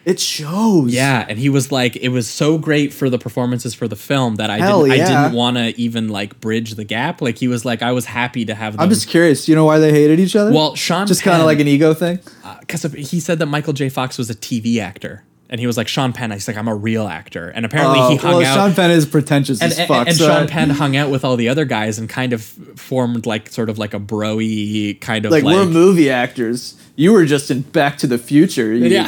[0.05, 0.93] It shows.
[0.93, 4.35] Yeah, and he was like, it was so great for the performances for the film
[4.35, 7.21] that I Hell didn't, I didn't want to even like bridge the gap.
[7.21, 8.81] Like he was like, I was happy to have them.
[8.81, 9.45] I'm just curious.
[9.45, 10.51] Do you know why they hated each other?
[10.53, 12.19] Well, Sean just kind of like an ego thing.
[12.43, 13.89] Uh, because he said that Michael J.
[13.89, 16.31] Fox was a TV actor, and he was like Sean Penn.
[16.31, 18.55] He's like, I'm a real actor, and apparently Oh, he hung well, out.
[18.55, 20.07] Sean Penn is pretentious and, as and, fuck.
[20.07, 23.25] and so Sean Penn hung out with all the other guys and kind of formed
[23.25, 26.79] like sort of like a broy kind of like, like, we're movie actors.
[26.97, 28.73] You were just in Back to the Future.
[28.73, 29.05] You- Yeah.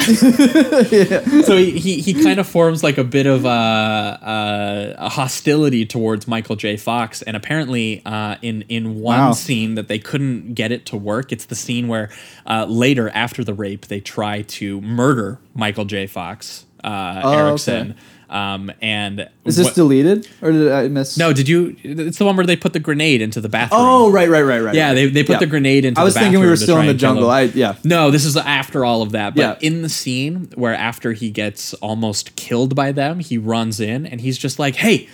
[1.43, 5.85] So he, he, he kind of forms like a bit of a, a, a hostility
[5.85, 6.76] towards Michael J.
[6.77, 9.31] Fox, and apparently uh, in in one Wow.
[9.31, 11.31] scene that they couldn't get it to work.
[11.31, 12.09] It's the scene where
[12.45, 16.07] uh, later after the rape they try to murder Michael J.
[16.07, 17.91] Fox uh, Oh, Eriksson.
[17.91, 17.99] okay.
[18.29, 21.17] Um, and Is this deleted or did I miss?
[21.17, 21.31] no?
[21.31, 21.77] Did you?
[21.83, 23.79] It's the one where they put the grenade into the bathroom.
[23.81, 24.75] Oh, right, right, right, right.
[24.75, 25.39] Yeah, they, they put Yeah.
[25.39, 27.29] the grenade into I was thinking we were still in the jungle.
[27.29, 27.75] I yeah.
[27.85, 29.33] No, this is after all of that.
[29.35, 29.67] But Yeah.
[29.69, 34.19] in the scene where after he gets almost killed by them, he runs in and
[34.19, 35.07] he's just like, "Hey,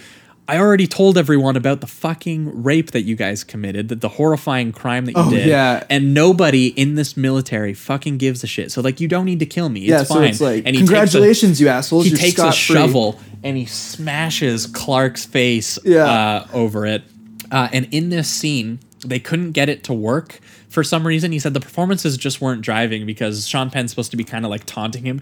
[0.47, 4.73] I already told everyone about the fucking rape that you guys committed, that the horrifying
[4.73, 5.83] crime that you Oh, did, yeah.
[5.89, 8.69] and nobody in this military fucking gives a shit.
[8.71, 9.81] So like, you don't need to kill me.
[9.81, 12.03] It's Yeah, so fine." it's like, and he takes a- congratulations, you assholes.
[12.05, 16.05] he You're takes a scot-free." shovel and he smashes Clark's face Yeah.
[16.05, 17.03] uh, over it.
[17.51, 20.39] Uh, and in this scene, they couldn't get it to work
[20.73, 21.31] for some reason.
[21.31, 24.51] He said the performances just weren't driving because Sean Penn's supposed to be kind of
[24.51, 25.21] like taunting him,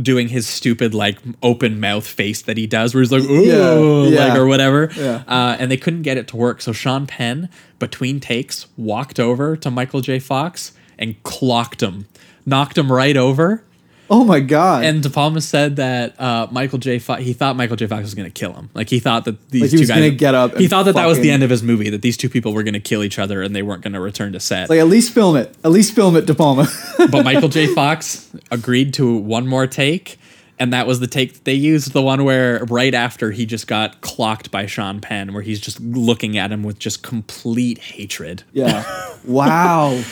[0.00, 4.26] doing his stupid like open mouth face that he does, where he's like, "Ooh," Yeah,
[4.28, 4.90] like or whatever.
[4.96, 5.22] Yeah.
[5.28, 6.62] Uh, and they couldn't get it to work.
[6.62, 10.18] So Sean Penn, between takes, walked over to Michael J.
[10.18, 12.06] Fox and clocked him,
[12.46, 13.64] knocked him right over.
[14.14, 14.84] Oh my god.
[14.84, 16.98] And De Palma said that uh, Michael J.
[16.98, 17.86] Fox, he thought Michael J.
[17.86, 18.68] Fox was going to kill him.
[18.74, 20.82] Like he thought that these Like he two was guys gonna get up He thought
[20.82, 21.88] that that was the end of his movie.
[21.88, 24.00] That these two people were going to kill each other and they weren't going to
[24.00, 24.68] return to set.
[24.68, 25.56] like at least film it.
[25.64, 26.68] At least film it, De Palma.
[27.10, 27.68] but Michael J.
[27.74, 30.18] Fox agreed to one more take,
[30.58, 31.94] and that was the take that they used.
[31.94, 35.80] The one where right after he just got clocked by Sean Penn, where he's just
[35.80, 38.42] looking at him with just complete hatred.
[38.52, 38.84] Yeah.
[39.24, 40.02] Wow.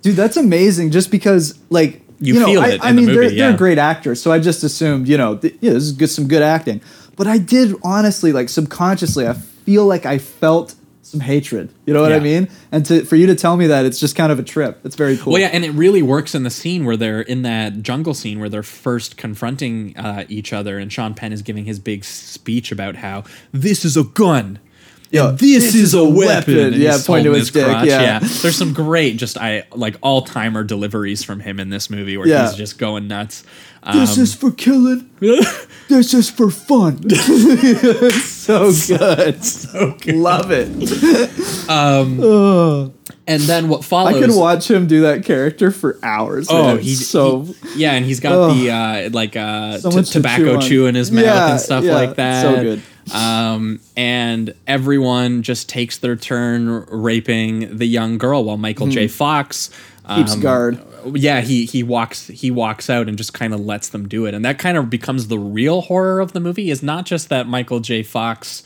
[0.00, 0.90] Dude, that's amazing.
[0.90, 3.36] Just because, like, You you, know, feel I, it I in the mean, they're, movie,
[3.36, 6.28] they're great actors, so I just assumed, you know, th- yeah, this is good, some
[6.28, 6.80] good acting.
[7.16, 11.72] But I did honestly, like, subconsciously, I feel like I felt some hatred.
[11.86, 12.48] You know what I mean?
[12.72, 14.80] And to for you to tell me that, it's just kind of a trip.
[14.84, 15.34] It's very cool.
[15.34, 18.40] Well, yeah, and it really works in the scene where they're in that jungle scene
[18.40, 22.72] where they're first confronting uh, each other, and Sean Penn is giving his big speech
[22.72, 24.58] about how this is a gun.
[25.14, 26.58] Yeah, and this, is, a weapon.
[26.58, 28.18] and Yeah, point to holding his dick, yeah.
[28.18, 32.26] there's some great, just I like all timer deliveries from him in this movie where
[32.26, 32.48] Yeah.
[32.48, 33.44] he's just going nuts.
[33.92, 35.08] This Um, is for killing.
[35.88, 37.08] this is for fun.
[38.22, 39.44] so good.
[39.44, 40.16] So good.
[40.16, 40.68] Love it.
[43.26, 44.14] and then what follows?
[44.16, 46.48] I could watch him do that character for hours.
[46.50, 50.60] Oh, he's so he- yeah, and he's got the uh, like uh, So t- tobacco
[50.60, 52.42] chew chew in his mouth Yeah, and stuff yeah, like that.
[52.42, 52.82] so good.
[53.12, 59.08] Um, and everyone just takes their turn raping the young girl while Michael J.
[59.08, 59.70] Fox
[60.06, 60.16] Hmm.
[60.16, 60.78] keeps um, guard.
[61.14, 64.34] Yeah, he he walks he walks out and just kind of lets them do it,
[64.34, 66.70] and that kind of becomes the real horror of the movie.
[66.70, 68.02] Is not just that Michael J.
[68.02, 68.62] Fox.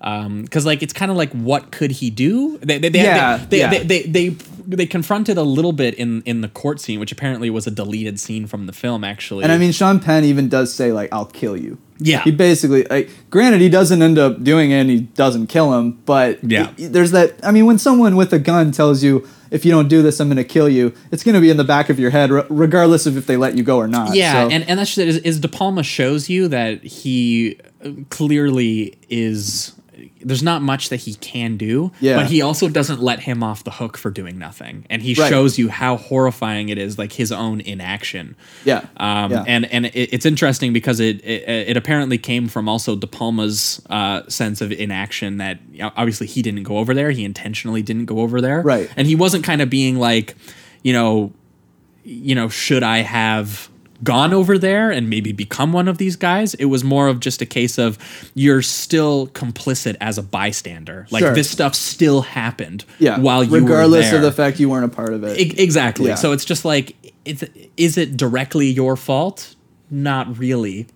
[0.00, 2.56] Um because like it's kind of like what could he do?
[2.58, 3.70] They they they, Yeah, they, they, yeah.
[3.70, 4.28] they, they they
[4.66, 8.20] they confronted a little bit in in the court scene, which apparently was a deleted
[8.20, 9.02] scene from the film.
[9.02, 12.22] Actually, And I mean, Sean Penn even does say like, "I'll kill you." Yeah.
[12.22, 15.98] He basically, like, granted, he doesn't end up doing it, and he doesn't kill him.
[16.06, 16.68] But Yeah.
[16.78, 17.34] i- there's that.
[17.42, 20.28] I mean, when someone with a gun tells you, "If you don't do this, I'm
[20.28, 22.42] going to kill you," it's going to be in the back of your head, re-
[22.48, 24.14] regardless of if they let you go or not.
[24.14, 27.56] yeah, So- and and that's just it, is, is De Palma shows you that he
[28.10, 29.72] clearly is
[30.20, 31.92] there's not much that he can do.
[32.00, 32.16] Yeah.
[32.16, 35.28] But he also doesn't let him off the hook for doing nothing, and he Right.
[35.28, 38.36] shows you how horrifying it is, like his own inaction.
[38.64, 38.84] Yeah.
[38.96, 39.44] Um, Yeah.
[39.46, 43.80] and and it, it's interesting because it, it it apparently came from also De Palma's
[43.90, 45.58] uh, sense of inaction that
[45.96, 47.10] obviously he didn't go over there.
[47.10, 48.62] He intentionally didn't go over there.
[48.62, 48.90] Right.
[48.96, 50.34] And he wasn't kind of being like,
[50.82, 51.32] you know,
[52.04, 53.68] you know, should I have
[54.04, 56.54] gone over there and maybe become one of these guys?
[56.54, 57.98] It was more of just a case of
[58.34, 61.06] you're still complicit as a bystander.
[61.10, 61.34] Like Sure.
[61.34, 63.18] this stuff still happened Yeah.
[63.18, 64.16] while you regardless were there.
[64.18, 65.38] of the fact you weren't a part of it.
[65.38, 66.06] E- exactly.
[66.08, 66.14] Yeah.
[66.14, 66.94] So it's just like,
[67.24, 67.44] it's,
[67.76, 69.54] is it directly your fault?
[69.90, 70.86] Not really.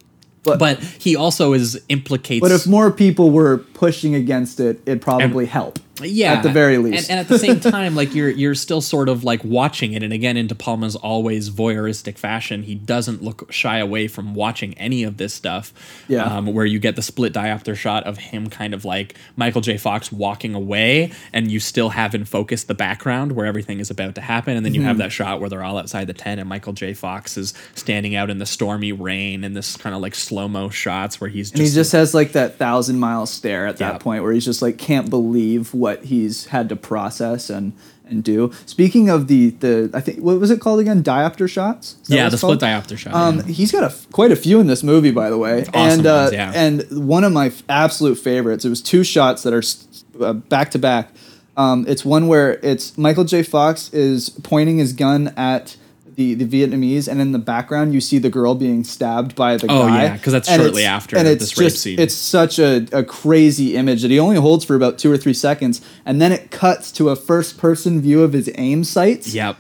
[0.45, 2.41] But- But, he also is implicates.
[2.41, 5.79] but if more people were pushing against it, it'd probably And- help.
[6.05, 7.11] Yeah, At the very least.
[7.11, 10.03] and, and at the same time, like you're you're still sort of like watching it,
[10.03, 14.75] and again, in De Palma's always voyeuristic fashion, he doesn't look shy away from watching
[14.75, 15.73] any of this stuff.
[16.09, 16.25] Yeah.
[16.25, 19.77] um, where you get the split diopter shot of him, kind of like Michael J.
[19.79, 24.15] Fox walking away, and you still have in focus the background where everything is about
[24.17, 24.89] to happen, and then you Mm-hmm.
[24.89, 26.93] have that shot where they're all outside the tent, and Michael J.
[26.95, 30.69] Fox is standing out in the stormy rain, and this kind of like slow mo
[30.71, 33.93] shots where he's just, And he just has like that thousand mile stare at that
[33.95, 33.99] Yeah.
[33.99, 37.73] point where he's just like can't believe what he's had to process and
[38.05, 38.53] and do.
[38.67, 41.03] Speaking of the the I think what was it called again?
[41.03, 41.97] Diopter shots.
[42.07, 42.85] Yeah, what the split called?
[42.85, 43.15] diopter shot.
[43.15, 43.43] Um, yeah.
[43.45, 46.15] he's got a quite a few in this movie, by the way, Awesome and uh,
[46.15, 46.53] ones, yeah.
[46.55, 48.65] and one of my f- absolute favorites.
[48.65, 49.63] It was two shots that are
[50.25, 51.11] uh, back to back.
[51.57, 53.43] Um, it's one where it's Michael J.
[53.43, 55.77] Fox is pointing his gun at
[56.15, 59.67] the, the Vietnamese, and in the background you see the girl being stabbed by the
[59.71, 60.05] Oh, guy.
[60.05, 61.99] yeah, 'cause that's And shortly after and it's this rape just, scene.
[61.99, 65.35] It's such a, a crazy image that he only holds for about two or three
[65.35, 69.35] seconds, and then it cuts to a first person view of his aim sights.
[69.35, 69.57] Yep.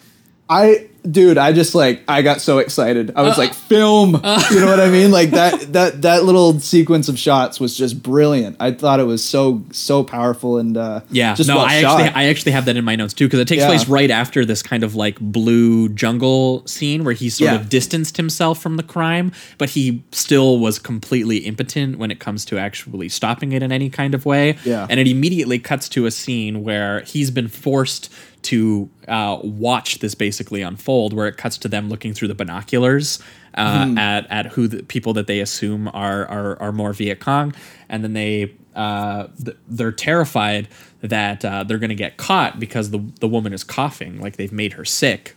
[0.50, 3.12] I dude, I just like I got so excited.
[3.16, 4.10] I Uh, was like, film.
[4.14, 5.10] you know what I mean?
[5.10, 8.56] Like that that that little sequence of shots was just brilliant.
[8.60, 12.00] I thought it was so so powerful and uh Yeah, just no, well I shot.
[12.00, 13.68] actually I actually have that in my notes too because it takes Yeah.
[13.68, 17.56] place right after this kind of like blue jungle scene where he sort Yeah.
[17.60, 22.44] of distanced himself from the crime, but he still was completely impotent when it comes
[22.46, 24.56] to actually stopping it in any kind of way.
[24.64, 24.86] Yeah.
[24.88, 28.08] and it immediately cuts to a scene where he's been forced
[28.42, 33.18] to uh, watch this basically unfold, where it cuts to them looking through the binoculars
[33.54, 33.98] uh, Hmm.
[33.98, 37.54] at at who the people that they assume are are, are more Viet Cong,
[37.88, 40.68] and then they uh, th- they're terrified
[41.02, 44.52] that uh, they're going to get caught because the the woman is coughing, like they've
[44.52, 45.34] made her sick.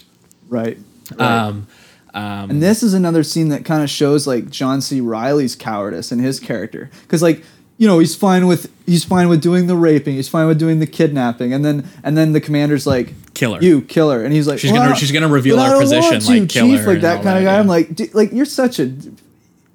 [0.47, 0.77] right.
[1.17, 1.21] right.
[1.21, 1.67] Um,
[2.13, 5.01] um, and this is another scene that kind of shows like John C.
[5.01, 7.43] Reilly's cowardice in his character because like
[7.77, 10.79] you know he's fine with he's fine with doing the raping he's fine with doing
[10.79, 13.61] the kidnapping and then and then the commander's like Kill her.
[13.61, 16.25] you kill her and he's like She's "Well, gonna- she's gonna reveal our position, want
[16.25, 17.59] like, to, kill chief her like that kind of guy yeah.
[17.59, 18.93] I'm like "Dude, like you're such a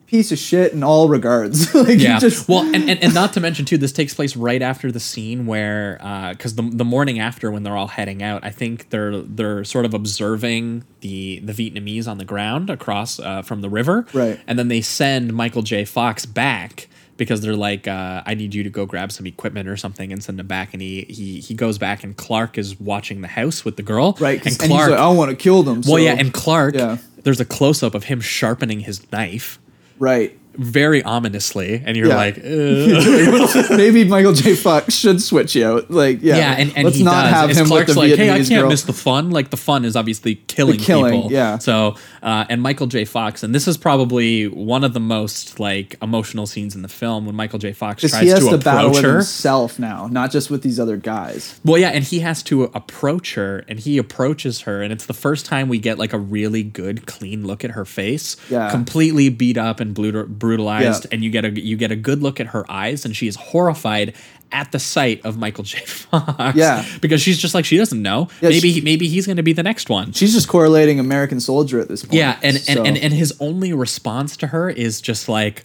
[0.07, 2.19] piece of shit in all regards like yeah.
[2.19, 4.99] just well, and, and, and not to mention too, this takes place right after the
[4.99, 5.99] scene where,
[6.33, 9.85] because the, the morning after when they're all heading out, I think they're they're sort
[9.85, 14.41] of observing the the Vietnamese on the ground across uh, from the river, Right.
[14.49, 15.85] And then they send Michael J.
[15.85, 16.89] Fox back
[17.21, 20.25] because they're like, uh, I need you to go grab some equipment or something and
[20.25, 20.73] send him back.
[20.73, 24.17] And he he he goes back, and Clark is watching the house with the girl,
[24.19, 26.75] right And and, he's like I want to kill them well, so- yeah, and Clark,
[26.75, 26.97] yeah.
[27.23, 29.61] there's a close up of him sharpening his knife
[29.99, 32.17] right very ominously, and you're Yeah.
[32.17, 32.37] like,
[33.71, 34.55] maybe Michael J.
[34.55, 37.33] Fox should switch you out like yeah yeah, and, and let's he not does.
[37.33, 38.69] have It's him Clark's with the like, Vietnamese hey, I can't girl.
[38.69, 39.31] miss the fun.
[39.31, 41.33] Like the fun is obviously killing, killing, people.
[41.33, 41.59] yeah.
[41.59, 43.05] So, uh, and Michael J.
[43.05, 47.27] Fox, and this is probably one of the most like emotional scenes in the film
[47.27, 47.73] when Michael J.
[47.73, 49.15] Fox Because tries he has to to, battle approach with her.
[49.17, 51.59] himself now, not just with these other guys.
[51.65, 55.15] Well, yeah, and he has to approach her, and he approaches her, and it's the
[55.15, 58.71] first time we get like a really good, clean look at her face, Yeah.
[58.71, 61.11] completely beat up and brutal- brutalized, Yeah.
[61.13, 63.37] and you get a you get a good look at her eyes, and she is
[63.37, 64.15] horrified
[64.53, 65.79] at the sight of Michael J.
[65.87, 66.57] Fox.
[66.57, 66.85] Yeah.
[67.01, 68.29] because she's just like she doesn't know.
[68.41, 70.13] Yeah, maybe she- maybe he's going to be the next one.
[70.13, 72.15] She's just correlating American Soldier at this point.
[72.15, 75.65] Yeah, and and, So- and and his only response to her is just like,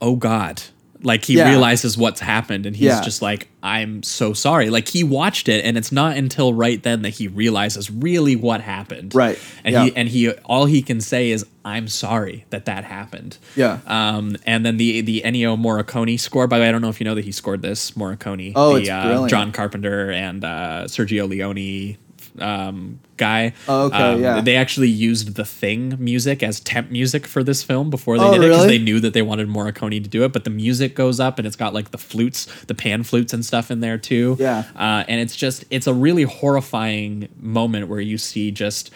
[0.00, 0.62] "Oh God."
[1.04, 1.48] Like he Yeah.
[1.50, 3.02] realizes what's happened and he's Yeah.
[3.02, 4.70] just like, I'm so sorry.
[4.70, 8.60] Like he watched it and it's not until right then that he realizes really what
[8.62, 9.14] happened.
[9.14, 9.38] Right.
[9.64, 9.84] And Yeah.
[9.84, 13.38] he and he all he can say is, I'm sorry that that happened.
[13.56, 13.78] Yeah.
[13.86, 16.46] Um, and then the the Ennio Morricone score.
[16.46, 18.52] By the way, I don't know if you know that he scored this Morricone.
[18.56, 19.30] Oh, the, it's uh, brilliant.
[19.30, 21.96] John Carpenter and uh, Sergio Leone
[22.40, 23.52] um, guy.
[23.68, 24.40] Oh, okay, Um, yeah.
[24.40, 28.32] They actually used the Thing music as temp music for this film before they Oh,
[28.32, 30.32] did it because they knew that they wanted Morricone to do it.
[30.32, 33.44] But the music goes up and it's got like the flutes, the pan flutes and
[33.44, 34.36] stuff in there too.
[34.40, 34.64] Yeah.
[34.76, 38.90] Uh, and it's just it's a really horrifying moment where you see just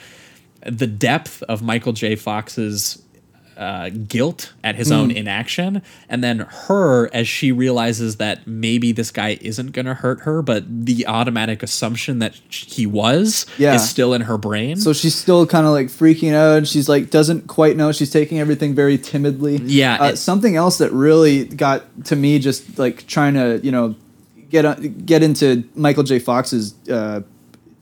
[0.67, 2.17] the depth of Michael J.
[2.17, 3.03] Fox's
[3.59, 5.17] uh, guilt at his own Mm.
[5.17, 10.43] inaction, and then her as she realizes that maybe this guy isn't gonna hurt her,
[10.43, 13.75] but the automatic assumption that he was Yeah.
[13.75, 14.77] is still in her brain.
[14.77, 16.59] So she's still kind of like freaking out.
[16.59, 17.91] and She's like doesn't quite know.
[17.93, 19.61] She's taking everything very timidly.
[19.65, 23.73] Yeah, Uh, it- something else that really got to me, just like trying to you
[23.73, 23.97] know
[24.51, 26.19] get on- get into Michael J.
[26.21, 27.21] Fox's uh,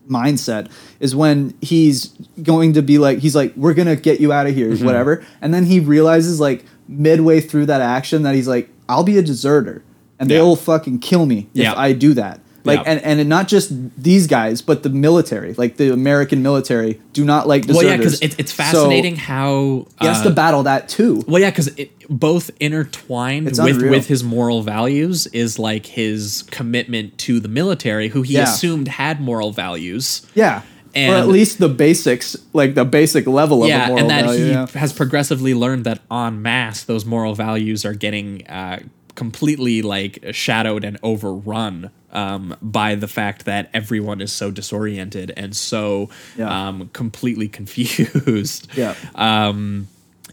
[0.08, 0.70] mindset
[1.00, 2.06] is when he's
[2.42, 4.84] going to be like he's like we're gonna get you out of here, Mhm.
[4.84, 9.18] whatever, and then he realizes like midway through that action that he's like I'll be
[9.18, 9.82] a deserter
[10.18, 10.38] and Yeah.
[10.38, 11.74] they'll fucking kill me if Yeah.
[11.76, 12.40] I do that.
[12.66, 12.92] Like Yeah.
[12.92, 13.70] and, and not just
[14.02, 17.76] these guys, but the military, like the American military, do not like deserters.
[17.76, 21.22] well, yeah, because it's it's So fascinating how he has uh, to battle that too.
[21.28, 23.90] Well, yeah, because it both intertwined It's with unreal.
[23.92, 28.42] with his moral values is like his commitment to the military, who he Yeah.
[28.44, 30.22] assumed had moral values.
[30.34, 30.62] Yeah,
[30.94, 34.24] And- or at least the basics, like the basic level of a yeah, and that
[34.26, 34.44] value.
[34.44, 34.66] he yeah.
[34.74, 38.78] has progressively learned that en masse those moral values are getting uh,
[39.14, 45.54] completely like shadowed and overrun um, by the fact that everyone is so disoriented and
[45.54, 46.68] so Yeah.
[46.68, 48.68] um, completely confused.
[48.76, 48.94] Yeah.
[49.14, 49.88] Um,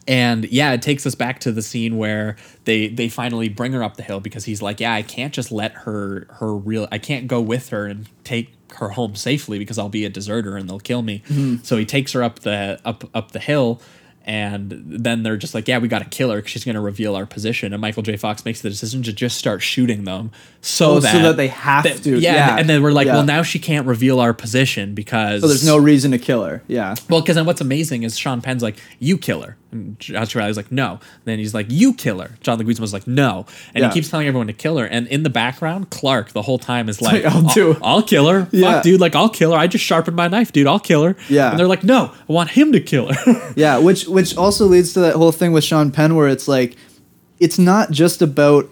[0.08, 2.36] and yeah, it takes us back to the scene where
[2.66, 5.52] they they finally bring her up the hill because he's like, yeah, I can't just
[5.52, 9.78] let her her real, I can't go with her and take her home safely because
[9.78, 11.22] I'll be a deserter and they'll kill me.
[11.30, 11.64] Mhm.
[11.66, 13.82] So he takes her up the up up the hill.
[14.26, 16.82] And then they're just like, yeah, we got to kill her because she's going to
[16.82, 17.74] reveal our position.
[17.74, 18.16] And Michael J.
[18.16, 20.32] Fox makes the decision to just start shooting them
[20.62, 22.58] so Oh, so that that they have to, Yeah, yeah.
[22.58, 23.16] and then we're like, Yeah.
[23.16, 26.64] well, now she can't reveal our position because So there's no reason to kill her.
[26.68, 26.96] Yeah.
[27.10, 30.56] well, because then what's amazing is Sean Penn's like, "You kill her," and Josh Riley's
[30.56, 33.46] like, "No." And then he's like, "You kill her." John Leguizamo's like, "No,"
[33.76, 33.90] and Yeah.
[33.90, 34.86] he keeps telling everyone to kill her.
[34.86, 38.30] And in the background, Clark the whole time is like, "I'll do it." I'll kill
[38.30, 38.48] her.
[38.52, 38.76] Yeah.
[38.76, 39.02] Fuck, dude.
[39.02, 39.58] Like, I'll kill her.
[39.58, 40.68] I just sharpened my knife, dude.
[40.68, 41.50] I'll kill her." Yeah.
[41.50, 44.94] And they're like, "No, I want him to kill her." Yeah, which which also leads
[44.94, 46.76] to that whole thing with Sean Penn where it's like
[47.40, 48.70] it's not just about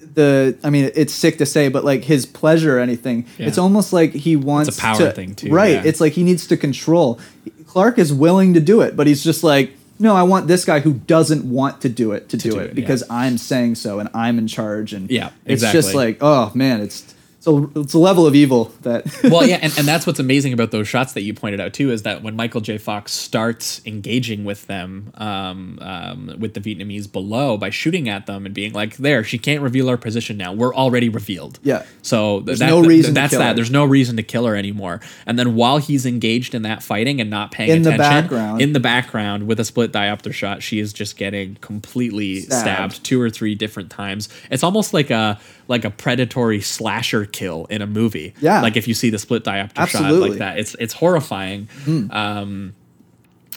[0.00, 3.26] the I mean it's sick to say but like his pleasure or anything.
[3.38, 3.46] Yeah.
[3.48, 5.72] It's almost like he wants a power to, thing, too, Right.
[5.72, 5.82] yeah.
[5.84, 7.18] It's like he needs to control.
[7.66, 10.80] Clark is willing to do it, but he's just like no, I want this guy
[10.80, 14.00] who doesn't want to do it to, do, do it, it, because I'm saying so
[14.00, 17.14] and I'm in charge and Yeah, it's just like oh man, it's
[17.44, 20.52] it's a, it's a level of evil that well, yeah, and, and that's what's amazing
[20.52, 22.78] about those shots that you pointed out too is that when Michael J.
[22.78, 28.46] Fox starts engaging with them, um, um, with the Vietnamese below by shooting at them
[28.46, 30.52] and being like, "There, she can't reveal our position now.
[30.52, 31.84] We're already revealed." Yeah.
[32.02, 33.48] So There's that- no th- reason to That's kill that.
[33.48, 33.54] her.
[33.54, 35.00] There's no reason to kill her anymore.
[35.26, 38.62] And then while he's engaged in that fighting and not paying In the background.
[38.62, 42.60] in the background with a split diopter shot, she is just getting completely Stabbed.
[42.92, 44.28] stabbed two or three different times.
[44.50, 45.40] It's almost like a
[45.72, 48.34] like a predatory slasher kill in a movie.
[48.40, 48.60] Yeah.
[48.62, 51.68] Like if you see the split diopter shot like that, it's it's horrifying.
[51.84, 52.14] Mhm.
[52.14, 52.74] Um,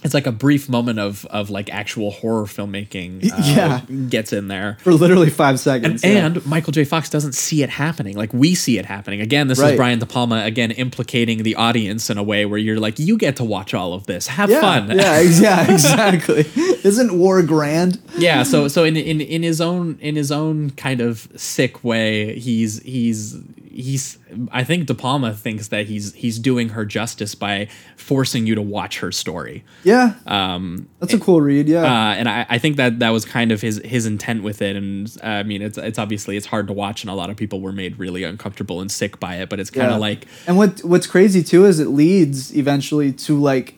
[0.06, 3.30] it's like a brief moment of of like actual horror filmmaking.
[3.30, 3.82] Uh, Yeah.
[4.10, 4.78] gets in there.
[4.82, 6.04] for literally 5 And, seconds.
[6.04, 6.26] yeah.
[6.26, 6.86] and Michael J.
[6.86, 8.16] Fox doesn't see it happening.
[8.16, 9.20] Like we see it happening.
[9.20, 9.74] Again, this Right.
[9.74, 13.18] is Brian De Palma again implicating the audience in a way where you're like, you
[13.18, 14.28] get to watch all of this.
[14.28, 14.90] Have yeah, fun.
[14.96, 16.46] Yeah, yeah, exactly.
[16.84, 18.00] Isn't war grand?
[18.18, 22.38] yeah so so in, in in his own in his own kind of sick way
[22.40, 23.36] he's he's
[23.78, 24.18] he's
[24.54, 28.62] i think de palma thinks that he's he's doing her justice by forcing you to
[28.62, 30.14] watch her story Yeah.
[30.26, 31.84] um That's a cool read, yeah.
[31.84, 34.76] uh, and I, I think that that was kind of his his intent with it,
[34.78, 37.36] and uh, I mean it's it's obviously it's hard to watch, and a lot of
[37.36, 39.50] people were made really uncomfortable and sick by it.
[39.50, 40.08] But it's kind of Yeah.
[40.10, 43.76] like And what what's crazy too is it leads eventually to like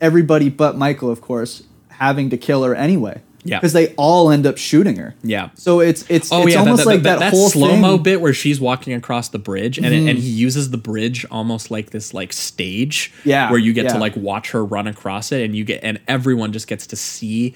[0.00, 3.20] everybody but Michael, of course, having to kill her anyway.
[3.44, 3.58] Yeah.
[3.58, 5.14] Because they all end up shooting her.
[5.24, 7.94] yeah, So it's it's Oh it's yeah, almost like that, whole slow mo.
[7.94, 8.02] Mm-hmm.
[8.04, 11.70] bit where she's walking across the bridge, and it, and he uses the bridge almost
[11.70, 13.94] like this like stage, Yeah, where you get yeah.
[13.94, 16.96] to like watch her run across it, and you get and everyone just gets to
[16.96, 17.54] see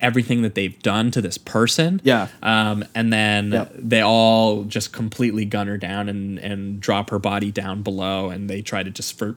[0.00, 2.00] everything that they've done to this person.
[2.04, 2.28] Yeah.
[2.42, 3.72] Um, and then Yep.
[3.78, 8.48] they all just completely gun her down and and drop her body down below, and
[8.50, 9.36] they try to just for,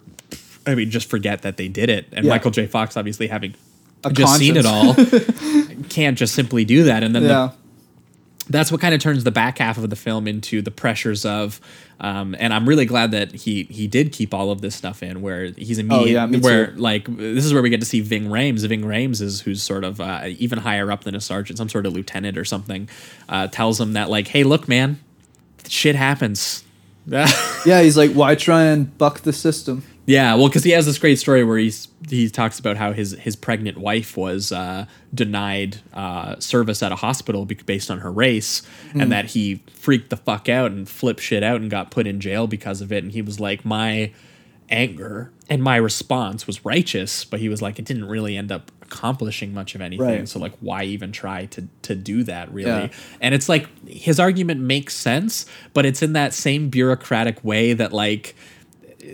[0.66, 2.08] I mean, just forget that they did it.
[2.12, 2.30] And Yeah.
[2.32, 2.68] Michael J.
[2.68, 3.54] Fox, obviously having
[4.04, 4.96] A just seen it all,
[5.90, 7.04] can't just simply do that.
[7.04, 7.54] And then the,
[8.50, 11.62] that's what kind of turns the back half of the film into the pressures of
[12.04, 15.22] um, and I'm really glad that he he did keep all of this stuff in
[15.22, 16.78] where he's immediate Oh, yeah, me where too.
[16.78, 18.68] like this is where we get to see Ving Rhames.
[18.68, 21.86] Ving Rhames is who's sort of uh, even higher up than a sergeant, some sort
[21.86, 22.90] of lieutenant or something,
[23.30, 25.00] uh, tells him that like, hey, look, man,
[25.68, 26.64] shit happens.
[27.66, 29.84] Yeah, he's like, why try and buck the system?
[30.08, 33.12] Yeah, well, because he has this great story where he's he talks about how his
[33.14, 38.64] his pregnant wife was uh, denied uh, service at a hospital based on her race,
[38.92, 39.02] Hmm.
[39.02, 42.20] and that he freaked the fuck out and flipped shit out and got put in
[42.20, 43.04] jail because of it.
[43.04, 44.12] And he was like, my
[44.70, 48.72] anger and my response was righteous, but he was like, it didn't really end up
[48.82, 50.06] accomplishing much of anything.
[50.06, 50.28] Right.
[50.28, 52.70] So like, why even try to to do that really?
[52.70, 52.90] Yeah.
[53.22, 57.94] And it's like his argument makes sense, but it's in that same bureaucratic way that
[57.94, 58.36] like.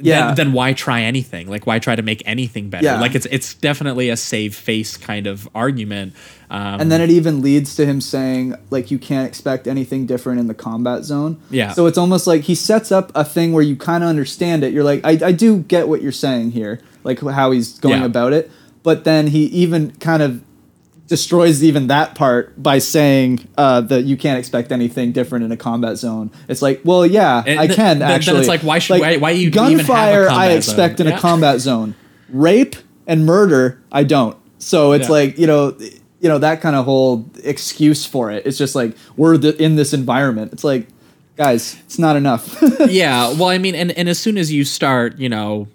[0.02, 0.28] Yeah.
[0.28, 1.49] Then, then why try anything?
[1.49, 2.86] Like why try to make anything better?
[2.86, 2.99] Yeah.
[2.99, 6.14] Like it's it's definitely a save face kind of argument.
[6.49, 10.40] Um, and then it even leads to him saying like you can't expect anything different
[10.40, 11.74] in the combat zone Yeah.
[11.74, 14.72] so it's almost like he sets up a thing where you kind of understand it
[14.72, 18.06] you're like I, I do get what you're saying here like how he's going Yeah.
[18.06, 18.49] about it
[18.82, 20.41] but then he even kind of
[21.07, 25.57] destroys even that part by saying uh, that you can't expect anything different in a
[25.57, 26.29] combat zone.
[26.47, 28.39] It's like well yeah i th- can then- then actually.
[28.39, 31.07] it's like, why should- why- why you even have a gunfire i expect zone?
[31.07, 31.17] in Yeah.
[31.17, 31.95] a combat zone.
[32.29, 32.75] Rape
[33.07, 34.38] and murder i don't.
[34.59, 35.11] So it's Yeah.
[35.13, 35.75] like you know
[36.19, 38.45] you know that kind of whole excuse for it.
[38.45, 40.51] It's just like we're the, in this environment.
[40.51, 40.88] It's like
[41.38, 42.61] guys it's not enough.
[42.89, 45.67] Yeah well i mean and, and as soon as you start you know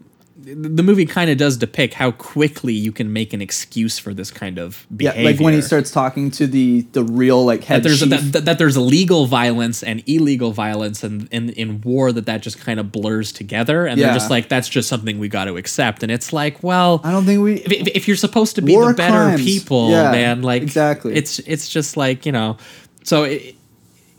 [0.44, 4.30] the movie kind of does depict how quickly you can make an excuse for this
[4.30, 5.22] kind of behavior.
[5.22, 8.32] yeah like when he starts talking to the the real like head that there's chief.
[8.32, 12.58] that, that, there's legal violence and illegal violence and in, in war that that just
[12.60, 14.06] kind of blurs together and Yeah.
[14.06, 17.12] they're just like that's just something we got to accept and it's like well i
[17.12, 19.44] don't think we if, if- if you're supposed to be the better crimes.
[19.44, 21.14] people Yeah, man like exactly.
[21.14, 22.56] it's it's just like you know
[23.04, 23.54] so it,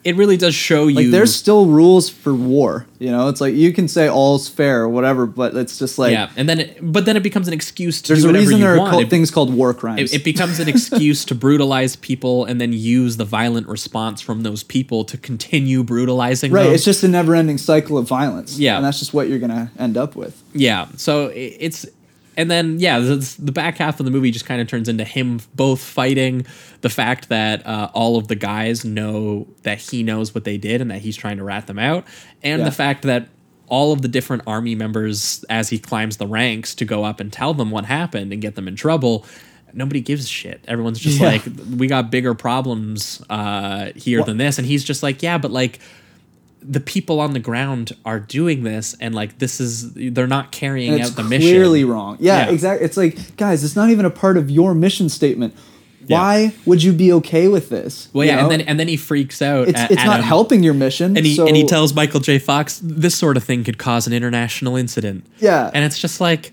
[0.03, 3.53] it really does show like you there's still rules for war you know it's like
[3.55, 6.77] you can say all's fair or whatever but it's just like yeah and then it,
[6.81, 8.79] but then it becomes an excuse to there's do a whatever reason you there are
[8.79, 8.91] want.
[8.91, 12.59] called, It- things called war crimes it, it becomes an excuse to brutalize people and
[12.59, 16.73] then use the violent response from those people to continue brutalizing right them.
[16.73, 18.75] it's just a never-ending cycle of violence Yeah.
[18.77, 21.85] and that's just what you're gonna end up with yeah so it's
[22.37, 25.03] and then yeah the, the back half of the movie just kind of turns into
[25.03, 26.45] him both fighting
[26.81, 30.81] the fact that uh, all of the guys know that he knows what they did
[30.81, 32.05] and that he's trying to rat them out
[32.41, 32.65] and Yeah.
[32.65, 33.27] the fact that
[33.67, 37.31] all of the different army members as he climbs the ranks to go up and
[37.31, 39.25] tell them what happened and get them in trouble
[39.75, 41.27] nobody gives a shit everyone's just Yeah.
[41.27, 41.43] like
[41.77, 45.79] we got bigger problems uh, here than this and he's just like yeah but like
[46.65, 51.01] the people on the ground are doing this and like this is they're not carrying
[51.01, 52.17] out the mission clearly wrong.
[52.19, 52.51] Yeah, Yeah.
[52.51, 52.85] exactly.
[52.85, 55.53] It's like, guys, it's not even a part of your mission statement.
[56.07, 58.09] Why would you be okay with this?
[58.11, 58.41] well yeah know?
[58.43, 60.25] and then and then he freaks out it's at, it's not him.
[60.25, 61.15] helping your mission.
[61.15, 62.39] and he so and he tells Michael J.
[62.39, 65.25] Fox this sort of thing could cause an international incident.
[65.39, 65.71] Yeah.
[65.73, 66.51] and it's just like,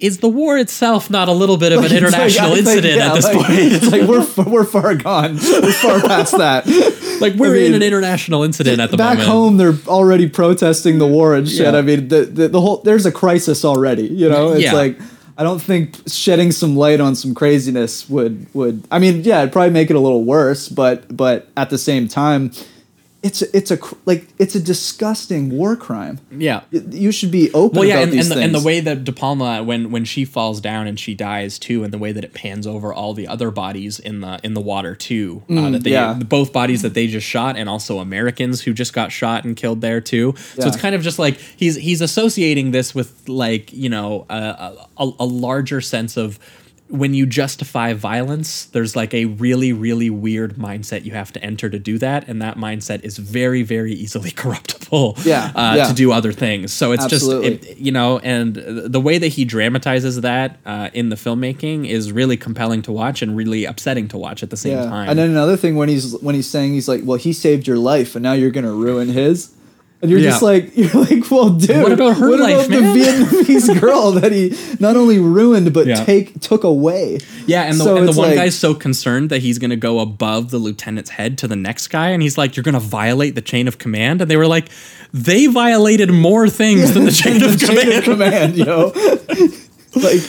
[0.00, 3.08] is the war itself not a little bit of an like- international think, incident yeah,
[3.08, 3.48] at this like, point?
[3.58, 5.34] It's like we're we're far gone.
[5.36, 6.66] We're far past that.
[7.20, 9.18] like we're I mean, in an international incident at the moment.
[9.18, 9.58] Back moment.
[9.60, 11.72] home, they're already protesting the war and shit.
[11.72, 11.78] Yeah.
[11.78, 14.06] I mean, the, the the whole there's a crisis already.
[14.06, 14.72] You know, it's Yeah.
[14.72, 14.98] like
[15.38, 18.82] I don't think shedding some light on some craziness would would.
[18.90, 22.08] I mean, yeah, it'd probably make it a little worse, but but at the same
[22.08, 22.52] time,
[23.22, 26.20] it's a, it's a like it's a disgusting war crime.
[26.30, 26.62] Yeah.
[26.70, 29.04] You should be open Well, yeah, about and, these and, the, and the way that
[29.04, 32.24] De Palma, when when she falls down and she dies too, and the way that
[32.24, 35.72] it pans over all the other bodies in the in the water too, uh, Mm,
[35.72, 36.14] that they yeah.
[36.14, 39.82] both bodies that they just shot, and also Americans who just got shot and killed
[39.82, 40.34] there too.
[40.58, 44.86] So it's kind of just like he's he's associating this with like you know a,
[44.96, 46.38] a, a larger sense of
[46.90, 51.70] when you justify violence, there's like a really, really weird mindset you have to enter
[51.70, 55.14] to do that, and that mindset is very, very easily corruptible.
[55.24, 55.86] Yeah, uh, yeah.
[55.86, 56.72] to do other things.
[56.72, 57.58] So it's Absolutely.
[57.58, 61.88] just it, you know, and the way that he dramatizes that uh, in the filmmaking
[61.88, 65.08] is really compelling to watch and really upsetting to watch at the same time.
[65.08, 67.78] And then another thing when he's when he's saying he's like, well, he saved your
[67.78, 69.54] life, and now you're gonna ruin his.
[70.02, 73.80] And you're just like you're like, well, dude, What about her life, the man?" Vietnamese
[73.82, 76.02] girl that he not only ruined but Yeah.
[76.04, 77.18] take took away?
[77.46, 79.76] yeah, and the, So and the one like- guy's so concerned that he's going to
[79.76, 82.80] go above the lieutenant's head to the next guy, and he's like, "You're going to
[82.80, 84.68] violate the chain of command," and they were like,
[85.12, 88.92] "They violated more things than the chain of The command." chain of command, yo.
[89.96, 90.20] like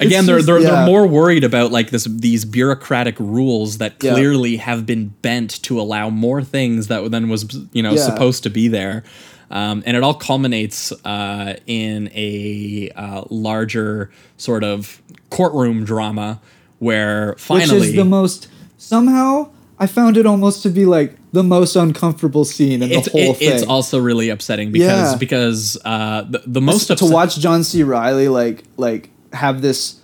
[0.00, 0.70] Again, they're just- they're, yeah.
[0.70, 4.12] they're more worried about like this these bureaucratic rules that Yeah.
[4.14, 8.02] clearly have been bent to allow more things that than was you know Yeah.
[8.04, 9.04] supposed to be there,
[9.50, 15.00] um, and it all culminates uh, in a uh, larger sort of
[15.30, 16.40] courtroom drama
[16.78, 18.48] where finally which is the most
[18.78, 19.48] somehow
[19.78, 23.30] I found it almost to be like the most uncomfortable scene in it's, the whole
[23.32, 23.52] it- thing.
[23.52, 25.16] it's also really upsetting because Yeah.
[25.18, 27.82] because uh, the, the most to watch John C.
[27.82, 30.00] Reilly like like have this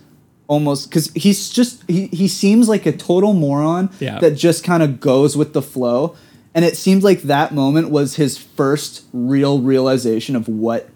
[0.47, 4.19] almost because he's just he, he seems like a total moron Yeah.
[4.19, 6.15] that just kind of goes with the flow
[6.55, 10.89] and it seems like that moment was his first real realization of what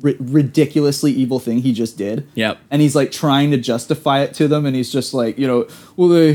[0.00, 2.58] ri- ridiculously evil thing he just did Yep.
[2.70, 5.68] and he's like trying to justify it to them and he's just like you know
[5.96, 6.32] well they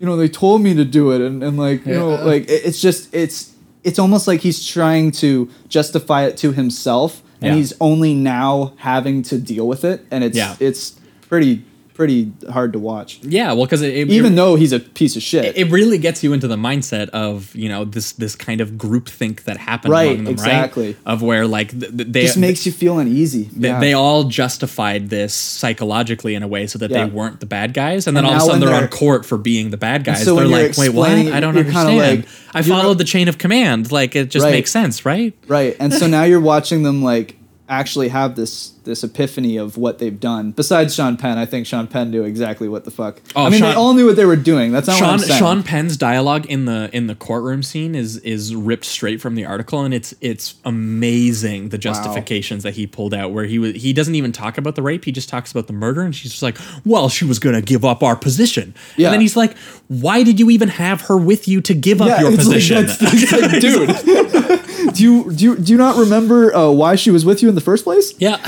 [0.00, 2.64] you know they told me to do it and, and like you know like it-
[2.64, 3.52] it's just it's
[3.82, 7.54] it's almost like he's trying to justify it to himself and Yeah.
[7.54, 10.56] he's only now having to deal with it and it's Yeah.
[10.60, 10.94] it's
[11.28, 11.62] pretty
[11.94, 13.20] pretty hard to watch.
[13.22, 15.56] Yeah, well, because it, it, Even it, though he's a piece of shit.
[15.56, 19.44] it really gets you into the mindset of you know this this kind of groupthink
[19.44, 20.86] that happened Right, among them, exactly.
[20.88, 20.96] right?
[21.06, 23.44] Of where like th- th- they just makes you feel uneasy.
[23.54, 23.80] they, yeah.
[23.80, 27.04] they all justified this psychologically in a way so that Yeah.
[27.06, 28.88] they weren't the bad guys, and then And all of a sudden they're on they're-
[28.88, 30.24] court for being the bad guys.
[30.24, 31.10] so they're like, wait, what?
[31.10, 31.96] I don't understand.
[31.96, 33.90] like- I followed the chain of command.
[33.90, 34.52] Like it just Right.
[34.52, 35.34] makes sense, right?
[35.48, 35.76] Right.
[35.80, 37.36] And so now you're watching them like
[37.68, 40.50] actually have this this epiphany of what they've done.
[40.50, 43.22] Besides Sean Penn, I think Sean Penn knew exactly what the fuck.
[43.34, 44.72] Oh, I mean, they all knew what they were doing.
[44.72, 45.38] That's not Sean what I'm saying.
[45.38, 49.46] Sean Penn's dialogue in the in the courtroom scene is is ripped straight from the
[49.46, 53.32] article, and it's it's amazing the justifications that he pulled out.
[53.32, 55.72] Where he was he doesn't even talk about the rape; he just talks about the
[55.72, 59.08] murder, and she's just like, "Well, she was gonna give up our position." Yeah.
[59.08, 59.56] And then he's like,
[59.88, 63.00] "Why did you even have her with you to give up your like, position?" it's
[63.32, 67.42] like, dude, do you do you do you not remember uh, why she was with
[67.42, 68.12] you in the first place?
[68.18, 68.38] yeah.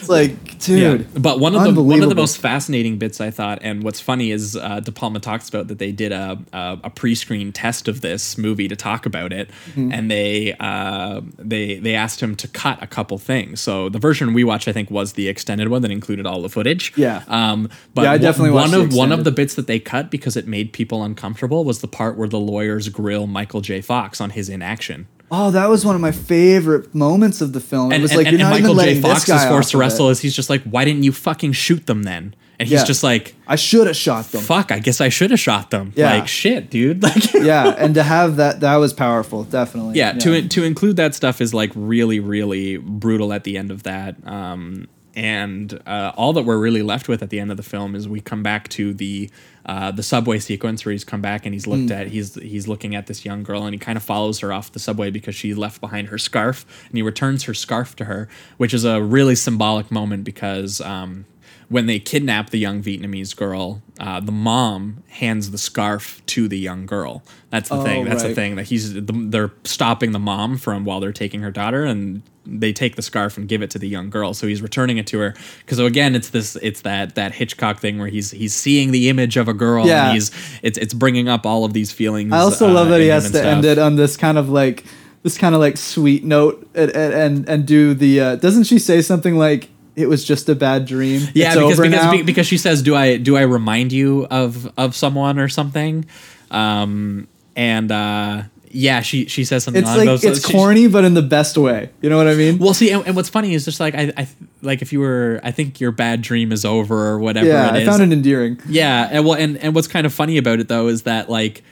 [0.00, 1.00] It's like, dude.
[1.02, 4.00] Yeah, but one of the one of the most fascinating bits I thought, and what's
[4.00, 7.88] funny is uh, De Palma talks about that they did a a, a pre-screen test
[7.88, 9.92] of this movie to talk about it, Mm-hmm.
[9.92, 13.60] and they uh, they they asked him to cut a couple things.
[13.60, 16.48] So the version we watched, I think, was the extended one that included all the
[16.48, 16.92] footage.
[16.96, 17.24] Yeah.
[17.28, 19.80] Um, but Yeah, I one- definitely one the of one of the bits that they
[19.80, 23.80] cut because it made people uncomfortable was the part where the lawyers grill Michael J.
[23.82, 25.06] Fox on his inaction.
[25.30, 27.92] Oh, that was one of my favorite moments of the film.
[27.92, 28.76] it was like you're not Michael even J.
[28.76, 30.08] letting Fox this guy is forced to wrestle.
[30.10, 32.34] Is he's just like, why didn't you fucking shoot them then?
[32.60, 32.84] And he's Yeah.
[32.86, 34.40] just like, I should have shot them.
[34.42, 35.92] fuck, I guess I should have shot them.
[35.94, 36.14] Yeah.
[36.14, 37.02] Like shit, dude.
[37.08, 39.96] Like yeah, and to have that that was powerful, definitely.
[39.98, 43.82] yeah, to to include that stuff is like really really brutal at the end of
[43.84, 44.16] that.
[44.26, 47.94] Um and uh, all that we're really left with at the end of the film
[47.94, 49.30] is we come back to the
[49.66, 52.94] uh, the subway sequence where he's come back and he's looked at he's he's looking
[52.94, 55.52] at this young girl and he kind of follows her off the subway because she
[55.54, 59.34] left behind her scarf and he returns her scarf to her, which is a really
[59.34, 61.26] symbolic moment because um,
[61.68, 66.58] when they kidnap the young Vietnamese girl, uh, the mom hands the scarf to the
[66.58, 67.22] young girl.
[67.50, 68.04] That's the Oh, thing.
[68.06, 71.50] That's the thing that he's the, they're stopping the mom from while they're taking her
[71.50, 74.32] daughter and they take the scarf and give it to the young girl.
[74.32, 75.34] So he's returning it to her.
[75.60, 79.36] Because again it's this it's that that hitchcock thing where he's he's seeing the image
[79.36, 80.06] of a girl Yeah.
[80.06, 80.30] and he's
[80.62, 83.30] it's it's bringing up all of these feelings I also uh, love that he has
[83.32, 84.84] to end it on this kind of like
[85.22, 88.78] this kind of like sweet note and and and, and do the uh, doesn't she
[88.78, 91.22] say something like it was just a bad dream?
[91.34, 94.72] yeah it's because because, be- because she says do i do i remind you of
[94.78, 96.06] of someone or something?
[96.50, 101.14] Um and uh yeah she she says something it's like it's she- corny, but in
[101.14, 101.90] the best way.
[102.00, 102.58] You know what I mean?
[102.58, 104.28] Well, see, and, and what's funny is just like I, I,
[104.62, 107.74] like if you were, I think your bad dream is over or whatever yeah, it
[107.74, 107.88] I is.
[107.88, 108.60] found it endearing.
[108.68, 111.62] yeah, and well, and and what's kind of funny about it though is that like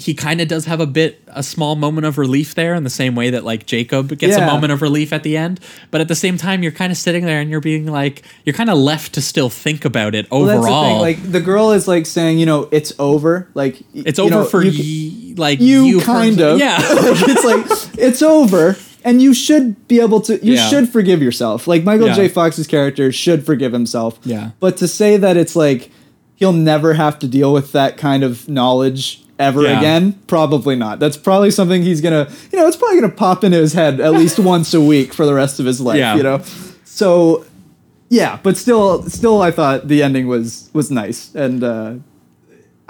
[0.00, 2.90] he kind of does have a bit a small moment of relief there in the
[2.90, 5.60] same way that like Jacob gets a moment of relief at the end,
[5.90, 8.54] but at the same time you're kind of sitting there and you're being like you're
[8.54, 11.00] kind of left to still think about it Well, that's the overall.
[11.00, 13.48] Like the girl is like saying, you know, it's over.
[13.54, 16.58] Like it's over know, for you, ye, like you per- kind of.
[16.58, 16.78] yeah.
[16.80, 20.44] it's like it's over, and you should be able to.
[20.44, 20.68] You Yeah.
[20.68, 21.66] should forgive yourself.
[21.66, 22.14] Like Michael Yeah.
[22.14, 22.28] J.
[22.28, 24.18] Fox's character should forgive himself.
[24.24, 24.50] Yeah.
[24.60, 25.90] But to say that it's like
[26.36, 29.78] he'll never have to deal with that kind of knowledge ever Yeah.
[29.78, 31.00] again, probably not.
[31.00, 32.28] That's probably something he's gonna.
[32.52, 35.26] You know, it's probably gonna pop into his head at least once a week for
[35.26, 35.98] the rest of his life.
[35.98, 36.14] Yeah.
[36.16, 36.42] You know.
[36.84, 37.44] So.
[38.12, 41.92] Yeah, but still, still, I thought the ending was was nice, and uh,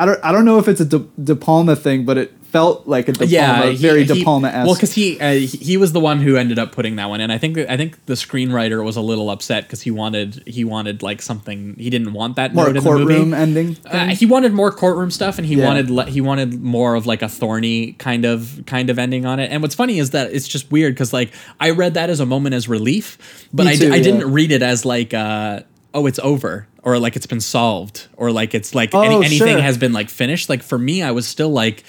[0.00, 2.88] I don't I don't know if it's a De, De Palma thing, but it felt
[2.88, 4.66] like a De Palma, he- very De Palma esque.
[4.66, 7.30] Well, because he uh, he was the one who ended up putting that one in.
[7.30, 11.02] I think I think the screenwriter was a little upset because he wanted he wanted
[11.02, 13.04] like something he didn't want that more note in the movie.
[13.14, 13.76] courtroom ending.
[13.84, 15.66] Uh, he wanted more courtroom stuff, and he Yeah.
[15.66, 19.38] wanted le- he wanted more of like a thorny kind of kind of ending on
[19.38, 19.50] it.
[19.52, 22.26] And what's funny is that it's just weird because like I read that as a
[22.26, 24.02] moment as relief, but I, too, I yeah.
[24.02, 25.60] didn't read it as like uh,
[25.92, 29.38] oh it's over or like it's been solved or like it's like Oh, any, anything
[29.38, 29.60] sure.
[29.60, 30.48] has been like finished.
[30.48, 31.84] Like for me, I was still like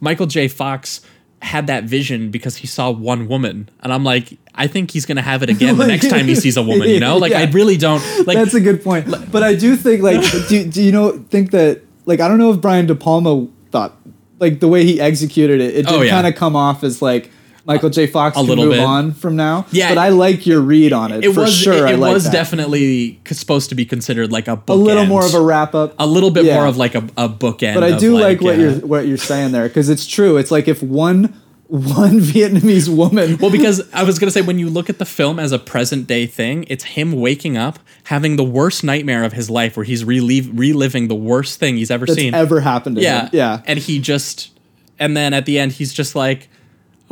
[0.00, 0.48] Michael J.
[0.48, 1.00] Fox
[1.40, 5.22] had that vision because he saw one woman and I'm like I think he's gonna
[5.22, 7.76] have it again the next time he sees a woman you know like I really
[7.76, 9.08] don't like That's a good point.
[9.32, 12.52] But I do think like do, do you know think that like I don't know
[12.52, 13.96] if Brian De Palma thought
[14.38, 16.10] like the way he executed it, it oh, did Oh, yeah.
[16.12, 17.28] kind of come off as like
[17.64, 18.06] Michael J.
[18.06, 18.80] Fox A can little move bit.
[18.84, 19.66] on from now.
[19.70, 19.88] Yeah.
[19.90, 21.24] but I like your read on it.
[21.24, 21.86] it for was sure.
[21.86, 22.32] it, it like was that.
[22.32, 25.94] definitely supposed to be considered like a book a little more of a wrap up.
[25.98, 26.54] a little bit Yeah.
[26.56, 28.62] more of like a, a bookend But I do like, what yeah.
[28.70, 30.36] you're what you're saying there because it's true.
[30.38, 31.34] It's like if one
[31.68, 35.38] one Vietnamese woman well because I was gonna say when you look at the film
[35.38, 39.48] as a present day thing it's him waking up having the worst nightmare of his
[39.48, 43.02] life where he's relive, reliving the worst thing he's ever that's seen ever happened to
[43.02, 43.30] yeah him.
[43.32, 43.62] Yeah.
[43.66, 44.50] and he just
[44.98, 46.48] and then at the end he's just like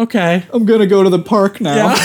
[0.00, 1.94] okay I'm gonna go to the park now.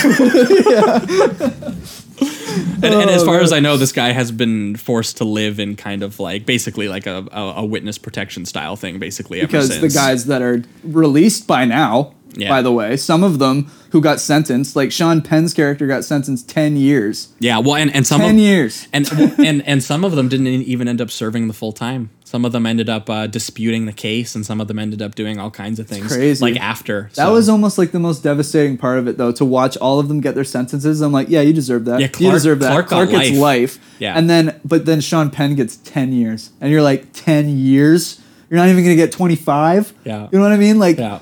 [2.19, 3.51] and, and as far as.
[3.51, 7.07] I know, this guy has been forced to live in kind of like basically like
[7.07, 9.39] a, a, a witness protection style thing, basically.
[9.39, 12.49] Ever because the guys that are released by now, Yeah.
[12.49, 16.49] by the way, some of them who got sentenced, like Sean Penn's character got sentenced
[16.49, 17.29] 10 years.
[17.39, 18.87] yeah, well, and, and some 10 of, years.
[18.93, 19.09] and
[19.39, 22.09] and and some of them didn't even end up serving the full time.
[22.27, 25.13] Some of them ended up uh, disputing the case, and some of them ended up
[25.13, 26.07] doing all kinds of things.
[26.07, 26.43] crazy.
[26.43, 29.45] Like after That so- was almost like the most devastating part of it, though, to
[29.45, 31.01] watch all of them get their sentences.
[31.01, 31.99] I'm like, yeah, you deserve that.
[31.99, 32.71] Yeah, you Clark- deserve that.
[32.71, 33.39] Clark got gets life.
[33.77, 33.95] life.
[33.99, 34.17] Yeah.
[34.17, 36.49] And then, but then Sean Penn gets 10 years.
[36.59, 38.19] And you're like, 10 years?
[38.49, 39.93] You're not even going to get 25?
[40.03, 40.27] Yeah.
[40.31, 40.79] You know what I mean?
[40.79, 41.19] Like, yeah.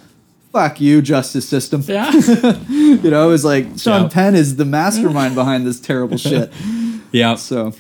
[0.54, 1.84] fuck you, justice system.
[1.86, 2.12] Yeah.
[2.70, 4.08] You know, it's like Sean Yeah.
[4.10, 6.52] Penn is the mastermind behind this terrible shit.
[7.12, 7.36] yeah.
[7.36, 7.74] So,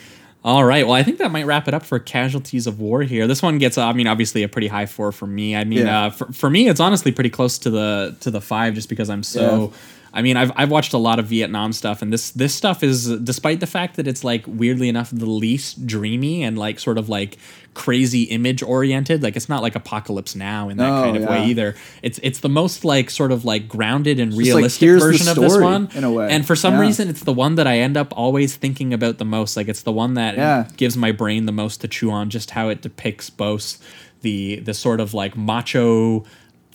[0.43, 0.85] All right.
[0.85, 3.27] Well, I think that might wrap it up for casualties of war here.
[3.27, 5.55] This one gets, I mean, obviously a pretty high four for me.
[5.55, 6.05] I mean, Yeah.
[6.05, 9.09] uh, for, for me, it's honestly pretty close to the to the five, just because
[9.09, 9.71] I'm so.
[10.15, 13.07] I mean, I've, I've watched a lot of Vietnam stuff, and this this stuff is,
[13.21, 17.09] despite the fact that it's like weirdly enough the least dreamy and like sort of
[17.09, 17.37] like
[17.73, 19.23] crazy image oriented.
[19.23, 21.73] Like it's not like Apocalypse Now in that No, kind of way either.
[22.03, 25.35] It's it's the most like sort of like grounded and like, realistic the version of
[25.35, 26.29] this one in a way.
[26.29, 26.81] And for some Yeah.
[26.81, 29.57] reason, it's the one that I end up always thinking about the most.
[29.57, 30.67] Like it's the one that Yeah.
[30.77, 32.29] gives my brain the most to chew on.
[32.29, 33.79] Just how it depicts both
[34.21, 36.23] the the sort of like macho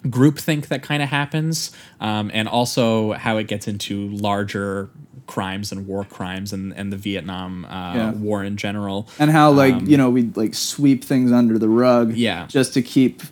[0.05, 4.91] groupthink that kind of happens, um, and also how it gets into larger
[5.27, 8.11] crimes and war crimes and, and the Vietnam uh, Yeah.
[8.13, 9.09] War in general.
[9.19, 12.15] and how, like, Um, you know, we like sweep things under the rug.
[12.15, 12.47] Yeah.
[12.47, 13.23] Just to keep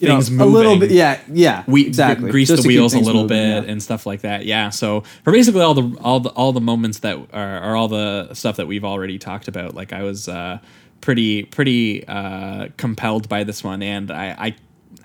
[0.00, 0.90] you Things know, a little bit.
[0.90, 1.18] Yeah.
[1.32, 1.62] Yeah.
[1.66, 2.30] we exactly.
[2.30, 3.70] grease Just the wheels a little moving, bit yeah.
[3.70, 4.44] and stuff like that.
[4.44, 4.70] Yeah.
[4.70, 8.32] So for basically all the all the all the moments that are, are all the
[8.34, 10.58] stuff that we've already talked about, like I was uh,
[11.00, 14.36] pretty pretty uh, compelled by this one, and I.
[14.38, 14.54] I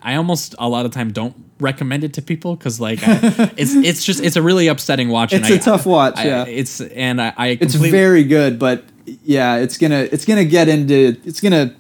[0.02, 3.74] I almost a lot of time don't recommend it to people because like I, it's
[3.76, 5.34] it's just it's a really upsetting watch.
[5.34, 6.46] and It's a I- tough watch, I- yeah.
[6.46, 8.84] it's and I, I It's very good, but
[9.24, 11.76] yeah, it's gonna it's gonna get into it's gonna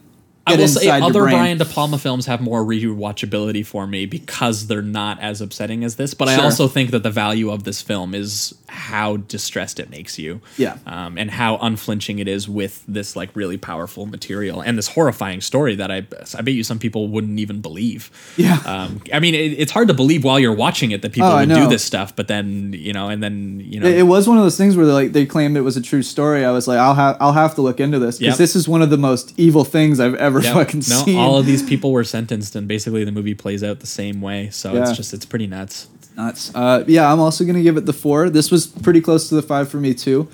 [0.49, 1.21] I will say other.
[1.23, 5.95] Brian De Palma films have more rewatchability for me because they're not as upsetting as
[5.95, 6.13] this.
[6.13, 10.19] But I also think that the value of this film is how distressed it makes
[10.19, 10.41] you.
[10.57, 10.77] Yeah.
[10.85, 15.41] Um, and how unflinching it is with this like really powerful material and this horrifying
[15.41, 15.97] story that I
[16.37, 18.11] I bet you some people wouldn't even believe.
[18.37, 18.59] Yeah.
[18.65, 21.37] Um, I mean, it, it's hard to believe while you're watching it that people Oh,
[21.37, 24.27] would do this stuff, but then you know, and then you know, It, it was
[24.27, 26.45] one of those things where they like they claimed it was a true story.
[26.45, 28.37] I was like, I'll have I'll have to look into this because Yep.
[28.37, 30.53] this is one of the most evil things I've ever Yeah.
[30.53, 31.17] fucking no, seen.
[31.17, 34.49] all of these people were sentenced, and basically the movie plays out the same way.
[34.51, 34.81] So Yeah.
[34.81, 35.87] it's just it's pretty nuts.
[35.95, 36.51] It's nuts.
[36.55, 38.29] Uh, yeah, I'm also gonna give it the four.
[38.29, 40.27] This was pretty close to the five for me too.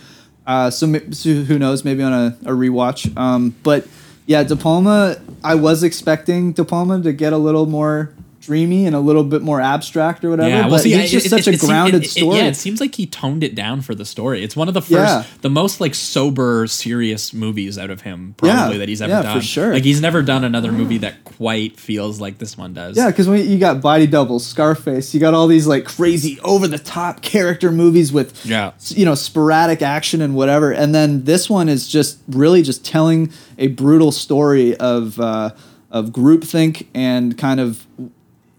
[0.47, 1.83] Uh, so, so who knows?
[1.83, 3.15] Maybe on a, a rewatch.
[3.17, 3.87] Um, but
[4.27, 5.17] yeah, De Palma.
[5.43, 8.11] I was expecting De Palma to get a little more
[8.45, 10.49] dreamy and a little bit more abstract or whatever.
[10.49, 12.37] Yeah, well, but see, it's just it- such it- a it grounded story.
[12.37, 14.43] yeah, it seems like he toned it down for the story.
[14.43, 15.23] It's one of the first, Yeah.
[15.41, 19.21] the most like sober, serious movies out of him, probably Yeah, that he's ever yeah,
[19.23, 19.39] done.
[19.39, 19.73] for sure.
[19.73, 22.95] Like he's never done another movie that quite feels like this one does.
[22.97, 26.77] Yeah, because you got Body Double, Scarface, you got all these like crazy over the
[26.79, 28.71] top character movies with Yeah.
[28.89, 33.31] you know sporadic action and whatever, and then this one is just really just telling
[33.57, 35.49] a brutal story of uh,
[35.91, 37.85] of groupthink and kind of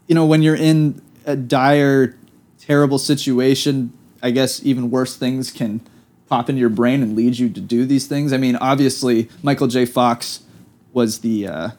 [0.07, 2.17] you know when you're in a dire,
[2.59, 3.93] terrible situation,
[4.23, 5.81] I guess even worse things can
[6.29, 8.33] pop into your brain and lead you to do these things.
[8.33, 9.87] I mean, obviously Michael J.
[9.87, 10.41] Fox
[10.93, 11.71] was the uh,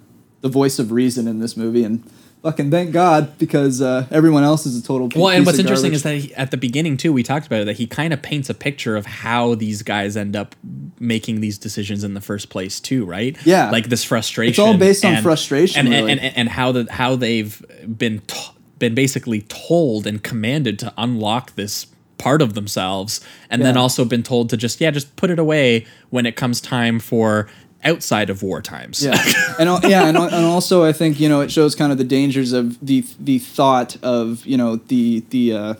[0.42, 2.04] the voice of reason in this movie, and
[2.42, 5.10] fucking thank God because uh, everyone else is a total.
[5.16, 5.96] Well, and what's interesting garbage.
[5.96, 8.22] is that he, at the beginning too, we talked about it that he kind of
[8.22, 10.56] paints a picture of how these guys end up
[11.00, 13.38] making these decisions in the first place too, right?
[13.46, 13.70] Yeah.
[13.70, 14.52] like this frustration.
[14.52, 16.12] It's all based on frustration, and, really.
[16.12, 17.64] and, and and how the how they've
[17.98, 21.88] been t- been basically told and commanded to unlock this
[22.18, 25.86] part of themselves, and then also been told to just yeah, just put it away
[26.10, 27.50] when it comes time for
[27.84, 29.04] outside of war times.
[29.04, 29.14] Yeah,
[29.60, 32.54] and yeah, and, and also I think you know it shows kind of the dangers
[32.54, 35.74] of the the thought of you know the the uh,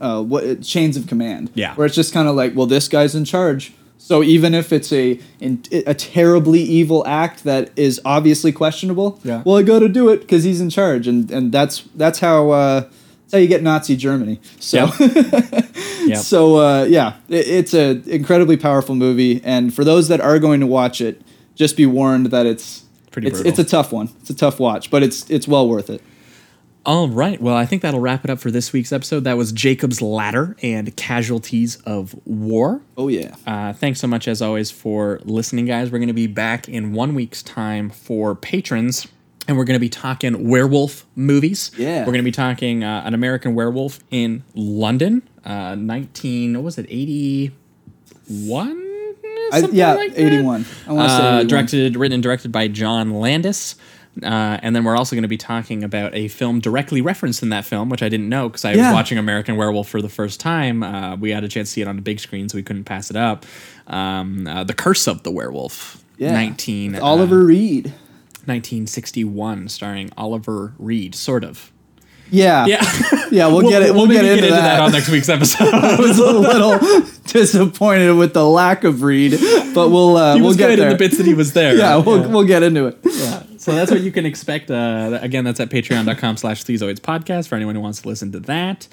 [0.00, 1.50] uh, what chains of command.
[1.54, 1.74] Yeah.
[1.74, 3.72] where it's just kind of like, well, this guy's in charge.
[4.02, 9.42] So even if it's a in, a terribly evil act that is obviously questionable, Yeah.
[9.44, 12.50] well, I got to do it because he's in charge, and and that's that's how
[12.50, 14.40] uh, that's how you get Nazi Germany.
[14.58, 14.90] So.
[14.98, 15.66] Yep.
[16.16, 20.58] So uh, yeah, it, it's an incredibly powerful movie, and for those that are going
[20.60, 21.22] to watch it,
[21.54, 23.50] just be warned that it's Pretty it's, brutal.
[23.50, 24.08] it's a tough one.
[24.20, 26.02] It's a tough watch, but it's it's well worth it.
[26.86, 27.40] All right.
[27.40, 29.24] Well, I think that'll wrap it up for this week's episode.
[29.24, 32.80] That was Jacob's Ladder and Casualties of War.
[32.96, 35.90] Oh yeah, Uh, thanks so much, as always, for listening, guys.
[35.92, 39.06] We're going to be back in one week's time for patrons,
[39.46, 41.70] and we're going to be talking werewolf movies.
[41.76, 42.00] Yeah.
[42.00, 46.78] We're going to be talking uh, An American Werewolf in London, uh, 19, what was
[46.78, 47.52] it, 80,
[48.30, 48.86] 81.
[49.52, 50.20] I, yeah, like that?
[50.32, 50.64] 81.
[50.86, 51.46] I want to say Uh, 81.
[51.48, 53.74] directed, written, and directed by John Landis.
[54.22, 57.48] Uh, and then we're also going to be talking about a film directly referenced in
[57.50, 58.88] that film, which I didn't know because I Yeah.
[58.90, 60.82] was watching American Werewolf for the first time.
[60.82, 62.84] Uh, we had a chance to see it on a big screen, so we couldn't
[62.84, 63.46] pass it up.
[63.86, 66.32] Um, uh, the Curse of the Werewolf, Yeah.
[66.32, 67.92] 19, With uh, Oliver Reed.
[68.46, 71.70] 1961, starring Oliver Reed, sort of.
[72.30, 72.66] Yeah.
[72.66, 72.82] Yeah,
[73.30, 73.94] Yeah, we'll, get it.
[73.94, 74.80] We'll, maybe get, into, that.
[74.80, 75.68] on next week's episode.
[75.72, 76.78] I was a little
[77.26, 79.38] disappointed with the lack of Reed,
[79.74, 80.86] but we'll uh, he we'll get there.
[80.86, 81.76] in the bits that he was there.
[81.76, 82.98] yeah, we'll we'll get into it.
[83.04, 83.44] Yeah.
[83.56, 84.70] So that's what you can expect.
[84.70, 88.40] Uh, again, that's at patreon.com slash Sleazoids podcast for anyone who wants to listen to
[88.40, 88.88] that.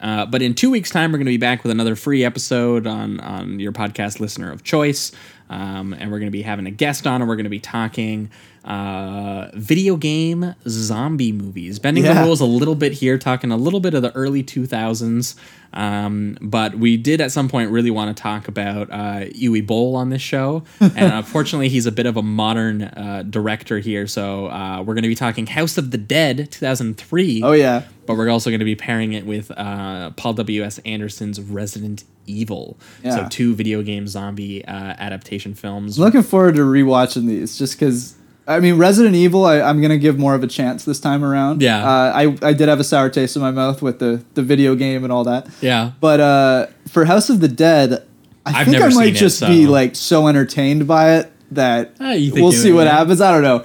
[0.00, 2.86] Uh, but in two weeks' time, we're going to be back with another free episode
[2.86, 5.12] on, on your podcast listener of choice.
[5.50, 7.60] Um, and we're going to be having a guest on, and we're going to be
[7.60, 8.30] talking
[8.64, 11.78] uh, video game zombie movies.
[11.78, 15.36] Bending the rules a little bit here, talking a little bit of the early 2000s.
[15.72, 19.96] Um, but we did at some point really want to talk about uh, Uwe Boll
[19.96, 20.64] on this show.
[20.80, 24.06] and unfortunately, he's a bit of a modern uh, director here.
[24.06, 27.42] So uh, we're going to be talking House of the Dead 2003.
[27.42, 27.84] Oh yeah.
[28.06, 30.78] But we're also going to be pairing it with uh, Paul W.S.
[30.80, 32.78] Anderson's Resident Evil.
[33.02, 33.16] Yeah.
[33.16, 35.98] So two video game zombie uh, adaptation films.
[35.98, 38.14] Looking forward to rewatching these, just because.
[38.48, 39.44] I mean, Resident Evil.
[39.44, 41.60] I, I'm gonna give more of a chance this time around.
[41.62, 41.84] Yeah.
[41.86, 44.74] Uh, I I did have a sour taste in my mouth with the the video
[44.74, 45.46] game and all that.
[45.60, 45.92] Yeah.
[46.00, 48.04] But uh, for House of the Dead,
[48.46, 51.96] I I've think I might seen it, just be like so entertained by it that
[51.98, 53.20] think we'll see what happens.
[53.20, 53.58] I don't know.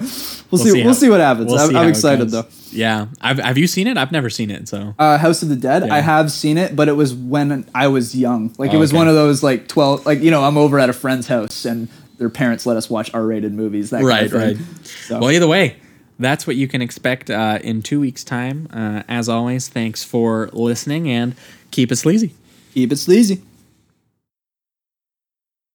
[0.50, 0.78] We'll, see.
[0.78, 1.50] how- we'll see what happens.
[1.50, 2.46] we'll I'm, see I'm excited though.
[2.70, 3.06] Yeah.
[3.20, 3.96] I've, have you seen it?
[3.96, 4.68] I've never seen it.
[4.68, 4.94] So.
[4.98, 5.84] Uh, House of the Dead.
[5.86, 5.94] Yeah.
[5.94, 8.52] I have seen it, but it was when I was young.
[8.58, 8.98] Like it Oh, was okay.
[8.98, 10.04] one of those like twelve.
[10.06, 11.88] Like you know, I'm over at a friend's house and
[12.18, 13.90] their parents let us watch R-rated movies.
[13.90, 14.86] That right, kind of right.
[14.86, 15.76] So, Well, either way,
[16.18, 18.68] that's what you can expect uh, in two weeks' time.
[18.72, 21.34] Uh, as always, thanks for listening and
[21.70, 22.34] keep it sleazy.
[22.72, 23.42] keep it sleazy.